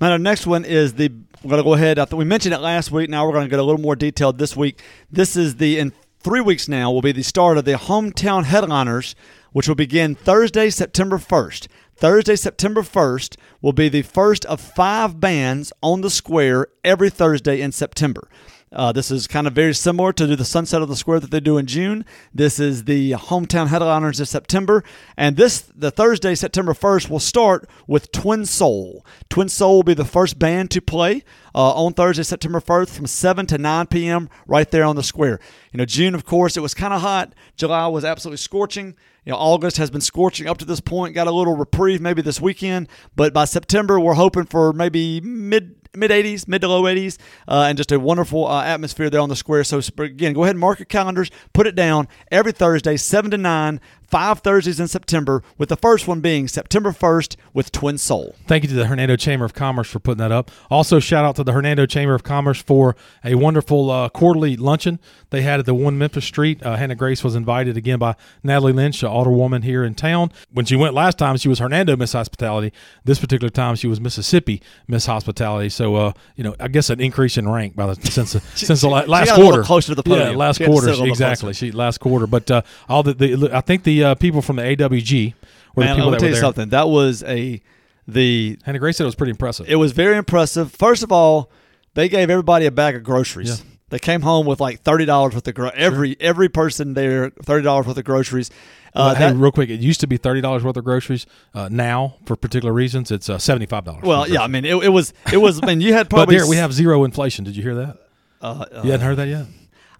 Now, 0.00 0.10
the 0.10 0.18
next 0.18 0.46
one 0.46 0.64
is 0.64 0.94
the. 0.94 1.10
We're 1.42 1.50
going 1.50 1.62
to 1.62 1.64
go 1.64 1.74
ahead. 1.74 1.98
I 1.98 2.06
we 2.12 2.24
mentioned 2.24 2.54
it 2.54 2.58
last 2.58 2.90
week. 2.90 3.08
Now 3.08 3.24
we're 3.24 3.32
going 3.32 3.44
to 3.44 3.50
get 3.50 3.60
a 3.60 3.62
little 3.62 3.80
more 3.80 3.94
detailed 3.94 4.38
this 4.38 4.56
week. 4.56 4.82
This 5.12 5.36
is 5.36 5.56
the 5.56 5.78
three 6.26 6.40
weeks 6.40 6.66
now 6.66 6.90
will 6.90 7.02
be 7.02 7.12
the 7.12 7.22
start 7.22 7.56
of 7.56 7.64
the 7.64 7.74
Hometown 7.74 8.42
Headliners, 8.42 9.14
which 9.52 9.68
will 9.68 9.76
begin 9.76 10.16
Thursday, 10.16 10.70
September 10.70 11.18
1st. 11.18 11.68
Thursday, 11.94 12.34
September 12.34 12.82
1st 12.82 13.36
will 13.62 13.72
be 13.72 13.88
the 13.88 14.02
first 14.02 14.44
of 14.46 14.60
five 14.60 15.20
bands 15.20 15.72
on 15.84 16.00
the 16.00 16.10
square 16.10 16.66
every 16.82 17.10
Thursday 17.10 17.60
in 17.60 17.70
September. 17.70 18.28
Uh, 18.72 18.90
this 18.90 19.12
is 19.12 19.28
kind 19.28 19.46
of 19.46 19.52
very 19.52 19.72
similar 19.72 20.12
to 20.12 20.34
the 20.34 20.44
Sunset 20.44 20.82
of 20.82 20.88
the 20.88 20.96
Square 20.96 21.20
that 21.20 21.30
they 21.30 21.38
do 21.38 21.56
in 21.56 21.66
June. 21.66 22.04
This 22.34 22.58
is 22.58 22.84
the 22.84 23.12
hometown 23.12 23.68
headliners 23.68 24.18
of 24.18 24.26
September, 24.26 24.82
and 25.16 25.36
this 25.36 25.60
the 25.74 25.92
Thursday, 25.92 26.34
September 26.34 26.74
first, 26.74 27.08
will 27.08 27.20
start 27.20 27.70
with 27.86 28.10
Twin 28.10 28.44
Soul. 28.44 29.06
Twin 29.30 29.48
Soul 29.48 29.76
will 29.76 29.82
be 29.84 29.94
the 29.94 30.04
first 30.04 30.40
band 30.40 30.72
to 30.72 30.80
play 30.80 31.22
uh, 31.54 31.74
on 31.74 31.94
Thursday, 31.94 32.24
September 32.24 32.58
first, 32.58 32.92
from 32.92 33.06
seven 33.06 33.46
to 33.46 33.56
nine 33.56 33.86
p.m. 33.86 34.28
right 34.48 34.68
there 34.72 34.84
on 34.84 34.96
the 34.96 35.02
square. 35.04 35.38
You 35.70 35.78
know, 35.78 35.84
June, 35.84 36.16
of 36.16 36.24
course, 36.24 36.56
it 36.56 36.60
was 36.60 36.74
kind 36.74 36.92
of 36.92 37.02
hot. 37.02 37.34
July 37.56 37.86
was 37.86 38.04
absolutely 38.04 38.38
scorching. 38.38 38.96
You 39.24 39.32
know, 39.32 39.38
August 39.38 39.76
has 39.76 39.90
been 39.90 40.00
scorching 40.00 40.48
up 40.48 40.58
to 40.58 40.64
this 40.64 40.80
point. 40.80 41.14
Got 41.14 41.28
a 41.28 41.32
little 41.32 41.56
reprieve 41.56 42.00
maybe 42.00 42.20
this 42.20 42.40
weekend, 42.40 42.88
but 43.14 43.32
by 43.32 43.44
September, 43.44 44.00
we're 44.00 44.14
hoping 44.14 44.44
for 44.44 44.72
maybe 44.72 45.20
mid 45.20 45.76
mid 45.94 46.10
80s, 46.10 46.48
mid 46.48 46.62
to 46.62 46.68
low 46.68 46.82
80s, 46.82 47.18
uh, 47.48 47.66
and 47.68 47.76
just 47.76 47.92
a 47.92 48.00
wonderful 48.00 48.46
uh, 48.46 48.64
atmosphere 48.64 49.10
there 49.10 49.20
on 49.20 49.28
the 49.28 49.36
square. 49.36 49.64
So 49.64 49.80
again, 49.98 50.32
go 50.32 50.44
ahead 50.44 50.54
and 50.54 50.60
mark 50.60 50.78
your 50.78 50.86
calendars, 50.86 51.30
put 51.52 51.66
it 51.66 51.74
down 51.74 52.08
every 52.30 52.52
Thursday, 52.52 52.96
seven 52.96 53.30
to 53.30 53.38
nine 53.38 53.80
five 54.08 54.40
Thursdays 54.40 54.80
in 54.80 54.88
September, 54.88 55.42
with 55.58 55.68
the 55.68 55.76
first 55.76 56.06
one 56.06 56.20
being 56.20 56.48
September 56.48 56.92
1st 56.92 57.36
with 57.52 57.72
Twin 57.72 57.98
Soul. 57.98 58.34
Thank 58.46 58.64
you 58.64 58.68
to 58.68 58.74
the 58.74 58.86
Hernando 58.86 59.16
Chamber 59.16 59.44
of 59.44 59.54
Commerce 59.54 59.88
for 59.90 59.98
putting 59.98 60.18
that 60.18 60.32
up. 60.32 60.50
Also, 60.70 61.00
shout 61.00 61.24
out 61.24 61.36
to 61.36 61.44
the 61.44 61.52
Hernando 61.52 61.86
Chamber 61.86 62.14
of 62.14 62.22
Commerce 62.22 62.60
for 62.60 62.96
a 63.24 63.34
wonderful 63.34 63.90
uh, 63.90 64.08
quarterly 64.08 64.56
luncheon 64.56 64.98
they 65.30 65.42
had 65.42 65.60
at 65.60 65.66
the 65.66 65.74
One 65.74 65.98
Memphis 65.98 66.24
Street. 66.24 66.64
Uh, 66.64 66.76
Hannah 66.76 66.94
Grace 66.94 67.24
was 67.24 67.34
invited 67.34 67.76
again 67.76 67.98
by 67.98 68.14
Natalie 68.42 68.72
Lynch, 68.72 69.02
an 69.02 69.08
alderwoman 69.08 69.64
here 69.64 69.84
in 69.84 69.94
town. 69.94 70.30
When 70.52 70.66
she 70.66 70.76
went 70.76 70.94
last 70.94 71.18
time, 71.18 71.36
she 71.36 71.48
was 71.48 71.58
Hernando 71.58 71.96
Miss 71.96 72.12
Hospitality. 72.12 72.72
This 73.04 73.18
particular 73.18 73.50
time, 73.50 73.74
she 73.74 73.86
was 73.86 74.00
Mississippi 74.00 74.62
Miss 74.86 75.06
Hospitality. 75.06 75.68
So, 75.68 75.96
uh, 75.96 76.12
you 76.36 76.44
know, 76.44 76.54
I 76.60 76.68
guess 76.68 76.90
an 76.90 77.00
increase 77.00 77.36
in 77.36 77.48
rank 77.48 77.74
by 77.76 77.92
the 77.92 78.10
since 78.10 78.32
the, 78.34 78.40
since 78.54 78.80
the 78.80 78.88
last 78.88 79.34
quarter. 79.34 79.62
closer 79.62 79.88
to 79.88 79.94
the 79.94 80.02
podium. 80.02 80.30
Yeah, 80.32 80.36
last 80.36 80.62
quarter 80.62 80.90
exactly. 81.04 81.52
She 81.52 81.72
last 81.72 81.98
quarter, 81.98 82.26
but 82.26 82.50
uh, 82.50 82.62
all 82.88 83.02
the, 83.02 83.14
the 83.14 83.50
I 83.52 83.60
think 83.60 83.82
the 83.82 83.95
uh, 84.04 84.14
people 84.16 84.42
from 84.42 84.56
the 84.56 84.62
AWG 84.62 85.34
were 85.74 85.84
Man, 85.84 85.90
the 85.90 85.96
people 85.96 86.10
that 86.12 86.20
tell 86.20 86.28
you 86.28 86.34
there. 86.34 86.40
something. 86.42 86.68
That 86.70 86.88
was 86.88 87.22
a 87.24 87.60
the 88.08 88.58
Hannah 88.64 88.78
Grace 88.78 88.96
said 88.96 89.04
it 89.04 89.06
was 89.06 89.14
pretty 89.16 89.30
impressive. 89.32 89.68
it 89.68 89.76
was 89.76 89.92
very 89.92 90.16
impressive. 90.16 90.72
First 90.72 91.02
of 91.02 91.10
all, 91.12 91.50
they 91.94 92.08
gave 92.08 92.30
everybody 92.30 92.66
a 92.66 92.70
bag 92.70 92.94
of 92.94 93.02
groceries. 93.02 93.48
Yeah. 93.60 93.64
They 93.88 93.98
came 94.00 94.22
home 94.22 94.46
with 94.46 94.60
like 94.60 94.80
thirty 94.82 95.04
dollars 95.04 95.34
worth 95.34 95.46
of 95.46 95.54
gro- 95.54 95.70
every 95.74 96.16
every 96.20 96.48
person 96.48 96.94
there 96.94 97.30
thirty 97.42 97.62
dollars 97.64 97.86
worth 97.86 97.96
of 97.98 98.04
groceries. 98.04 98.50
Uh, 98.94 98.98
Well, 98.98 99.14
hey, 99.14 99.28
that- 99.28 99.36
real 99.36 99.52
quick, 99.52 99.70
it 99.70 99.78
used 99.80 100.00
to 100.00 100.06
be 100.08 100.16
thirty 100.16 100.40
dollars 100.40 100.64
worth 100.64 100.76
of 100.76 100.84
groceries. 100.84 101.24
Uh, 101.54 101.68
now, 101.70 102.16
for 102.24 102.34
particular 102.34 102.72
reasons, 102.72 103.10
it's 103.12 103.28
uh, 103.30 103.38
seventy 103.38 103.66
five 103.66 103.84
dollars. 103.84 104.02
well, 104.02 104.28
yeah, 104.28 104.42
I 104.42 104.48
mean, 104.48 104.64
it, 104.64 104.74
it 104.82 104.88
was 104.88 105.12
it 105.32 105.36
was. 105.36 105.60
I 105.62 105.66
mean, 105.66 105.80
you 105.80 105.92
had 105.92 106.08
but 106.08 106.16
probably. 106.16 106.36
there 106.36 106.48
we 106.48 106.56
have 106.56 106.72
zero 106.72 107.04
inflation. 107.04 107.44
Did 107.44 107.54
you 107.56 107.62
hear 107.62 107.76
that? 107.76 107.98
Uh, 108.42 108.64
uh, 108.72 108.80
You 108.84 108.90
hadn't 108.90 109.06
heard 109.06 109.16
that 109.18 109.28
yet? 109.28 109.46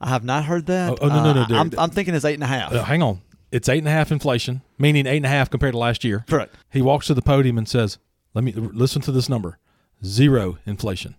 I 0.01 0.09
have 0.11 0.25
not 0.25 0.45
heard 0.45 0.67
that. 0.67 0.91
Oh, 0.91 0.97
oh, 1.03 1.09
no, 1.09 1.23
no, 1.23 1.33
no, 1.33 1.41
Uh, 1.43 1.47
dude. 1.47 1.57
I'm, 1.57 1.71
I'm 1.79 1.91
thinking 1.91 2.15
it's 2.15 2.25
eight 2.25 2.35
and 2.35 2.43
a 2.43 2.47
half. 2.49 2.73
Uh, 2.73 2.83
hang 2.83 3.03
on, 3.03 3.21
it's 3.51 3.69
eight 3.69 3.79
and 3.79 3.89
a 3.89 3.93
half 3.93 4.13
inflation, 4.13 4.63
meaning 4.79 5.07
eight 5.07 5.19
and 5.19 5.27
a 5.27 5.31
half 5.31 5.51
compared 5.51 5.73
to 5.73 5.79
last 5.79 6.05
year. 6.05 6.25
Correct. 6.29 6.55
He 6.71 6.83
walks 6.83 7.07
to 7.07 7.15
the 7.15 7.23
podium 7.23 7.59
and 7.59 7.69
says, 7.69 7.99
"Let 8.35 8.45
me 8.45 8.53
listen 8.53 9.03
to 9.03 9.13
this 9.13 9.29
number: 9.29 9.59
zero 10.05 10.59
inflation." 10.67 11.15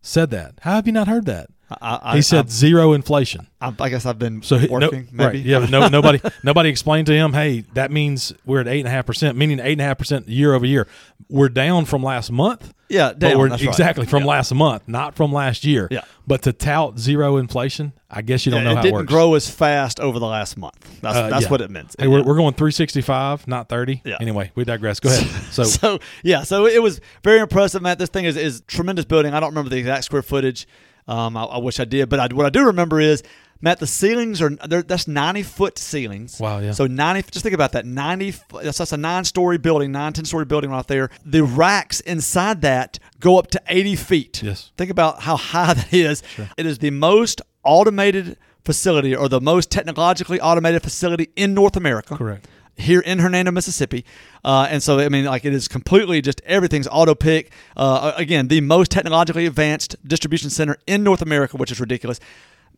Said 0.00 0.30
that. 0.30 0.54
How 0.62 0.74
have 0.76 0.86
you 0.86 0.92
not 0.92 1.08
heard 1.08 1.26
that? 1.26 1.50
I, 1.70 1.98
I, 2.02 2.16
He 2.16 2.22
said 2.22 2.46
I, 2.46 2.48
zero 2.48 2.92
inflation. 2.94 3.46
I, 3.60 3.74
I 3.78 3.88
guess 3.88 4.06
I've 4.06 4.18
been 4.18 4.42
So 4.42 4.56
he, 4.56 4.66
no, 4.68 4.72
working. 4.72 5.08
maybe. 5.12 5.24
right, 5.38 5.44
yeah, 5.44 5.66
no, 5.66 5.88
nobody, 5.88 6.20
nobody 6.42 6.68
explained 6.70 7.06
to 7.08 7.12
him. 7.12 7.32
Hey, 7.32 7.64
that 7.74 7.90
means 7.90 8.32
we're 8.46 8.60
at 8.60 8.68
eight 8.68 8.78
and 8.80 8.88
a 8.88 8.90
half 8.90 9.04
percent, 9.06 9.36
meaning 9.36 9.60
eight 9.60 9.72
and 9.72 9.80
a 9.80 9.84
half 9.84 9.98
percent 9.98 10.28
year 10.28 10.54
over 10.54 10.64
year. 10.64 10.86
We're 11.28 11.48
down 11.50 11.84
from 11.84 12.02
last 12.02 12.30
month. 12.32 12.72
Yeah, 12.88 13.12
down, 13.12 13.36
we're 13.36 13.50
that's 13.50 13.60
right. 13.62 13.68
exactly 13.68 14.06
from 14.06 14.22
Yeah. 14.22 14.28
last 14.30 14.54
month, 14.54 14.84
not 14.86 15.14
from 15.14 15.30
last 15.30 15.62
year. 15.64 15.88
Yeah. 15.90 16.00
But 16.26 16.40
to 16.42 16.54
tout 16.54 16.98
zero 16.98 17.36
inflation, 17.36 17.92
I 18.10 18.22
guess 18.22 18.46
you 18.46 18.52
don't 18.52 18.60
Yeah, 18.62 18.64
know 18.64 18.70
it 18.72 18.76
how 18.76 18.82
didn't 18.82 18.94
it 18.94 18.98
works. 19.00 19.12
grow 19.12 19.34
as 19.34 19.50
fast 19.50 20.00
over 20.00 20.18
the 20.18 20.26
last 20.26 20.56
month. 20.56 21.00
That's 21.02 21.16
Uh, 21.16 21.28
that's 21.28 21.42
yeah. 21.44 21.50
what 21.50 21.60
it 21.60 21.70
meant. 21.70 21.94
Hey, 21.98 22.06
we're, 22.06 22.22
we're 22.22 22.36
going 22.36 22.54
365, 22.54 23.46
not 23.46 23.68
30. 23.68 24.00
Yeah. 24.06 24.16
Anyway, 24.20 24.52
we 24.54 24.64
digress. 24.64 25.00
Go 25.00 25.10
ahead. 25.10 25.26
So, 25.52 25.64
so 25.64 25.98
yeah, 26.22 26.44
so 26.44 26.66
it 26.66 26.82
was 26.82 27.00
very 27.24 27.40
impressive, 27.40 27.82
Matt. 27.82 27.98
This 27.98 28.08
thing 28.08 28.24
is, 28.24 28.36
is 28.36 28.62
tremendous 28.66 29.04
building. 29.04 29.34
I 29.34 29.40
don't 29.40 29.50
remember 29.50 29.68
the 29.70 29.78
exact 29.78 30.04
square 30.04 30.22
footage. 30.22 30.66
Um, 31.08 31.36
I, 31.36 31.44
I 31.44 31.58
wish 31.58 31.80
I 31.80 31.84
did, 31.84 32.08
but 32.08 32.20
I, 32.20 32.34
what 32.34 32.46
I 32.46 32.50
do 32.50 32.66
remember 32.66 33.00
is 33.00 33.22
Matt. 33.60 33.80
The 33.80 33.86
ceilings 33.86 34.40
are 34.40 34.50
that's 34.50 35.08
ninety 35.08 35.42
foot 35.42 35.78
ceilings. 35.78 36.38
Wow, 36.38 36.60
yeah. 36.60 36.72
So 36.72 36.86
ninety. 36.86 37.28
Just 37.30 37.42
think 37.42 37.54
about 37.54 37.72
that. 37.72 37.86
Ninety. 37.86 38.34
That's, 38.62 38.78
that's 38.78 38.92
a 38.92 38.96
nine 38.96 39.24
story 39.24 39.58
building, 39.58 39.90
nine 39.90 40.12
ten 40.12 40.24
story 40.24 40.44
building 40.44 40.70
right 40.70 40.86
there. 40.86 41.10
The 41.24 41.42
racks 41.42 42.00
inside 42.00 42.60
that 42.62 42.98
go 43.18 43.38
up 43.38 43.48
to 43.52 43.62
eighty 43.68 43.96
feet. 43.96 44.42
Yes. 44.42 44.70
Think 44.76 44.90
about 44.90 45.22
how 45.22 45.36
high 45.36 45.74
that 45.74 45.92
is. 45.92 46.22
Sure. 46.34 46.48
It 46.56 46.66
is 46.66 46.78
the 46.78 46.90
most 46.90 47.42
automated 47.64 48.36
facility 48.64 49.16
or 49.16 49.28
the 49.30 49.40
most 49.40 49.70
technologically 49.70 50.40
automated 50.40 50.82
facility 50.82 51.30
in 51.36 51.54
North 51.54 51.74
America 51.74 52.16
correct. 52.16 52.46
Here 52.78 53.00
in 53.00 53.18
Hernando, 53.18 53.50
Mississippi. 53.50 54.04
Uh, 54.44 54.68
and 54.70 54.82
so, 54.82 54.98
I 54.98 55.08
mean, 55.08 55.24
like 55.24 55.44
it 55.44 55.52
is 55.52 55.68
completely 55.68 56.20
just 56.22 56.40
everything's 56.44 56.88
auto 56.90 57.14
pick. 57.14 57.52
Uh, 57.76 58.12
again, 58.16 58.48
the 58.48 58.60
most 58.60 58.90
technologically 58.90 59.46
advanced 59.46 59.96
distribution 60.06 60.50
center 60.50 60.76
in 60.86 61.02
North 61.02 61.22
America, 61.22 61.56
which 61.56 61.72
is 61.72 61.80
ridiculous. 61.80 62.20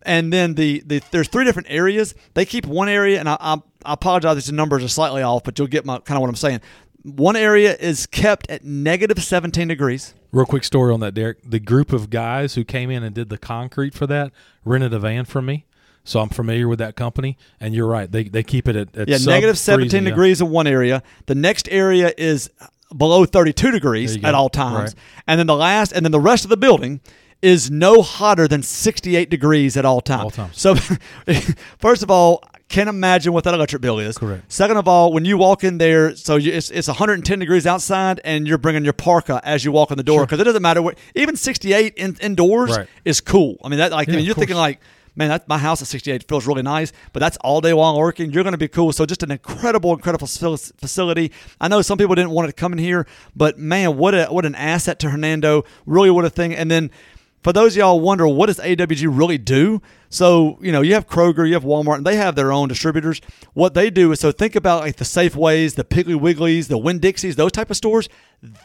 And 0.02 0.32
then 0.32 0.54
the, 0.54 0.82
the 0.86 1.02
there's 1.10 1.28
three 1.28 1.44
different 1.44 1.68
areas. 1.70 2.14
They 2.34 2.46
keep 2.46 2.66
one 2.66 2.88
area, 2.88 3.20
and 3.20 3.28
I, 3.28 3.36
I, 3.38 3.54
I 3.84 3.92
apologize 3.92 4.38
if 4.38 4.46
the 4.46 4.52
numbers 4.52 4.82
are 4.82 4.88
slightly 4.88 5.22
off, 5.22 5.44
but 5.44 5.58
you'll 5.58 5.68
get 5.68 5.84
my 5.84 5.98
kind 5.98 6.16
of 6.16 6.22
what 6.22 6.28
I'm 6.28 6.36
saying. 6.36 6.60
One 7.02 7.36
area 7.36 7.76
is 7.76 8.06
kept 8.06 8.50
at 8.50 8.64
negative 8.64 9.22
17 9.22 9.68
degrees. 9.68 10.14
Real 10.32 10.46
quick 10.46 10.64
story 10.64 10.92
on 10.92 11.00
that, 11.00 11.14
Derek. 11.14 11.38
The 11.48 11.58
group 11.58 11.92
of 11.92 12.10
guys 12.10 12.54
who 12.54 12.64
came 12.64 12.90
in 12.90 13.02
and 13.02 13.14
did 13.14 13.30
the 13.30 13.38
concrete 13.38 13.94
for 13.94 14.06
that 14.06 14.32
rented 14.64 14.92
a 14.92 14.98
van 14.98 15.24
from 15.24 15.46
me. 15.46 15.64
So 16.04 16.20
I'm 16.20 16.28
familiar 16.30 16.66
with 16.68 16.78
that 16.78 16.96
company. 16.96 17.36
And 17.60 17.74
you're 17.74 17.86
right. 17.86 18.10
They, 18.10 18.24
they 18.24 18.42
keep 18.42 18.68
it 18.68 18.76
at, 18.76 18.96
at 18.96 19.08
Yeah, 19.08 19.18
negative 19.24 19.58
17 19.58 19.90
freezing, 19.90 20.04
yeah. 20.04 20.10
degrees 20.10 20.40
in 20.40 20.50
one 20.50 20.66
area. 20.66 21.02
The 21.26 21.34
next 21.34 21.68
area 21.70 22.12
is 22.16 22.50
below 22.96 23.24
32 23.24 23.70
degrees 23.70 24.16
at 24.24 24.34
all 24.34 24.48
times. 24.48 24.94
Right. 24.94 25.02
And 25.26 25.38
then 25.38 25.46
the 25.46 25.56
last, 25.56 25.92
and 25.92 26.04
then 26.04 26.12
the 26.12 26.20
rest 26.20 26.44
of 26.44 26.50
the 26.50 26.56
building 26.56 27.00
is 27.42 27.70
no 27.70 28.02
hotter 28.02 28.46
than 28.48 28.62
68 28.62 29.30
degrees 29.30 29.76
at 29.76 29.84
all 29.84 30.00
times. 30.00 30.24
All 30.24 30.30
times. 30.30 30.58
So, 30.60 30.74
first 31.78 32.02
of 32.02 32.10
all, 32.10 32.42
can't 32.68 32.88
imagine 32.88 33.32
what 33.32 33.44
that 33.44 33.54
electric 33.54 33.82
bill 33.82 33.98
is. 33.98 34.16
Correct. 34.16 34.50
Second 34.52 34.76
of 34.76 34.86
all, 34.86 35.12
when 35.12 35.24
you 35.24 35.36
walk 35.36 35.64
in 35.64 35.78
there, 35.78 36.14
so 36.14 36.36
you, 36.36 36.52
it's, 36.52 36.70
it's 36.70 36.86
110 36.86 37.38
degrees 37.40 37.66
outside, 37.66 38.20
and 38.24 38.46
you're 38.46 38.58
bringing 38.58 38.84
your 38.84 38.92
parka 38.92 39.40
as 39.42 39.64
you 39.64 39.72
walk 39.72 39.90
in 39.90 39.96
the 39.96 40.04
door 40.04 40.24
because 40.24 40.38
it 40.38 40.44
doesn't 40.44 40.62
matter 40.62 40.80
what. 40.80 40.96
Even 41.16 41.34
68 41.34 41.94
in, 41.94 42.16
indoors 42.20 42.76
Right. 42.76 42.88
is 43.04 43.20
cool. 43.20 43.56
I 43.64 43.68
mean, 43.68 43.78
that 43.78 43.90
like 43.90 44.08
I 44.08 44.12
mean, 44.12 44.24
you're 44.24 44.36
thinking 44.36 44.56
like 44.56 44.80
man, 45.14 45.28
that, 45.28 45.48
my 45.48 45.58
house 45.58 45.82
at 45.82 45.88
68 45.88 46.28
feels 46.28 46.46
really 46.46 46.62
nice, 46.62 46.92
but 47.12 47.20
that's 47.20 47.36
all 47.38 47.60
day 47.60 47.72
long 47.72 47.96
working. 47.96 48.32
You're 48.32 48.42
going 48.42 48.52
to 48.52 48.58
be 48.58 48.68
cool. 48.68 48.92
So 48.92 49.06
just 49.06 49.22
an 49.22 49.30
incredible, 49.30 49.92
incredible 49.92 50.26
facility. 50.26 51.32
I 51.60 51.68
know 51.68 51.82
some 51.82 51.98
people 51.98 52.14
didn't 52.14 52.30
want 52.30 52.48
to 52.48 52.52
come 52.52 52.72
in 52.72 52.78
here, 52.78 53.06
but 53.34 53.58
man, 53.58 53.96
what 53.96 54.14
a 54.14 54.26
what 54.26 54.44
an 54.44 54.54
asset 54.54 54.98
to 55.00 55.10
Hernando. 55.10 55.64
Really, 55.86 56.10
what 56.10 56.24
a 56.24 56.30
thing. 56.30 56.54
And 56.54 56.70
then 56.70 56.90
for 57.42 57.52
those 57.52 57.76
y'all 57.76 58.00
wonder, 58.00 58.28
what 58.28 58.46
does 58.46 58.58
AWG 58.58 59.06
really 59.10 59.38
do? 59.38 59.80
So 60.12 60.58
you 60.60 60.72
know, 60.72 60.80
you 60.82 60.94
have 60.94 61.06
Kroger, 61.06 61.46
you 61.46 61.54
have 61.54 61.62
Walmart, 61.64 61.96
and 61.98 62.06
they 62.06 62.16
have 62.16 62.34
their 62.34 62.52
own 62.52 62.68
distributors. 62.68 63.20
What 63.54 63.74
they 63.74 63.90
do 63.90 64.10
is 64.12 64.20
so 64.20 64.32
think 64.32 64.56
about 64.56 64.82
like 64.82 64.96
the 64.96 65.04
Safeways, 65.04 65.76
the 65.76 65.84
Piggly 65.84 66.18
Wigglies, 66.18 66.66
the 66.68 66.78
Winn 66.78 66.98
Dixies, 66.98 67.36
those 67.36 67.52
type 67.52 67.70
of 67.70 67.76
stores. 67.76 68.08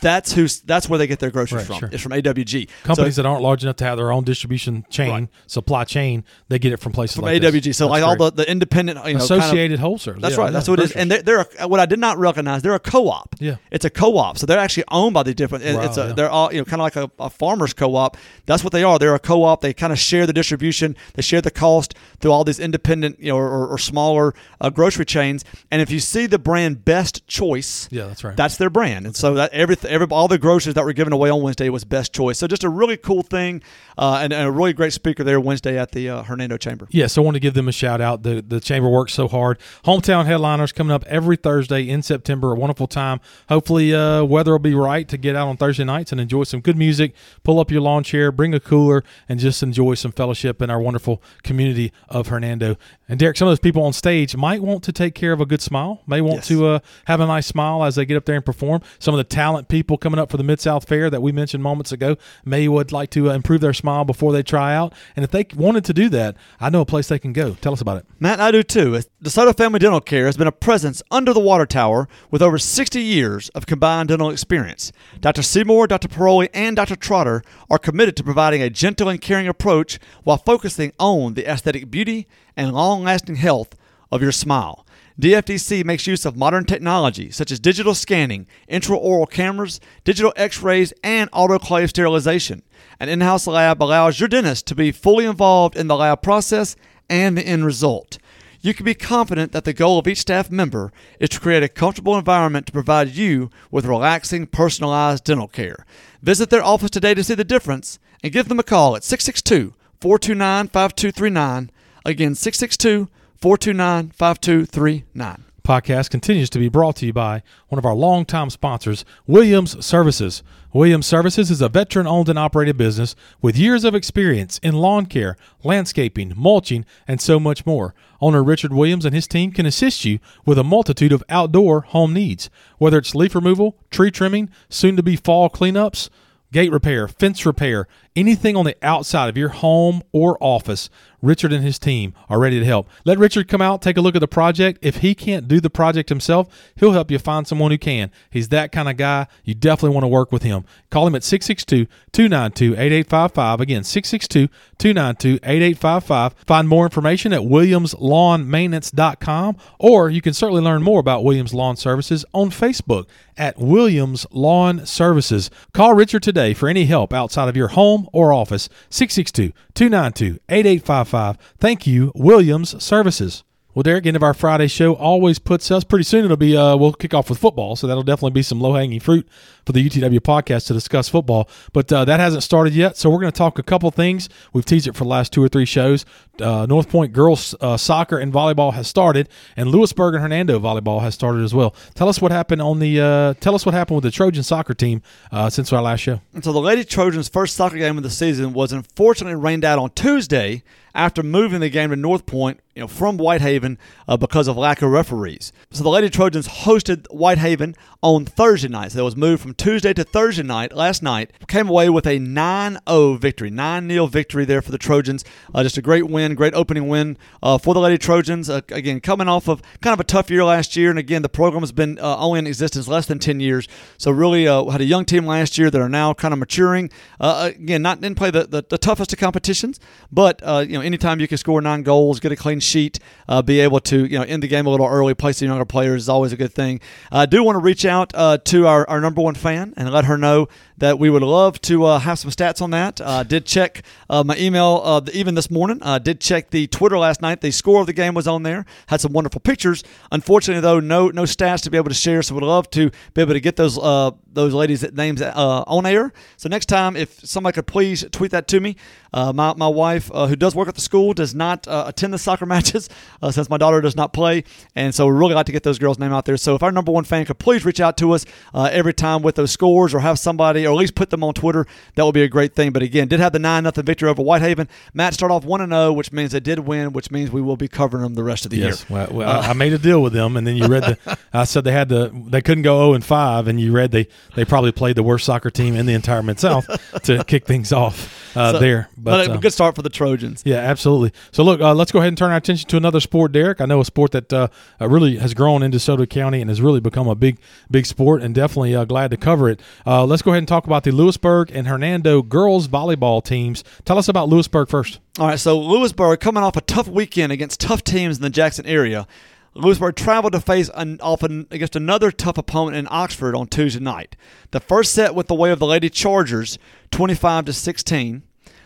That's 0.01 0.31
who's 0.31 0.61
that's 0.61 0.87
where 0.87 0.97
they 0.97 1.05
get 1.05 1.19
their 1.19 1.29
groceries 1.31 1.63
Right, 1.63 1.67
from. 1.67 1.79
sure. 1.79 1.89
It's 1.91 2.01
from 2.01 2.13
AWG. 2.13 2.69
Companies 2.83 3.15
So- 3.15 3.21
that 3.23 3.27
aren't 3.27 3.41
large 3.43 3.61
enough 3.63 3.75
to 3.77 3.83
have 3.83 3.97
their 3.97 4.09
own 4.11 4.23
distribution 4.23 4.85
chain, 4.89 5.11
Right. 5.11 5.27
supply 5.47 5.83
chain, 5.83 6.23
they 6.47 6.59
get 6.59 6.71
it 6.71 6.77
from 6.77 6.93
places 6.93 7.17
from 7.17 7.25
like 7.25 7.41
AWG. 7.41 7.61
this. 7.65 7.77
So 7.77 7.85
That's 7.89 8.01
like 8.01 8.03
all 8.03 8.15
the, 8.15 8.31
the 8.31 8.49
independent, 8.49 8.99
you 8.99 9.13
know, 9.15 9.19
kind 9.19 9.31
of- 9.31 9.37
associated 9.41 9.79
wholesalers. 9.79 10.21
That's 10.21 10.35
Yeah, 10.35 10.39
right. 10.39 10.47
yeah, 10.47 10.51
That's 10.51 10.69
what 10.69 10.79
it 10.79 10.83
is. 10.85 10.91
And 10.93 11.11
they're, 11.11 11.21
they're 11.21 11.45
a, 11.59 11.67
what 11.67 11.81
I 11.81 11.85
did 11.85 11.99
not 11.99 12.17
recognize. 12.17 12.61
They're 12.61 12.73
a 12.73 12.79
co-op. 12.79 13.35
Yeah. 13.39 13.57
it's 13.69 13.83
a 13.83 13.89
co-op. 13.89 14.37
So 14.37 14.45
they're 14.45 14.57
actually 14.59 14.85
owned 14.91 15.13
by 15.13 15.23
the 15.23 15.33
different. 15.33 15.65
Wow, 15.65 15.81
it's 15.81 15.97
a, 15.97 16.07
yeah. 16.07 16.13
They're 16.13 16.29
all 16.29 16.53
you 16.53 16.59
know, 16.59 16.65
kind 16.65 16.81
of 16.81 16.85
like 16.85 16.95
a, 16.95 17.11
a 17.19 17.29
farmers 17.29 17.73
co-op. 17.73 18.15
That's 18.45 18.63
what 18.63 18.71
they 18.71 18.83
are. 18.83 18.97
They're 18.97 19.13
a 19.15 19.19
co-op. 19.19 19.59
They 19.59 19.73
kind 19.73 19.91
of 19.91 19.99
share 19.99 20.25
the 20.25 20.31
distribution. 20.33 20.95
They 21.15 21.21
share 21.21 21.34
the 21.41 21.51
cost 21.51 21.93
through 22.19 22.31
all 22.31 22.43
these 22.43 22.59
independent, 22.59 23.19
you 23.19 23.29
know, 23.29 23.37
or, 23.37 23.67
or 23.67 23.77
smaller 23.77 24.33
uh, 24.61 24.69
grocery 24.69 25.05
chains. 25.05 25.43
And 25.71 25.81
if 25.81 25.91
you 25.91 25.99
see 25.99 26.25
the 26.25 26.39
brand 26.39 26.85
Best 26.85 27.27
Choice, 27.27 27.87
Yeah, 27.91 28.07
that's 28.07 28.23
right. 28.23 28.35
That's 28.35 28.57
their 28.57 28.69
brand. 28.69 29.05
And 29.05 29.15
so 29.15 29.33
that 29.35 29.51
every, 29.51 29.75
every 29.87 30.07
all 30.11 30.27
the 30.27 30.37
groceries 30.37 30.75
that 30.75 30.85
were 30.85 30.93
given 30.93 31.13
away 31.13 31.29
on 31.29 31.41
Wednesday 31.41 31.69
was 31.69 31.83
Best 31.83 32.13
Choice. 32.13 32.37
So 32.39 32.47
just 32.47 32.63
a 32.63 32.69
really 32.69 32.97
cool 32.97 33.23
thing, 33.23 33.61
uh, 33.97 34.19
and, 34.21 34.33
and 34.33 34.47
a 34.47 34.51
really 34.51 34.73
great 34.73 34.93
speaker 34.93 35.23
there 35.23 35.39
Wednesday 35.39 35.77
at 35.77 35.91
the 35.91 36.09
uh, 36.09 36.23
Hernando 36.23 36.57
Chamber. 36.57 36.87
Yes, 36.91 37.17
I 37.17 37.21
want 37.21 37.35
to 37.35 37.39
give 37.39 37.53
them 37.53 37.67
a 37.67 37.71
shout 37.71 38.01
out. 38.01 38.23
The 38.23 38.41
the 38.41 38.59
chamber 38.59 38.89
works 38.89 39.13
so 39.13 39.27
hard. 39.27 39.59
Hometown 39.85 40.25
headliners 40.25 40.71
coming 40.71 40.91
up 40.91 41.03
every 41.05 41.37
Thursday 41.37 41.87
in 41.87 42.01
September. 42.01 42.51
A 42.51 42.55
wonderful 42.55 42.87
time. 42.87 43.19
Hopefully, 43.49 43.93
uh, 43.93 44.23
weather 44.23 44.51
will 44.51 44.59
be 44.59 44.75
right 44.75 45.07
to 45.07 45.17
get 45.17 45.35
out 45.35 45.47
on 45.47 45.57
Thursday 45.57 45.83
nights 45.83 46.11
and 46.11 46.19
enjoy 46.21 46.43
some 46.43 46.61
good 46.61 46.77
music. 46.77 47.13
Pull 47.43 47.59
up 47.59 47.71
your 47.71 47.81
lawn 47.81 48.03
chair, 48.03 48.31
bring 48.31 48.53
a 48.53 48.59
cooler, 48.59 49.03
and 49.29 49.39
just 49.39 49.63
enjoy 49.63 49.93
some 49.95 50.11
fellowship 50.11 50.61
in 50.61 50.69
our 50.69 50.79
wonderful 50.79 51.21
community 51.43 51.91
of 52.09 52.27
Hernando. 52.27 52.75
And 53.07 53.19
Derek, 53.19 53.37
some 53.37 53.47
of 53.47 53.51
those 53.51 53.59
people 53.59 53.83
on 53.83 53.93
stage 53.93 54.35
might 54.35 54.61
want 54.63 54.83
to 54.83 54.91
take 54.91 55.13
care 55.13 55.31
of 55.31 55.39
a 55.41 55.45
good 55.45 55.61
smile, 55.61 56.01
may 56.07 56.21
want 56.21 56.37
Yes. 56.37 56.47
to 56.47 56.67
uh, 56.67 56.79
have 57.05 57.19
a 57.19 57.27
nice 57.27 57.45
smile 57.45 57.83
as 57.83 57.95
they 57.95 58.05
get 58.05 58.17
up 58.17 58.25
there 58.25 58.35
and 58.35 58.45
perform. 58.45 58.81
Some 58.99 59.13
of 59.13 59.17
the 59.19 59.23
talent 59.23 59.67
people 59.67 59.97
coming 59.97 60.19
up 60.19 60.31
for 60.31 60.37
the 60.37 60.43
Mid 60.43 60.59
South 60.59 60.87
Fair 60.87 61.09
that 61.09 61.21
we 61.21 61.31
mentioned 61.31 61.61
moments 61.61 61.91
ago 61.91 62.15
may 62.43 62.67
would 62.67 62.91
like 62.91 63.09
to 63.11 63.29
uh, 63.29 63.33
improve 63.33 63.61
their 63.61 63.73
smile 63.73 64.05
before 64.05 64.33
they 64.33 64.41
try 64.43 64.75
out. 64.75 64.93
And 65.15 65.23
if 65.23 65.29
they 65.31 65.45
wanted 65.55 65.85
to 65.85 65.93
do 65.93 66.09
that, 66.09 66.35
I 66.59 66.69
know 66.69 66.81
a 66.81 66.85
place 66.85 67.07
they 67.07 67.19
can 67.19 67.31
go. 67.33 67.53
Tell 67.61 67.73
us 67.73 67.81
about 67.81 67.97
it. 67.97 68.05
Matt, 68.19 68.39
I 68.39 68.49
do 68.51 68.63
too. 68.63 68.99
DeSoto 69.23 69.55
Family 69.55 69.79
Dental 69.79 70.01
Care 70.01 70.25
has 70.25 70.37
been 70.37 70.47
a 70.47 70.51
presence 70.51 71.03
under 71.11 71.31
the 71.33 71.39
water 71.39 71.65
tower 71.65 72.07
with 72.31 72.41
over 72.41 72.57
60 72.57 73.01
years 73.01 73.49
of 73.49 73.65
combined 73.67 74.09
dental 74.09 74.29
experience. 74.31 74.91
Dr. 75.19 75.41
Seymour, 75.43 75.87
Dr. 75.87 76.07
Paroli, 76.07 76.49
and 76.53 76.75
Dr. 76.75 76.95
Trotter 76.95 77.43
are 77.69 77.77
committed 77.77 78.15
to 78.17 78.23
providing 78.23 78.61
a 78.61 78.69
gentle 78.69 79.09
and 79.09 79.21
caring 79.21 79.47
approach 79.47 79.99
while 80.23 80.37
focusing 80.37 80.91
on 80.99 81.14
the 81.33 81.49
aesthetic 81.49 81.89
beauty 81.89 82.27
and 82.55 82.73
long 82.73 83.03
lasting 83.03 83.35
health 83.35 83.75
of 84.11 84.21
your 84.21 84.31
smile. 84.31 84.85
DFDC 85.19 85.85
makes 85.85 86.07
use 86.07 86.25
of 86.25 86.35
modern 86.35 86.65
technology 86.65 87.31
such 87.31 87.49
as 87.49 87.59
digital 87.59 87.95
scanning, 87.95 88.47
intraoral 88.69 89.29
cameras, 89.29 89.79
digital 90.03 90.33
x 90.35 90.61
rays, 90.61 90.93
and 91.03 91.31
autoclave 91.31 91.89
sterilization. 91.89 92.63
An 92.99 93.07
in 93.07 93.21
house 93.21 93.47
lab 93.47 93.81
allows 93.81 94.19
your 94.19 94.27
dentist 94.27 94.67
to 94.67 94.75
be 94.75 94.91
fully 94.91 95.25
involved 95.25 95.77
in 95.77 95.87
the 95.87 95.95
lab 95.95 96.21
process 96.21 96.75
and 97.09 97.37
the 97.37 97.47
end 97.47 97.65
result. 97.65 98.17
You 98.59 98.73
can 98.73 98.83
be 98.83 98.95
confident 98.95 99.51
that 99.51 99.63
the 99.63 99.73
goal 99.73 99.99
of 99.99 100.07
each 100.07 100.17
staff 100.17 100.49
member 100.49 100.91
is 101.19 101.29
to 101.29 101.39
create 101.39 101.63
a 101.63 101.69
comfortable 101.69 102.17
environment 102.17 102.65
to 102.65 102.73
provide 102.73 103.09
you 103.09 103.51
with 103.69 103.85
relaxing, 103.85 104.47
personalized 104.47 105.23
dental 105.23 105.47
care. 105.47 105.85
Visit 106.21 106.49
their 106.49 106.63
office 106.63 106.89
today 106.89 107.13
to 107.13 107.23
see 107.23 107.35
the 107.35 107.43
difference 107.43 107.99
and 108.23 108.33
give 108.33 108.49
them 108.49 108.59
a 108.59 108.63
call 108.63 108.95
at 108.95 109.03
662 109.03 109.75
429 110.05 110.67
5239. 110.67 111.71
Again, 112.05 112.35
662 112.35 113.09
429 113.37 114.11
5239. 114.11 115.43
podcast 115.63 116.11
continues 116.11 116.47
to 116.51 116.59
be 116.59 116.69
brought 116.69 116.97
to 116.97 117.07
you 117.07 117.11
by 117.11 117.41
one 117.69 117.79
of 117.79 117.87
our 117.87 117.95
longtime 117.95 118.51
sponsors, 118.51 119.03
Williams 119.25 119.83
Services. 119.83 120.43
Williams 120.73 121.07
Services 121.07 121.49
is 121.49 121.59
a 121.59 121.69
veteran 121.69 122.05
owned 122.05 122.29
and 122.29 122.37
operated 122.37 122.77
business 122.77 123.15
with 123.41 123.57
years 123.57 123.83
of 123.83 123.95
experience 123.95 124.59
in 124.59 124.75
lawn 124.75 125.07
care, 125.07 125.37
landscaping, 125.63 126.33
mulching, 126.35 126.85
and 127.07 127.19
so 127.19 127.39
much 127.39 127.65
more. 127.65 127.95
Owner 128.21 128.43
Richard 128.43 128.73
Williams 128.73 129.05
and 129.05 129.15
his 129.15 129.27
team 129.27 129.51
can 129.51 129.65
assist 129.65 130.05
you 130.05 130.19
with 130.45 130.59
a 130.59 130.63
multitude 130.63 131.13
of 131.13 131.23
outdoor 131.29 131.81
home 131.81 132.13
needs, 132.13 132.51
whether 132.77 132.99
it's 132.99 133.15
leaf 133.15 133.33
removal, 133.33 133.75
tree 133.89 134.11
trimming, 134.11 134.51
soon 134.69 134.95
to 134.97 135.01
be 135.01 135.15
fall 135.15 135.49
cleanups, 135.49 136.11
gate 136.55 136.71
repair, 136.71 137.07
fence 137.07 137.45
repair, 137.45 137.87
anything 138.15 138.55
on 138.55 138.65
the 138.65 138.75
outside 138.81 139.29
of 139.29 139.37
your 139.37 139.49
home 139.49 140.01
or 140.11 140.37
office, 140.41 140.89
Richard 141.25 141.51
and 141.51 141.63
his 141.63 141.79
team 141.79 142.13
are 142.29 142.39
ready 142.39 142.59
to 142.59 142.65
help. 142.65 142.87
Let 143.03 143.17
Richard 143.17 143.47
come 143.47 143.61
out, 143.61 143.81
take 143.81 143.97
a 143.97 144.01
look 144.01 144.15
at 144.15 144.19
the 144.19 144.27
project. 144.27 144.77
If 144.81 144.97
he 144.97 145.15
can't 145.15 145.47
do 145.47 145.59
the 145.59 145.71
project 145.71 146.09
himself, 146.09 146.47
he'll 146.75 146.91
help 146.91 147.09
you 147.09 147.17
find 147.17 147.47
someone 147.47 147.71
who 147.71 147.77
can. 147.77 148.11
He's 148.29 148.49
that 148.49 148.71
kind 148.71 148.87
of 148.87 148.97
guy. 148.97 149.25
You 149.43 149.55
definitely 149.55 149.95
want 149.95 150.03
to 150.03 150.09
work 150.09 150.31
with 150.31 150.43
him. 150.43 150.65
Call 150.91 151.07
him 151.07 151.15
at 151.15 151.23
662 151.23 151.87
292 152.11 152.73
8855. 152.73 153.59
Again, 153.59 153.83
662 153.83 154.53
292 154.77 155.39
8855. 155.43 156.35
Find 156.45 156.69
more 156.69 156.85
information 156.85 157.33
at 157.33 157.41
williamslawnmaintenance.com 157.41 159.57
or 159.79 160.09
you 160.09 160.21
can 160.21 160.33
certainly 160.33 160.61
learn 160.61 160.83
more 160.83 160.99
about 160.99 161.23
Williams 161.23 161.53
Lawn 161.53 161.75
Services 161.75 162.23
on 162.33 162.51
Facebook 162.51 163.07
at 163.37 163.57
Williams 163.57 164.25
Lawn 164.31 164.85
Services. 164.85 165.49
Call 165.73 165.93
Richard 165.93 166.23
today 166.23 166.53
for 166.53 166.69
any 166.69 166.85
help 166.85 167.13
outside 167.13 167.49
of 167.49 167.57
your 167.57 167.67
home 167.69 168.04
or 168.13 168.33
office. 168.33 168.69
662 168.89 169.53
292 169.73 170.39
8855. 170.49 171.37
Thank 171.57 171.87
you, 171.87 172.11
Williams 172.15 172.81
Services. 172.83 173.43
Well, 173.75 173.83
Derek, 173.83 174.05
end 174.05 174.15
of 174.15 174.23
our 174.23 174.33
Friday 174.33 174.67
show 174.67 174.93
always 174.93 175.37
puts 175.37 175.69
us 175.69 175.83
pretty 175.83 176.05
soon. 176.05 176.23
It'll 176.23 176.37
be 176.37 176.55
uh, 176.55 176.77
we'll 176.77 176.93
kick 176.93 177.13
off 177.13 177.29
with 177.29 177.39
football, 177.39 177.75
so 177.75 177.87
that'll 177.87 178.03
definitely 178.03 178.31
be 178.31 178.41
some 178.41 178.61
low 178.61 178.73
hanging 178.73 179.01
fruit 179.01 179.27
for 179.65 179.73
the 179.73 179.85
UTW 179.85 180.21
podcast 180.21 180.67
to 180.67 180.73
discuss 180.73 181.09
football. 181.09 181.49
But 181.73 181.91
uh, 181.91 182.05
that 182.05 182.21
hasn't 182.21 182.43
started 182.43 182.73
yet, 182.73 182.95
so 182.95 183.09
we're 183.09 183.19
going 183.19 183.33
to 183.33 183.37
talk 183.37 183.59
a 183.59 183.63
couple 183.63 183.91
things. 183.91 184.29
We've 184.53 184.63
teased 184.63 184.87
it 184.87 184.95
for 184.95 185.03
the 185.03 185.09
last 185.09 185.33
two 185.33 185.43
or 185.43 185.49
three 185.49 185.65
shows. 185.65 186.05
Uh, 186.39 186.65
North 186.65 186.87
Point 186.87 187.11
girls 187.11 187.53
uh, 187.59 187.75
soccer 187.75 188.17
and 188.17 188.31
volleyball 188.31 188.73
has 188.75 188.87
started, 188.87 189.27
and 189.57 189.67
Lewisburg 189.71 190.13
and 190.13 190.21
Hernando 190.21 190.57
volleyball 190.57 191.01
has 191.01 191.13
started 191.13 191.43
as 191.43 191.53
well. 191.53 191.75
Tell 191.95 192.07
us 192.07 192.21
what 192.21 192.31
happened 192.31 192.61
on 192.61 192.79
the. 192.79 193.01
Uh, 193.01 193.33
tell 193.41 193.55
us 193.55 193.65
what 193.65 193.75
happened 193.75 193.95
with 193.95 194.05
the 194.05 194.11
Trojan 194.11 194.43
soccer 194.43 194.73
team 194.73 195.01
uh, 195.33 195.49
since 195.49 195.73
our 195.73 195.81
last 195.81 195.99
show. 195.99 196.21
And 196.33 196.45
so 196.45 196.53
the 196.53 196.61
Lady 196.61 196.85
Trojans' 196.85 197.27
first 197.27 197.57
soccer 197.57 197.77
game 197.77 197.97
of 197.97 198.03
the 198.03 198.09
season 198.09 198.53
was 198.53 198.71
unfortunately 198.71 199.35
rained 199.35 199.65
out 199.65 199.79
on 199.79 199.89
Tuesday 199.89 200.63
after 200.93 201.21
moving 201.21 201.59
the 201.59 201.69
game 201.69 201.89
to 201.89 201.97
North 201.97 202.25
Point, 202.25 202.61
you 202.75 202.81
know, 202.81 202.87
from 202.87 203.17
Whitehaven 203.17 203.77
uh, 204.05 204.17
because 204.17 204.49
of 204.49 204.57
lack 204.57 204.81
of 204.81 204.91
referees. 204.91 205.53
So 205.71 205.81
the 205.81 205.89
Lady 205.89 206.09
Trojans 206.09 206.47
hosted 206.47 207.07
Whitehaven 207.07 207.73
on 208.01 208.25
Thursday 208.25 208.67
night. 208.67 208.91
So 208.91 208.99
it 208.99 209.03
was 209.03 209.15
moved 209.15 209.41
from 209.41 209.53
Tuesday 209.53 209.93
to 209.93 210.03
Thursday 210.03 210.43
night. 210.43 210.75
Last 210.75 211.01
night 211.01 211.31
came 211.47 211.69
away 211.69 211.89
with 211.89 212.05
a 212.05 212.19
9-0 212.19 213.19
victory, 213.19 213.49
9-0 213.49 214.09
victory 214.09 214.43
there 214.43 214.61
for 214.61 214.71
the 214.71 214.77
Trojans. 214.77 215.23
Uh, 215.53 215.63
just 215.63 215.77
a 215.77 215.81
great 215.81 216.09
win, 216.09 216.35
great 216.35 216.53
opening 216.53 216.89
win 216.89 217.17
uh, 217.41 217.57
for 217.57 217.73
the 217.73 217.79
Lady 217.79 217.97
Trojans. 217.97 218.49
Uh, 218.49 218.59
again, 218.69 218.99
coming 218.99 219.29
off 219.29 219.47
of 219.47 219.61
kind 219.81 219.93
of 219.93 219.99
a 220.01 220.03
tough 220.03 220.29
year 220.29 220.43
last 220.43 220.75
year, 220.75 220.89
and 220.89 220.99
again 220.99 221.21
the 221.21 221.29
program 221.29 221.61
has 221.61 221.71
been 221.71 221.97
uh, 221.99 222.17
only 222.17 222.39
in 222.39 222.47
existence 222.47 222.89
less 222.89 223.05
than 223.05 223.19
10 223.19 223.39
years. 223.39 223.69
So 223.97 224.11
really 224.11 224.49
uh, 224.49 224.65
had 224.65 224.81
a 224.81 224.85
young 224.85 225.05
team 225.05 225.25
last 225.25 225.57
year 225.57 225.71
that 225.71 225.79
are 225.79 225.89
now 225.89 226.13
kind 226.13 226.33
of 226.33 226.39
maturing. 226.39 226.91
Uh, 227.21 227.51
again, 227.55 227.81
not 227.81 228.01
didn't 228.01 228.17
play 228.17 228.31
the, 228.31 228.43
the, 228.43 228.65
the 228.67 228.77
toughest 228.77 229.13
of 229.13 229.19
competitions, 229.19 229.79
but 230.11 230.41
uh, 230.43 230.65
you 230.67 230.73
know 230.73 230.81
anytime 230.81 231.21
you 231.21 231.27
can 231.29 231.37
score 231.37 231.61
nine 231.61 231.83
goals, 231.83 232.19
get 232.19 232.33
a 232.33 232.35
clean 232.35 232.59
sheet, 232.65 232.99
uh, 233.27 233.41
be 233.41 233.59
able 233.59 233.79
to 233.81 234.05
you 234.05 234.17
know 234.17 234.23
end 234.23 234.43
the 234.43 234.47
game 234.47 234.65
a 234.65 234.69
little 234.69 234.87
early, 234.87 235.13
play 235.13 235.31
some 235.31 235.47
younger 235.47 235.65
players 235.65 236.03
is 236.03 236.09
always 236.09 236.33
a 236.33 236.37
good 236.37 236.53
thing. 236.53 236.79
I 237.11 237.25
do 237.25 237.43
want 237.43 237.55
to 237.55 237.59
reach 237.59 237.85
out 237.85 238.11
uh, 238.13 238.37
to 238.45 238.67
our, 238.67 238.87
our 238.89 239.01
number 239.01 239.21
one 239.21 239.35
fan 239.35 239.73
and 239.77 239.91
let 239.91 240.05
her 240.05 240.17
know 240.17 240.47
that 240.77 240.99
we 240.99 241.09
would 241.09 241.23
love 241.23 241.61
to 241.61 241.85
uh, 241.85 241.99
have 241.99 242.19
some 242.19 242.31
stats 242.31 242.61
on 242.61 242.71
that. 242.71 242.99
Uh, 242.99 243.23
did 243.23 243.45
check 243.45 243.83
uh, 244.09 244.23
my 244.23 244.35
email 244.37 244.81
uh, 244.83 245.01
even 245.13 245.35
this 245.35 245.49
morning. 245.49 245.79
Uh, 245.81 245.99
did 245.99 246.19
check 246.19 246.49
the 246.49 246.67
Twitter 246.67 246.97
last 246.97 247.21
night. 247.21 247.41
The 247.41 247.51
score 247.51 247.81
of 247.81 247.87
the 247.87 247.93
game 247.93 248.13
was 248.13 248.27
on 248.27 248.43
there. 248.43 248.65
Had 248.87 249.01
some 249.01 249.13
wonderful 249.13 249.41
pictures. 249.41 249.83
Unfortunately, 250.11 250.61
though, 250.61 250.79
no 250.79 251.09
no 251.09 251.23
stats 251.23 251.61
to 251.63 251.69
be 251.69 251.77
able 251.77 251.89
to 251.89 251.95
share. 251.95 252.21
So 252.21 252.35
would 252.35 252.43
love 252.43 252.69
to 252.71 252.91
be 253.13 253.21
able 253.21 253.33
to 253.33 253.39
get 253.39 253.55
those 253.55 253.77
uh, 253.77 254.11
those 254.27 254.53
ladies' 254.53 254.83
names 254.91 255.21
on 255.21 255.85
air. 255.85 256.11
So 256.35 256.49
next 256.49 256.65
time, 256.65 256.97
if 256.97 257.25
somebody 257.25 257.55
could 257.55 257.67
please 257.67 258.05
tweet 258.11 258.31
that 258.31 258.47
to 258.49 258.59
me. 258.59 258.75
My, 259.13 259.53
my 259.53 259.69
wife, 259.69 260.09
who 260.13 260.35
does 260.35 260.55
work 260.55 260.67
at 260.67 260.75
the 260.75 260.81
school, 260.81 261.13
does 261.13 261.33
not 261.33 261.65
attend 261.69 262.13
the 262.13 262.17
soccer 262.17 262.45
matches 262.55 262.89
since 263.31 263.49
my 263.49 263.55
daughter 263.55 263.79
does 263.79 263.95
not 263.95 264.11
play. 264.11 264.43
And 264.75 264.93
so 264.93 265.05
we 265.07 265.13
really 265.13 265.33
like 265.33 265.45
to 265.45 265.53
get 265.53 265.63
those 265.63 265.79
girls' 265.79 265.97
name 265.97 266.11
out 266.11 266.25
there. 266.25 266.35
So 266.35 266.55
if 266.55 266.63
our 266.63 266.71
number 266.73 266.91
one 266.91 267.05
fan 267.05 267.23
could 267.23 267.39
please 267.39 267.63
reach 267.63 267.79
out 267.79 267.95
to 267.99 268.11
us 268.11 268.25
every 268.53 268.93
time 268.93 269.21
with 269.21 269.35
those 269.35 269.51
scores 269.51 269.93
or 269.93 270.01
have 270.01 270.19
somebody, 270.19 270.64
or 270.65 270.71
at 270.71 270.77
least 270.77 270.95
put 270.95 271.09
them 271.09 271.23
on 271.23 271.33
Twitter, 271.33 271.65
that 271.95 272.05
would 272.05 272.13
be 272.13 272.23
a 272.23 272.27
great 272.27 272.53
thing. 272.55 272.71
But 272.71 272.83
again, 272.83 273.07
did 273.07 273.19
have 273.19 273.33
the 273.33 273.39
9 273.39 273.63
nothing 273.63 273.83
victory 273.85 274.09
over 274.09 274.21
Whitehaven. 274.21 274.67
Matt 274.93 275.13
start 275.13 275.31
off 275.31 275.43
1 275.45 275.69
0, 275.69 275.93
which 275.93 276.11
means 276.11 276.31
they 276.31 276.39
did 276.39 276.59
win, 276.59 276.93
which 276.93 277.11
means 277.11 277.31
we 277.31 277.41
will 277.41 277.57
be 277.57 277.67
covering 277.67 278.03
them 278.03 278.15
the 278.15 278.23
rest 278.23 278.45
of 278.45 278.51
the 278.51 278.57
Yes, 278.57 278.85
year. 278.89 278.97
well, 278.99 279.07
well 279.11 279.29
I 279.41 279.49
I 279.49 279.53
made 279.53 279.73
a 279.73 279.77
deal 279.77 280.01
with 280.01 280.13
them, 280.13 280.37
and 280.37 280.45
then 280.45 280.55
you 280.57 280.67
read 280.67 280.83
the. 280.83 281.17
I 281.33 281.43
said 281.45 281.63
they 281.63 281.71
had 281.71 281.89
the 281.89 282.11
they 282.27 282.41
couldn't 282.41 282.63
go 282.63 282.77
zero 282.79 282.93
and 282.93 283.03
five, 283.05 283.47
and 283.47 283.59
you 283.59 283.71
read 283.71 283.91
they 283.91 284.07
they 284.35 284.45
probably 284.45 284.71
played 284.71 284.95
the 284.95 285.03
worst 285.03 285.25
soccer 285.25 285.49
team 285.49 285.75
in 285.75 285.85
the 285.85 285.93
entire 285.93 286.21
Mid 286.23 286.39
South 286.39 286.65
to 287.03 287.23
kick 287.27 287.45
things 287.45 287.71
off 287.71 288.35
uh, 288.37 288.53
So- 288.53 288.59
there. 288.59 288.89
But, 288.97 289.27
But, 289.27 289.27
a 289.27 289.33
uh, 289.33 289.37
good 289.37 289.53
start 289.53 289.75
for 289.75 289.81
the 289.81 289.89
Trojans. 289.89 290.41
yeah, 290.45 290.57
absolutely. 290.57 291.11
So 291.31 291.43
look, 291.43 291.61
uh, 291.61 291.73
let's 291.75 291.91
go 291.91 291.99
ahead 291.99 292.07
and 292.07 292.17
turn 292.17 292.31
our 292.31 292.37
attention 292.37 292.67
to 292.69 292.77
another 292.77 292.99
sport, 292.99 293.31
Derek. 293.31 293.61
I 293.61 293.65
know 293.65 293.79
a 293.81 293.85
sport 293.85 294.11
that 294.13 294.31
uh, 294.33 294.47
uh, 294.81 294.87
really 294.87 295.17
has 295.17 295.33
grown 295.33 295.61
in 295.61 295.71
DeSoto 295.71 296.09
County 296.09 296.41
and 296.41 296.49
has 296.49 296.61
really 296.61 296.79
become 296.79 297.07
a 297.07 297.15
big, 297.15 297.37
big 297.69 297.85
sport, 297.85 298.21
and 298.23 298.33
definitely 298.33 298.75
uh, 298.75 298.85
glad 298.85 299.11
to 299.11 299.17
cover 299.17 299.49
it. 299.49 299.59
Uh, 299.85 300.05
let's 300.05 300.21
go 300.21 300.31
ahead 300.31 300.39
and 300.39 300.47
talk 300.47 300.54
about 300.63 300.85
the 300.85 300.91
Lewisburg 300.91 301.51
and 301.51 301.67
Hernando 301.67 302.21
girls 302.21 302.69
volleyball 302.69 303.21
teams. 303.21 303.65
Tell 303.83 303.97
us 303.97 304.07
about 304.07 304.29
Lewisburg 304.29 304.69
first. 304.69 305.01
All 305.19 305.27
right, 305.27 305.39
so 305.39 305.59
Lewisburg 305.59 306.21
coming 306.21 306.43
off 306.43 306.55
a 306.55 306.61
tough 306.61 306.87
weekend 306.87 307.33
against 307.33 307.59
tough 307.59 307.83
teams 307.83 308.15
in 308.15 308.23
the 308.23 308.29
Jackson 308.29 308.65
area. 308.65 309.05
Lewisburg 309.53 309.95
traveled 309.95 310.33
to 310.33 310.39
face 310.39 310.69
an, 310.73 310.99
off 311.01 311.23
an, 311.23 311.47
against 311.51 311.75
another 311.75 312.11
tough 312.11 312.37
opponent 312.37 312.77
in 312.77 312.87
Oxford 312.89 313.35
on 313.35 313.47
Tuesday 313.47 313.81
night. 313.81 314.15
The 314.51 314.59
first 314.59 314.93
set 314.93 315.13
went 315.13 315.27
the 315.27 315.35
way 315.35 315.51
of 315.51 315.59
the 315.59 315.65
Lady 315.65 315.89
Chargers, 315.89 316.57
25 316.91 317.45
to 317.45 317.53
16. 317.53 318.23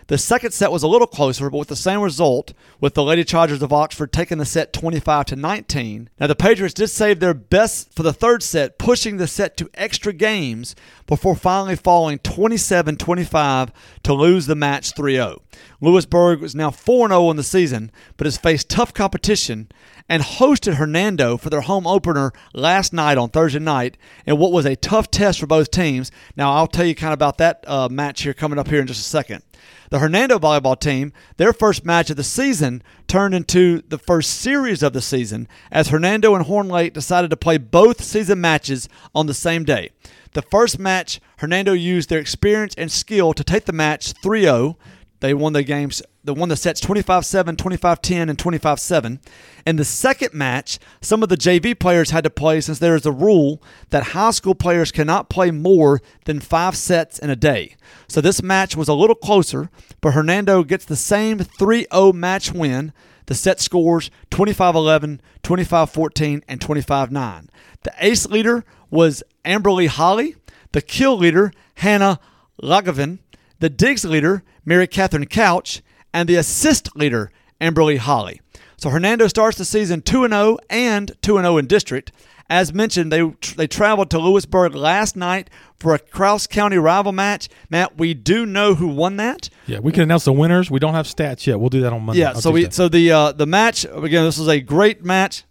The 0.10 0.18
second 0.18 0.54
set 0.54 0.72
was 0.72 0.82
a 0.82 0.88
little 0.88 1.06
closer, 1.06 1.52
but 1.52 1.60
with 1.60 1.68
the 1.68 1.76
same 1.76 2.02
result, 2.02 2.54
with 2.82 2.96
the 2.96 3.04
Lady 3.04 3.24
Chargers 3.24 3.62
of 3.62 3.72
Oxford 3.72 4.12
taking 4.12 4.40
the 4.40 4.46
set 4.46 4.74
25 4.74 5.26
to 5.26 5.36
19. 5.36 6.10
Now 6.20 6.26
the 6.26 6.34
Patriots 6.34 6.74
did 6.74 6.88
save 6.88 7.20
their 7.20 7.36
best 7.36 7.94
for 7.94 8.02
the 8.02 8.12
third 8.12 8.42
set, 8.42 8.80
pushing 8.80 9.18
the 9.18 9.28
set 9.28 9.56
to 9.58 9.70
extra 9.76 10.12
games 10.12 10.76
before 11.06 11.36
finally 11.36 11.76
falling 11.76 12.18
27-25 12.18 13.70
to 14.02 14.14
lose 14.14 14.48
the 14.48 14.56
match 14.56 14.96
3-0. 14.96 15.42
Lewisburg 15.80 16.42
is 16.42 16.56
now 16.56 16.72
4-0 16.72 17.30
in 17.30 17.38
the 17.38 17.44
season, 17.44 17.92
but 18.18 18.26
has 18.26 18.36
faced 18.36 18.68
tough 18.68 18.92
competition 18.92 19.70
and 20.10 20.24
hosted 20.24 20.76
Hernando 20.76 21.38
for 21.38 21.50
their 21.50 21.62
home 21.62 21.86
opener 21.88 22.34
last 22.54 22.92
night 22.92 23.18
on 23.18 23.30
Thursday 23.30 23.60
night 23.60 23.96
in 24.26 24.38
what 24.38 24.52
was 24.52 24.66
a 24.66 24.76
tough 24.76 25.12
test 25.12 25.40
for 25.40 25.48
both 25.48 25.72
teams. 25.72 26.12
Now, 26.36 26.52
I'll 26.54 26.68
tell 26.68 26.86
you 26.86 26.96
kind 26.96 27.14
of 27.14 27.18
about 27.18 27.38
that 27.38 27.64
uh, 27.68 27.88
match 27.90 28.24
here 28.24 28.34
coming 28.34 28.58
up 28.58 28.68
here 28.68 28.82
in 28.82 28.88
just 28.88 29.00
a 29.00 29.04
second. 29.04 29.44
The 29.92 30.00
Hernando 30.00 30.38
volleyball 30.38 30.80
team, 30.80 31.14
their 31.38 31.54
first 31.54 31.84
match 31.84 32.10
of 32.10 32.18
the 32.18 32.24
season 32.24 32.84
turned 33.08 33.34
into 33.34 33.82
the 33.88 33.98
first 33.98 34.32
series 34.32 34.84
of 34.84 34.94
the 34.94 35.02
season 35.02 35.48
as 35.72 35.90
Hernando 35.90 36.36
and 36.36 36.46
Horn 36.46 36.70
Lake 36.70 36.94
decided 36.94 37.30
to 37.32 37.38
play 37.38 37.58
both 37.58 38.04
season 38.04 38.40
matches 38.40 38.88
on 39.16 39.26
the 39.26 39.34
same 39.34 39.64
day. 39.64 39.90
The 40.34 40.44
first 40.44 40.78
match, 40.78 41.20
Hernando 41.38 41.74
used 41.74 42.10
their 42.10 42.20
experience 42.20 42.76
and 42.78 42.92
skill 42.92 43.34
to 43.34 43.44
take 43.44 43.66
the 43.66 43.74
match 43.74 44.14
3 44.22 44.42
0. 44.42 44.78
They 45.22 45.34
won 45.34 45.54
the 45.54 45.64
games, 45.64 46.02
they 46.24 46.32
won 46.32 46.50
the 46.50 46.56
sets 46.56 46.80
25 46.80 47.26
7, 47.26 47.56
25 47.56 48.02
10, 48.02 48.30
and 48.30 48.40
25 48.40 48.80
7. 48.80 49.20
In 49.66 49.76
the 49.76 49.86
second 49.86 50.34
match, 50.34 50.80
some 51.02 51.22
of 51.24 51.30
the 51.30 51.38
JV 51.38 51.78
players 51.78 52.12
had 52.12 52.24
to 52.24 52.30
play 52.30 52.62
since 52.62 52.80
there 52.80 52.96
is 52.96 53.06
a 53.06 53.12
rule 53.12 53.62
that 53.90 54.08
high 54.08 54.32
school 54.32 54.56
players 54.56 54.92
cannot 54.92 55.30
play 55.30 55.52
more 55.52 56.02
than 56.26 56.40
five 56.40 56.76
sets 56.76 57.20
in 57.20 57.30
a 57.30 57.36
day. 57.36 57.76
So 58.08 58.22
this 58.22 58.42
match 58.42 58.76
was 58.76 58.88
a 58.88 58.94
little 58.94 59.16
closer, 59.16 59.70
but 60.02 60.14
Hernando 60.14 60.64
gets 60.64 60.86
the 60.86 60.96
same 60.96 61.40
3 61.40 61.88
0 61.92 62.14
match 62.14 62.54
win. 62.54 62.94
The 63.26 63.36
set 63.36 63.60
scores 63.60 64.10
25 64.32 64.76
11, 64.76 65.22
25 65.44 65.90
14, 65.90 66.44
and 66.48 66.62
25 66.62 67.12
9. 67.12 67.50
The 67.84 67.94
ace 68.00 68.26
leader 68.26 68.66
was 68.90 69.22
Amberly 69.46 69.88
Holly, 69.88 70.36
the 70.72 70.82
kill 70.82 71.18
leader, 71.18 71.52
Hannah 71.76 72.20
Lagavin, 72.62 73.20
the 73.60 73.70
digs 73.70 74.06
leader, 74.06 74.44
Mary 74.66 74.88
Catherine 74.88 75.26
Couch, 75.26 75.82
and 76.14 76.28
the 76.28 76.36
assist 76.36 76.96
leader, 76.96 77.32
Amberly 77.62 77.98
Holly. 77.98 78.42
So 78.78 78.90
Hernando 78.90 79.28
starts 79.28 79.58
the 79.58 79.66
season 79.66 80.02
2 80.02 80.28
0 80.28 80.58
and 80.70 81.12
2 81.22 81.34
0 81.38 81.58
in 81.58 81.68
district. 81.68 82.12
As 82.50 82.74
mentioned, 82.74 83.12
they 83.12 83.22
they 83.58 83.68
traveled 83.68 84.10
to 84.10 84.20
Lewisburg 84.20 84.74
last 84.74 85.16
night 85.16 85.50
for 85.78 85.94
a 85.94 86.00
Crouse 86.00 86.48
County 86.48 86.78
rival 86.78 87.12
match. 87.12 87.48
Matt, 87.70 87.98
we 87.98 88.16
do 88.16 88.46
know 88.46 88.74
who 88.74 88.88
won 88.88 89.18
that. 89.18 89.50
Yeah, 89.68 89.80
we 89.80 89.92
can 89.92 90.02
announce 90.04 90.26
the 90.26 90.34
winners. 90.34 90.72
We 90.72 90.80
don't 90.80 90.96
have 90.96 91.06
stats 91.06 91.46
yet. 91.46 91.60
We'll 91.60 91.70
do 91.70 91.82
that 91.82 91.94
on 91.94 92.04
Monday. 92.04 92.22
Yeah, 92.22 92.34
so 92.34 92.50
we 92.50 92.72
so 92.72 92.90
the 92.90 93.12
uh, 93.12 93.32
the 93.34 93.46
match 93.46 93.86
again. 93.86 94.24
This 94.24 94.40
was 94.40 94.48
a 94.48 94.60
great 94.62 95.06
match. 95.06 95.44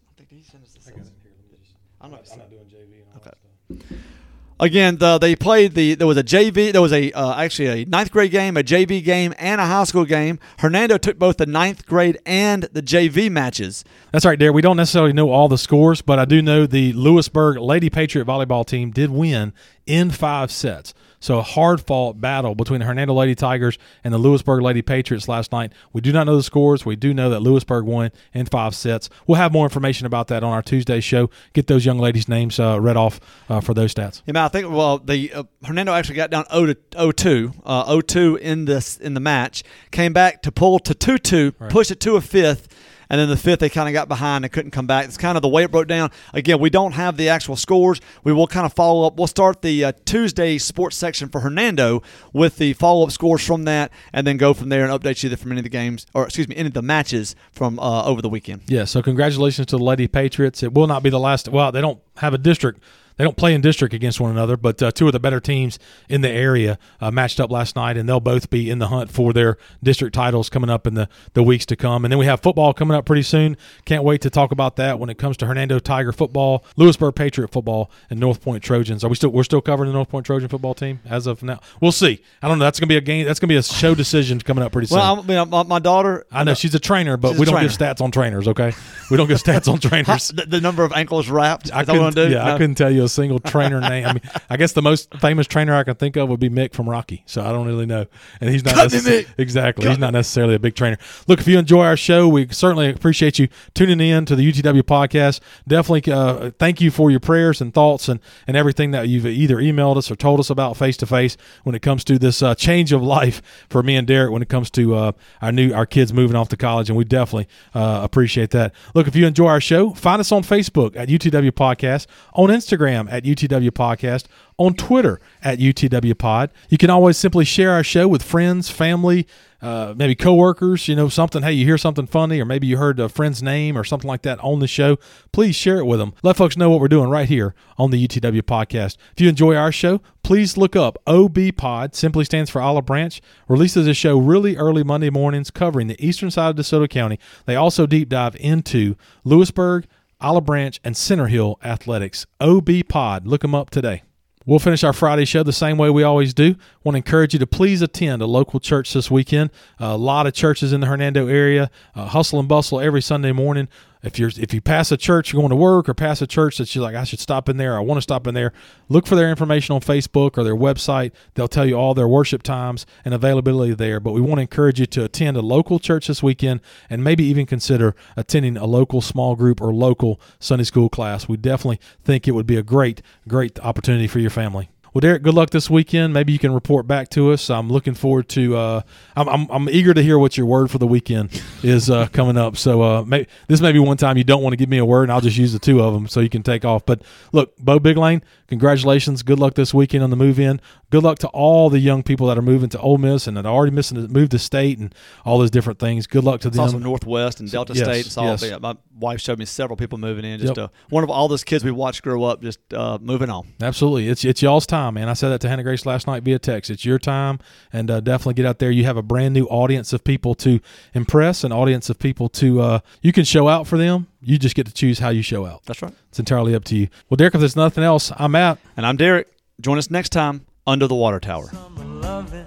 Again, 4.60 4.96
the, 4.96 5.18
they 5.18 5.36
played 5.36 5.74
the. 5.74 5.94
There 5.94 6.06
was 6.06 6.16
a 6.16 6.24
JV. 6.24 6.72
There 6.72 6.82
was 6.82 6.92
a 6.92 7.12
uh, 7.12 7.36
actually 7.36 7.82
a 7.82 7.84
ninth 7.84 8.10
grade 8.10 8.32
game, 8.32 8.56
a 8.56 8.62
JV 8.62 9.04
game, 9.04 9.32
and 9.38 9.60
a 9.60 9.66
high 9.66 9.84
school 9.84 10.04
game. 10.04 10.40
Hernando 10.58 10.98
took 10.98 11.18
both 11.18 11.36
the 11.36 11.46
ninth 11.46 11.86
grade 11.86 12.18
and 12.26 12.64
the 12.72 12.82
JV 12.82 13.30
matches. 13.30 13.84
That's 14.12 14.24
right, 14.24 14.38
there. 14.38 14.52
We 14.52 14.62
don't 14.62 14.76
necessarily 14.76 15.12
know 15.12 15.30
all 15.30 15.48
the 15.48 15.58
scores, 15.58 16.02
but 16.02 16.18
I 16.18 16.24
do 16.24 16.42
know 16.42 16.66
the 16.66 16.92
Lewisburg 16.92 17.58
Lady 17.58 17.88
Patriot 17.88 18.24
volleyball 18.24 18.66
team 18.66 18.90
did 18.90 19.10
win 19.10 19.52
in 19.88 20.10
five 20.10 20.52
sets. 20.52 20.94
So 21.20 21.38
a 21.38 21.42
hard 21.42 21.80
fought 21.80 22.20
battle 22.20 22.54
between 22.54 22.78
the 22.78 22.86
Hernando 22.86 23.12
Lady 23.14 23.34
Tigers 23.34 23.76
and 24.04 24.14
the 24.14 24.18
Lewisburg 24.18 24.62
Lady 24.62 24.82
Patriots 24.82 25.26
last 25.26 25.50
night. 25.50 25.72
We 25.92 26.00
do 26.00 26.12
not 26.12 26.26
know 26.28 26.36
the 26.36 26.44
scores. 26.44 26.86
We 26.86 26.94
do 26.94 27.12
know 27.12 27.30
that 27.30 27.40
Lewisburg 27.40 27.84
won 27.84 28.12
in 28.32 28.46
five 28.46 28.74
sets. 28.74 29.10
We'll 29.26 29.38
have 29.38 29.52
more 29.52 29.64
information 29.64 30.06
about 30.06 30.28
that 30.28 30.44
on 30.44 30.52
our 30.52 30.62
Tuesday 30.62 31.00
show. 31.00 31.28
Get 31.54 31.66
those 31.66 31.84
young 31.84 31.98
ladies' 31.98 32.28
names 32.28 32.60
uh, 32.60 32.80
read 32.80 32.96
off 32.96 33.18
uh, 33.48 33.60
for 33.60 33.74
those 33.74 33.92
stats. 33.92 34.22
Yeah, 34.26 34.44
I 34.44 34.48
think 34.48 34.70
well, 34.70 34.98
the 34.98 35.32
uh, 35.32 35.42
Hernando 35.64 35.92
actually 35.92 36.16
got 36.16 36.30
down 36.30 36.44
0 36.52 36.66
to 36.66 36.76
0 36.94 37.12
2, 37.12 37.52
uh, 37.64 37.86
0 37.86 38.00
2 38.00 38.36
in 38.36 38.64
this 38.66 38.96
in 38.96 39.14
the 39.14 39.20
match. 39.20 39.64
Came 39.90 40.12
back 40.12 40.42
to 40.42 40.52
pull 40.52 40.78
to 40.80 40.94
2 40.94 41.18
2, 41.18 41.52
push 41.68 41.90
it 41.90 41.98
to 42.00 42.14
a 42.14 42.20
fifth, 42.20 42.68
and 43.10 43.20
then 43.20 43.28
the 43.28 43.36
fifth 43.36 43.60
they 43.60 43.68
kind 43.68 43.88
of 43.88 43.92
got 43.92 44.08
behind 44.08 44.44
and 44.44 44.52
couldn't 44.52 44.70
come 44.70 44.86
back. 44.86 45.06
It's 45.06 45.16
kind 45.16 45.36
of 45.36 45.42
the 45.42 45.48
way 45.48 45.64
it 45.64 45.70
broke 45.70 45.88
down. 45.88 46.10
Again, 46.32 46.60
we 46.60 46.70
don't 46.70 46.92
have 46.92 47.16
the 47.16 47.28
actual 47.28 47.56
scores. 47.56 48.00
We 48.24 48.32
will 48.32 48.46
kind 48.46 48.66
of 48.66 48.72
follow 48.72 49.06
up. 49.06 49.16
We'll 49.16 49.26
start 49.26 49.62
the 49.62 49.84
uh, 49.84 49.92
Tuesday 50.04 50.58
sports 50.58 50.96
section 50.96 51.28
for 51.28 51.40
Hernando 51.40 52.02
with 52.32 52.58
the 52.58 52.72
follow 52.74 53.04
up 53.04 53.12
scores 53.12 53.46
from 53.46 53.64
that, 53.64 53.92
and 54.12 54.26
then 54.26 54.36
go 54.36 54.54
from 54.54 54.68
there 54.68 54.84
and 54.86 54.92
update 55.00 55.22
you 55.22 55.34
from 55.36 55.52
any 55.52 55.60
of 55.60 55.64
the 55.64 55.70
games 55.70 56.06
or 56.14 56.24
excuse 56.24 56.48
me, 56.48 56.56
any 56.56 56.68
of 56.68 56.74
the 56.74 56.82
matches 56.82 57.34
from 57.52 57.78
uh, 57.78 58.04
over 58.04 58.22
the 58.22 58.28
weekend. 58.28 58.62
Yeah, 58.66 58.84
so 58.84 59.02
congratulations 59.02 59.66
to 59.68 59.76
the 59.76 59.84
Lady 59.84 60.08
Patriots. 60.08 60.62
It 60.62 60.74
will 60.74 60.86
not 60.86 61.02
be 61.02 61.10
the 61.10 61.20
last. 61.20 61.48
Well, 61.48 61.72
they 61.72 61.80
don't 61.80 62.00
have 62.16 62.34
a 62.34 62.38
district. 62.38 62.82
They 63.18 63.24
don't 63.24 63.36
play 63.36 63.52
in 63.52 63.60
district 63.60 63.92
against 63.94 64.20
one 64.20 64.30
another, 64.30 64.56
but 64.56 64.80
uh, 64.82 64.90
two 64.92 65.06
of 65.08 65.12
the 65.12 65.20
better 65.20 65.40
teams 65.40 65.78
in 66.08 66.20
the 66.20 66.30
area 66.30 66.78
uh, 67.00 67.10
matched 67.10 67.40
up 67.40 67.50
last 67.50 67.74
night, 67.76 67.96
and 67.96 68.08
they'll 68.08 68.20
both 68.20 68.48
be 68.48 68.70
in 68.70 68.78
the 68.78 68.86
hunt 68.88 69.10
for 69.10 69.32
their 69.32 69.58
district 69.82 70.14
titles 70.14 70.48
coming 70.48 70.70
up 70.70 70.86
in 70.86 70.94
the, 70.94 71.08
the 71.34 71.42
weeks 71.42 71.66
to 71.66 71.76
come. 71.76 72.04
And 72.04 72.12
then 72.12 72.18
we 72.18 72.26
have 72.26 72.40
football 72.40 72.72
coming 72.72 72.96
up 72.96 73.04
pretty 73.04 73.22
soon. 73.22 73.56
Can't 73.84 74.04
wait 74.04 74.20
to 74.22 74.30
talk 74.30 74.52
about 74.52 74.76
that 74.76 74.98
when 75.00 75.10
it 75.10 75.18
comes 75.18 75.36
to 75.38 75.46
Hernando 75.46 75.78
Tiger 75.80 76.12
football, 76.12 76.64
Lewisburg 76.76 77.16
Patriot 77.16 77.48
football, 77.48 77.90
and 78.08 78.20
North 78.20 78.40
Point 78.40 78.62
Trojans. 78.62 79.02
Are 79.04 79.08
we 79.08 79.16
still 79.16 79.30
we're 79.30 79.42
still 79.42 79.60
covering 79.60 79.88
the 79.90 79.94
North 79.94 80.08
Point 80.08 80.24
Trojan 80.24 80.48
football 80.48 80.74
team 80.74 81.00
as 81.04 81.26
of 81.26 81.42
now? 81.42 81.58
We'll 81.80 81.90
see. 81.92 82.22
I 82.40 82.46
don't 82.48 82.60
know. 82.60 82.64
That's 82.66 82.78
gonna 82.78 82.86
be 82.88 82.96
a 82.96 83.00
game. 83.00 83.26
That's 83.26 83.40
gonna 83.40 83.48
be 83.48 83.56
a 83.56 83.62
show 83.64 83.96
decision 83.96 84.38
coming 84.40 84.62
up 84.62 84.70
pretty 84.70 84.86
soon. 84.86 84.98
Well, 84.98 85.18
I 85.20 85.22
mean, 85.26 85.48
my, 85.50 85.62
my 85.64 85.78
daughter. 85.80 86.24
I 86.30 86.44
know 86.44 86.54
she's 86.54 86.74
a 86.76 86.78
trainer, 86.78 87.16
but 87.16 87.32
we 87.32 87.46
don't 87.46 87.54
trainer. 87.54 87.68
give 87.68 87.76
stats 87.76 88.00
on 88.00 88.12
trainers. 88.12 88.46
Okay, 88.46 88.72
we 89.10 89.16
don't 89.16 89.26
give 89.26 89.42
stats 89.42 89.66
on 89.66 89.78
trainers. 89.80 90.28
the, 90.28 90.46
the 90.46 90.60
number 90.60 90.84
of 90.84 90.92
ankles 90.92 91.28
wrapped. 91.28 91.72
I 91.72 91.80
Is 91.80 91.86
that 91.88 91.92
what 91.94 92.02
I'm 92.02 92.12
couldn't, 92.12 92.32
yeah, 92.32 92.44
I 92.44 92.50
No. 92.52 92.58
couldn't 92.58 92.76
tell 92.76 92.92
you 92.92 93.07
a 93.10 93.14
single 93.14 93.38
trainer 93.38 93.80
name. 93.80 94.06
I 94.06 94.12
mean, 94.14 94.22
I 94.50 94.56
guess 94.56 94.72
the 94.72 94.82
most 94.82 95.12
famous 95.20 95.46
trainer 95.46 95.74
I 95.74 95.84
can 95.84 95.94
think 95.94 96.16
of 96.16 96.28
would 96.28 96.40
be 96.40 96.48
Mick 96.50 96.72
from 96.74 96.88
Rocky. 96.88 97.22
So 97.26 97.42
I 97.42 97.52
don't 97.52 97.66
really 97.66 97.86
know, 97.86 98.06
and 98.40 98.50
he's 98.50 98.64
not 98.64 98.74
Cut 98.74 98.92
me, 98.92 98.98
necess- 98.98 99.22
Mick. 99.24 99.28
exactly. 99.38 99.88
he's 99.88 99.98
not 99.98 100.12
necessarily 100.12 100.54
a 100.54 100.58
big 100.58 100.74
trainer. 100.74 100.98
Look, 101.26 101.40
if 101.40 101.48
you 101.48 101.58
enjoy 101.58 101.84
our 101.84 101.96
show, 101.96 102.28
we 102.28 102.48
certainly 102.48 102.90
appreciate 102.90 103.38
you 103.38 103.48
tuning 103.74 104.00
in 104.00 104.24
to 104.26 104.36
the 104.36 104.50
UTW 104.52 104.82
podcast. 104.82 105.40
Definitely, 105.66 106.12
uh, 106.12 106.50
thank 106.58 106.80
you 106.80 106.90
for 106.90 107.10
your 107.10 107.20
prayers 107.20 107.60
and 107.60 107.72
thoughts 107.74 108.08
and 108.08 108.20
and 108.46 108.56
everything 108.56 108.90
that 108.92 109.08
you've 109.08 109.26
either 109.26 109.56
emailed 109.56 109.96
us 109.96 110.10
or 110.10 110.16
told 110.16 110.40
us 110.40 110.50
about 110.50 110.76
face 110.76 110.96
to 110.98 111.06
face 111.06 111.36
when 111.64 111.74
it 111.74 111.82
comes 111.82 112.04
to 112.04 112.18
this 112.18 112.42
uh, 112.42 112.54
change 112.54 112.92
of 112.92 113.02
life 113.02 113.40
for 113.70 113.82
me 113.82 113.96
and 113.96 114.06
Derek 114.06 114.30
when 114.32 114.42
it 114.42 114.48
comes 114.48 114.70
to 114.70 114.94
uh, 114.94 115.12
our 115.42 115.52
new 115.52 115.72
our 115.72 115.86
kids 115.86 116.12
moving 116.12 116.36
off 116.36 116.48
to 116.48 116.56
college, 116.56 116.88
and 116.88 116.96
we 116.96 117.04
definitely 117.04 117.48
uh, 117.74 118.00
appreciate 118.02 118.50
that. 118.50 118.74
Look, 118.94 119.06
if 119.06 119.14
you 119.14 119.26
enjoy 119.26 119.46
our 119.48 119.60
show, 119.60 119.90
find 119.94 120.20
us 120.20 120.32
on 120.32 120.42
Facebook 120.42 120.96
at 120.96 121.08
UTW 121.08 121.52
Podcast, 121.52 122.06
on 122.32 122.48
Instagram 122.48 122.97
at 123.06 123.24
UTW 123.24 123.70
Podcast, 123.70 124.24
on 124.56 124.72
Twitter 124.72 125.20
at 125.42 125.58
UTW 125.58 126.16
Pod. 126.16 126.50
You 126.70 126.78
can 126.78 126.88
always 126.88 127.18
simply 127.18 127.44
share 127.44 127.72
our 127.72 127.84
show 127.84 128.08
with 128.08 128.22
friends, 128.22 128.70
family, 128.70 129.26
uh, 129.60 129.94
maybe 129.96 130.14
coworkers. 130.14 130.88
You 130.88 130.96
know, 130.96 131.08
something. 131.08 131.42
Hey, 131.42 131.52
you 131.52 131.64
hear 131.64 131.78
something 131.78 132.06
funny, 132.06 132.40
or 132.40 132.44
maybe 132.44 132.66
you 132.66 132.76
heard 132.76 132.98
a 132.98 133.08
friend's 133.08 133.42
name 133.42 133.76
or 133.76 133.84
something 133.84 134.08
like 134.08 134.22
that 134.22 134.38
on 134.40 134.60
the 134.60 134.66
show. 134.66 134.96
Please 135.32 135.54
share 135.54 135.78
it 135.78 135.84
with 135.84 135.98
them. 135.98 136.14
Let 136.22 136.36
folks 136.36 136.56
know 136.56 136.70
what 136.70 136.80
we're 136.80 136.88
doing 136.88 137.10
right 137.10 137.28
here 137.28 137.54
on 137.76 137.90
the 137.90 138.08
UTW 138.08 138.42
Podcast. 138.42 138.96
If 139.12 139.20
you 139.20 139.28
enjoy 139.28 139.54
our 139.54 139.72
show, 139.72 140.00
please 140.22 140.56
look 140.56 140.74
up 140.74 140.98
OB 141.06 141.38
Pod. 141.56 141.94
Simply 141.94 142.24
stands 142.24 142.50
for 142.50 142.60
Olive 142.60 142.86
Branch. 142.86 143.20
Releases 143.48 143.86
a 143.86 143.94
show 143.94 144.18
really 144.18 144.56
early 144.56 144.82
Monday 144.82 145.10
mornings 145.10 145.50
covering 145.50 145.86
the 145.86 146.04
eastern 146.04 146.30
side 146.30 146.50
of 146.58 146.64
DeSoto 146.64 146.88
County. 146.88 147.18
They 147.46 147.56
also 147.56 147.86
deep 147.86 148.08
dive 148.08 148.36
into 148.36 148.96
Lewisburg. 149.24 149.86
Olive 150.20 150.44
Branch, 150.44 150.80
and 150.82 150.96
Center 150.96 151.26
Hill 151.26 151.58
Athletics. 151.62 152.26
OB 152.40 152.68
Pod. 152.88 153.26
Look 153.26 153.42
them 153.42 153.54
up 153.54 153.70
today. 153.70 154.02
We'll 154.48 154.58
finish 154.58 154.82
our 154.82 154.94
Friday 154.94 155.26
show 155.26 155.42
the 155.42 155.52
same 155.52 155.76
way 155.76 155.90
we 155.90 156.02
always 156.02 156.32
do. 156.32 156.56
Want 156.82 156.94
to 156.94 156.96
encourage 156.96 157.34
you 157.34 157.38
to 157.38 157.46
please 157.46 157.82
attend 157.82 158.22
a 158.22 158.26
local 158.26 158.60
church 158.60 158.94
this 158.94 159.10
weekend. 159.10 159.50
a 159.78 159.96
lot 159.98 160.26
of 160.26 160.32
churches 160.32 160.72
in 160.72 160.80
the 160.80 160.86
Hernando 160.86 161.28
area, 161.28 161.70
uh, 161.94 162.06
hustle 162.06 162.40
and 162.40 162.48
bustle 162.48 162.80
every 162.80 163.02
Sunday 163.02 163.32
morning. 163.32 163.68
If 164.02 164.18
you're 164.18 164.30
if 164.36 164.54
you 164.54 164.60
pass 164.60 164.92
a 164.92 164.96
church 164.96 165.32
you're 165.32 165.40
going 165.40 165.50
to 165.50 165.56
work 165.56 165.88
or 165.88 165.94
pass 165.94 166.22
a 166.22 166.26
church 166.26 166.58
that 166.58 166.74
you're 166.74 166.84
like 166.84 166.94
I 166.94 167.04
should 167.04 167.20
stop 167.20 167.48
in 167.48 167.56
there, 167.56 167.76
I 167.76 167.80
want 167.80 167.98
to 167.98 168.02
stop 168.02 168.26
in 168.26 168.34
there. 168.34 168.52
Look 168.88 169.06
for 169.06 169.16
their 169.16 169.30
information 169.30 169.74
on 169.74 169.80
Facebook 169.80 170.38
or 170.38 170.44
their 170.44 170.56
website. 170.56 171.12
They'll 171.34 171.48
tell 171.48 171.66
you 171.66 171.74
all 171.74 171.94
their 171.94 172.08
worship 172.08 172.42
times 172.42 172.86
and 173.04 173.12
availability 173.12 173.74
there. 173.74 174.00
But 174.00 174.12
we 174.12 174.20
want 174.20 174.36
to 174.38 174.42
encourage 174.42 174.80
you 174.80 174.86
to 174.86 175.04
attend 175.04 175.36
a 175.36 175.42
local 175.42 175.78
church 175.78 176.06
this 176.06 176.22
weekend 176.22 176.60
and 176.88 177.02
maybe 177.02 177.24
even 177.24 177.46
consider 177.46 177.94
attending 178.16 178.56
a 178.56 178.66
local 178.66 179.00
small 179.00 179.36
group 179.36 179.60
or 179.60 179.72
local 179.72 180.20
Sunday 180.38 180.64
school 180.64 180.88
class. 180.88 181.28
We 181.28 181.36
definitely 181.36 181.80
think 182.04 182.28
it 182.28 182.32
would 182.32 182.46
be 182.46 182.56
a 182.56 182.62
great 182.62 183.02
great 183.26 183.58
opportunity 183.60 184.06
for 184.06 184.20
your 184.20 184.30
family. 184.30 184.70
Well, 184.94 185.00
Derek, 185.00 185.22
good 185.22 185.34
luck 185.34 185.50
this 185.50 185.68
weekend. 185.68 186.14
Maybe 186.14 186.32
you 186.32 186.38
can 186.38 186.52
report 186.52 186.86
back 186.86 187.10
to 187.10 187.30
us. 187.32 187.50
I'm 187.50 187.68
looking 187.68 187.94
forward 187.94 188.28
to. 188.30 188.56
Uh, 188.56 188.80
I'm, 189.16 189.28
I'm 189.28 189.50
I'm 189.50 189.68
eager 189.68 189.92
to 189.92 190.02
hear 190.02 190.18
what 190.18 190.36
your 190.36 190.46
word 190.46 190.70
for 190.70 190.78
the 190.78 190.86
weekend 190.86 191.42
is 191.62 191.90
uh, 191.90 192.08
coming 192.08 192.36
up. 192.36 192.56
So 192.56 192.82
uh, 192.82 193.04
may, 193.04 193.26
this 193.48 193.60
may 193.60 193.72
be 193.72 193.78
one 193.78 193.98
time 193.98 194.16
you 194.16 194.24
don't 194.24 194.42
want 194.42 194.54
to 194.54 194.56
give 194.56 194.68
me 194.68 194.78
a 194.78 194.84
word, 194.84 195.04
and 195.04 195.12
I'll 195.12 195.20
just 195.20 195.36
use 195.36 195.52
the 195.52 195.58
two 195.58 195.82
of 195.82 195.92
them 195.92 196.08
so 196.08 196.20
you 196.20 196.30
can 196.30 196.42
take 196.42 196.64
off. 196.64 196.86
But 196.86 197.02
look, 197.32 197.56
Bo 197.58 197.78
Biglane, 197.78 198.22
congratulations. 198.48 199.22
Good 199.22 199.38
luck 199.38 199.54
this 199.54 199.72
weekend 199.72 200.02
on 200.02 200.10
the 200.10 200.16
move 200.16 200.40
in. 200.40 200.60
Good 200.90 201.02
luck 201.02 201.18
to 201.20 201.28
all 201.28 201.70
the 201.70 201.78
young 201.78 202.02
people 202.02 202.26
that 202.28 202.38
are 202.38 202.42
moving 202.42 202.68
to 202.70 202.80
Ole 202.80 202.98
Miss 202.98 203.26
and 203.26 203.36
that 203.36 203.46
are 203.46 203.54
already 203.54 203.74
missing 203.74 203.98
moved 204.10 204.30
to 204.32 204.38
state 204.38 204.78
and 204.78 204.94
all 205.24 205.38
those 205.38 205.50
different 205.50 205.78
things. 205.78 206.06
Good 206.06 206.24
luck 206.24 206.40
to 206.40 206.48
It's 206.48 206.56
them. 206.56 206.64
also 206.64 206.78
Northwest 206.78 207.40
and 207.40 207.50
Delta 207.50 207.74
yes, 207.74 207.84
State. 207.84 208.06
It's 208.06 208.16
all, 208.16 208.36
yes. 208.36 208.60
my 208.60 208.76
wife 208.98 209.20
showed 209.20 209.38
me 209.38 209.44
several 209.44 209.76
people 209.76 209.98
moving 209.98 210.24
in. 210.24 210.40
Just 210.40 210.56
Yep. 210.56 210.64
uh, 210.64 210.68
one 210.88 211.04
of 211.04 211.10
all 211.10 211.28
those 211.28 211.44
kids 211.44 211.62
we 211.62 211.70
watched 211.70 212.02
grow 212.02 212.24
up, 212.24 212.42
just 212.42 212.58
uh, 212.72 212.98
moving 213.00 213.30
on. 213.30 213.48
Absolutely, 213.60 214.08
it's 214.08 214.24
it's 214.24 214.40
y'all's 214.42 214.66
time, 214.66 214.94
man. 214.94 215.08
I 215.08 215.12
said 215.12 215.28
that 215.28 215.40
to 215.42 215.48
Hannah 215.48 215.62
Grace 215.62 215.84
last 215.84 216.06
night 216.06 216.22
via 216.22 216.38
text. 216.38 216.70
It's 216.70 216.84
your 216.84 216.98
time, 216.98 217.38
and 217.72 217.90
uh, 217.90 218.00
definitely 218.00 218.34
get 218.34 218.46
out 218.46 218.58
there. 218.58 218.70
You 218.70 218.84
have 218.84 218.96
a 218.96 219.02
brand 219.02 219.34
new 219.34 219.44
audience 219.46 219.92
of 219.92 220.04
people 220.04 220.34
to 220.36 220.60
impress, 220.94 221.44
an 221.44 221.52
audience 221.52 221.90
of 221.90 221.98
people 221.98 222.28
to 222.30 222.60
uh, 222.60 222.80
you 223.02 223.12
can 223.12 223.24
show 223.24 223.48
out 223.48 223.66
for 223.66 223.76
them. 223.76 224.06
You 224.20 224.38
just 224.38 224.54
get 224.54 224.66
to 224.66 224.72
choose 224.72 224.98
how 224.98 225.10
you 225.10 225.22
show 225.22 225.46
out. 225.46 225.62
That's 225.64 225.82
right. 225.82 225.92
It's 226.08 226.18
entirely 226.18 226.54
up 226.54 226.64
to 226.64 226.76
you. 226.76 226.88
Well, 227.08 227.16
Derek, 227.16 227.34
if 227.34 227.40
there's 227.40 227.56
nothing 227.56 227.84
else, 227.84 228.12
I'm 228.16 228.34
out. 228.34 228.58
And 228.76 228.84
I'm 228.86 228.96
Derek. 228.96 229.28
Join 229.60 229.78
us 229.78 229.90
next 229.90 230.10
time 230.10 230.46
under 230.66 230.86
the 230.86 230.94
water 230.94 231.20
tower. 231.20 231.46
Summer 231.46 231.84
loving 231.84 232.46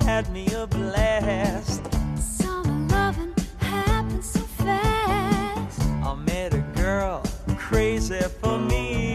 had 0.00 0.30
me 0.32 0.46
a 0.54 0.66
blast. 0.66 1.82
Summer 2.16 2.88
loving 2.88 3.34
happens 3.58 4.30
so 4.30 4.40
fast. 4.40 5.80
I 5.82 6.14
met 6.14 6.54
a 6.54 6.64
girl 6.74 7.22
crazy 7.56 8.20
for 8.40 8.58
me. 8.58 9.07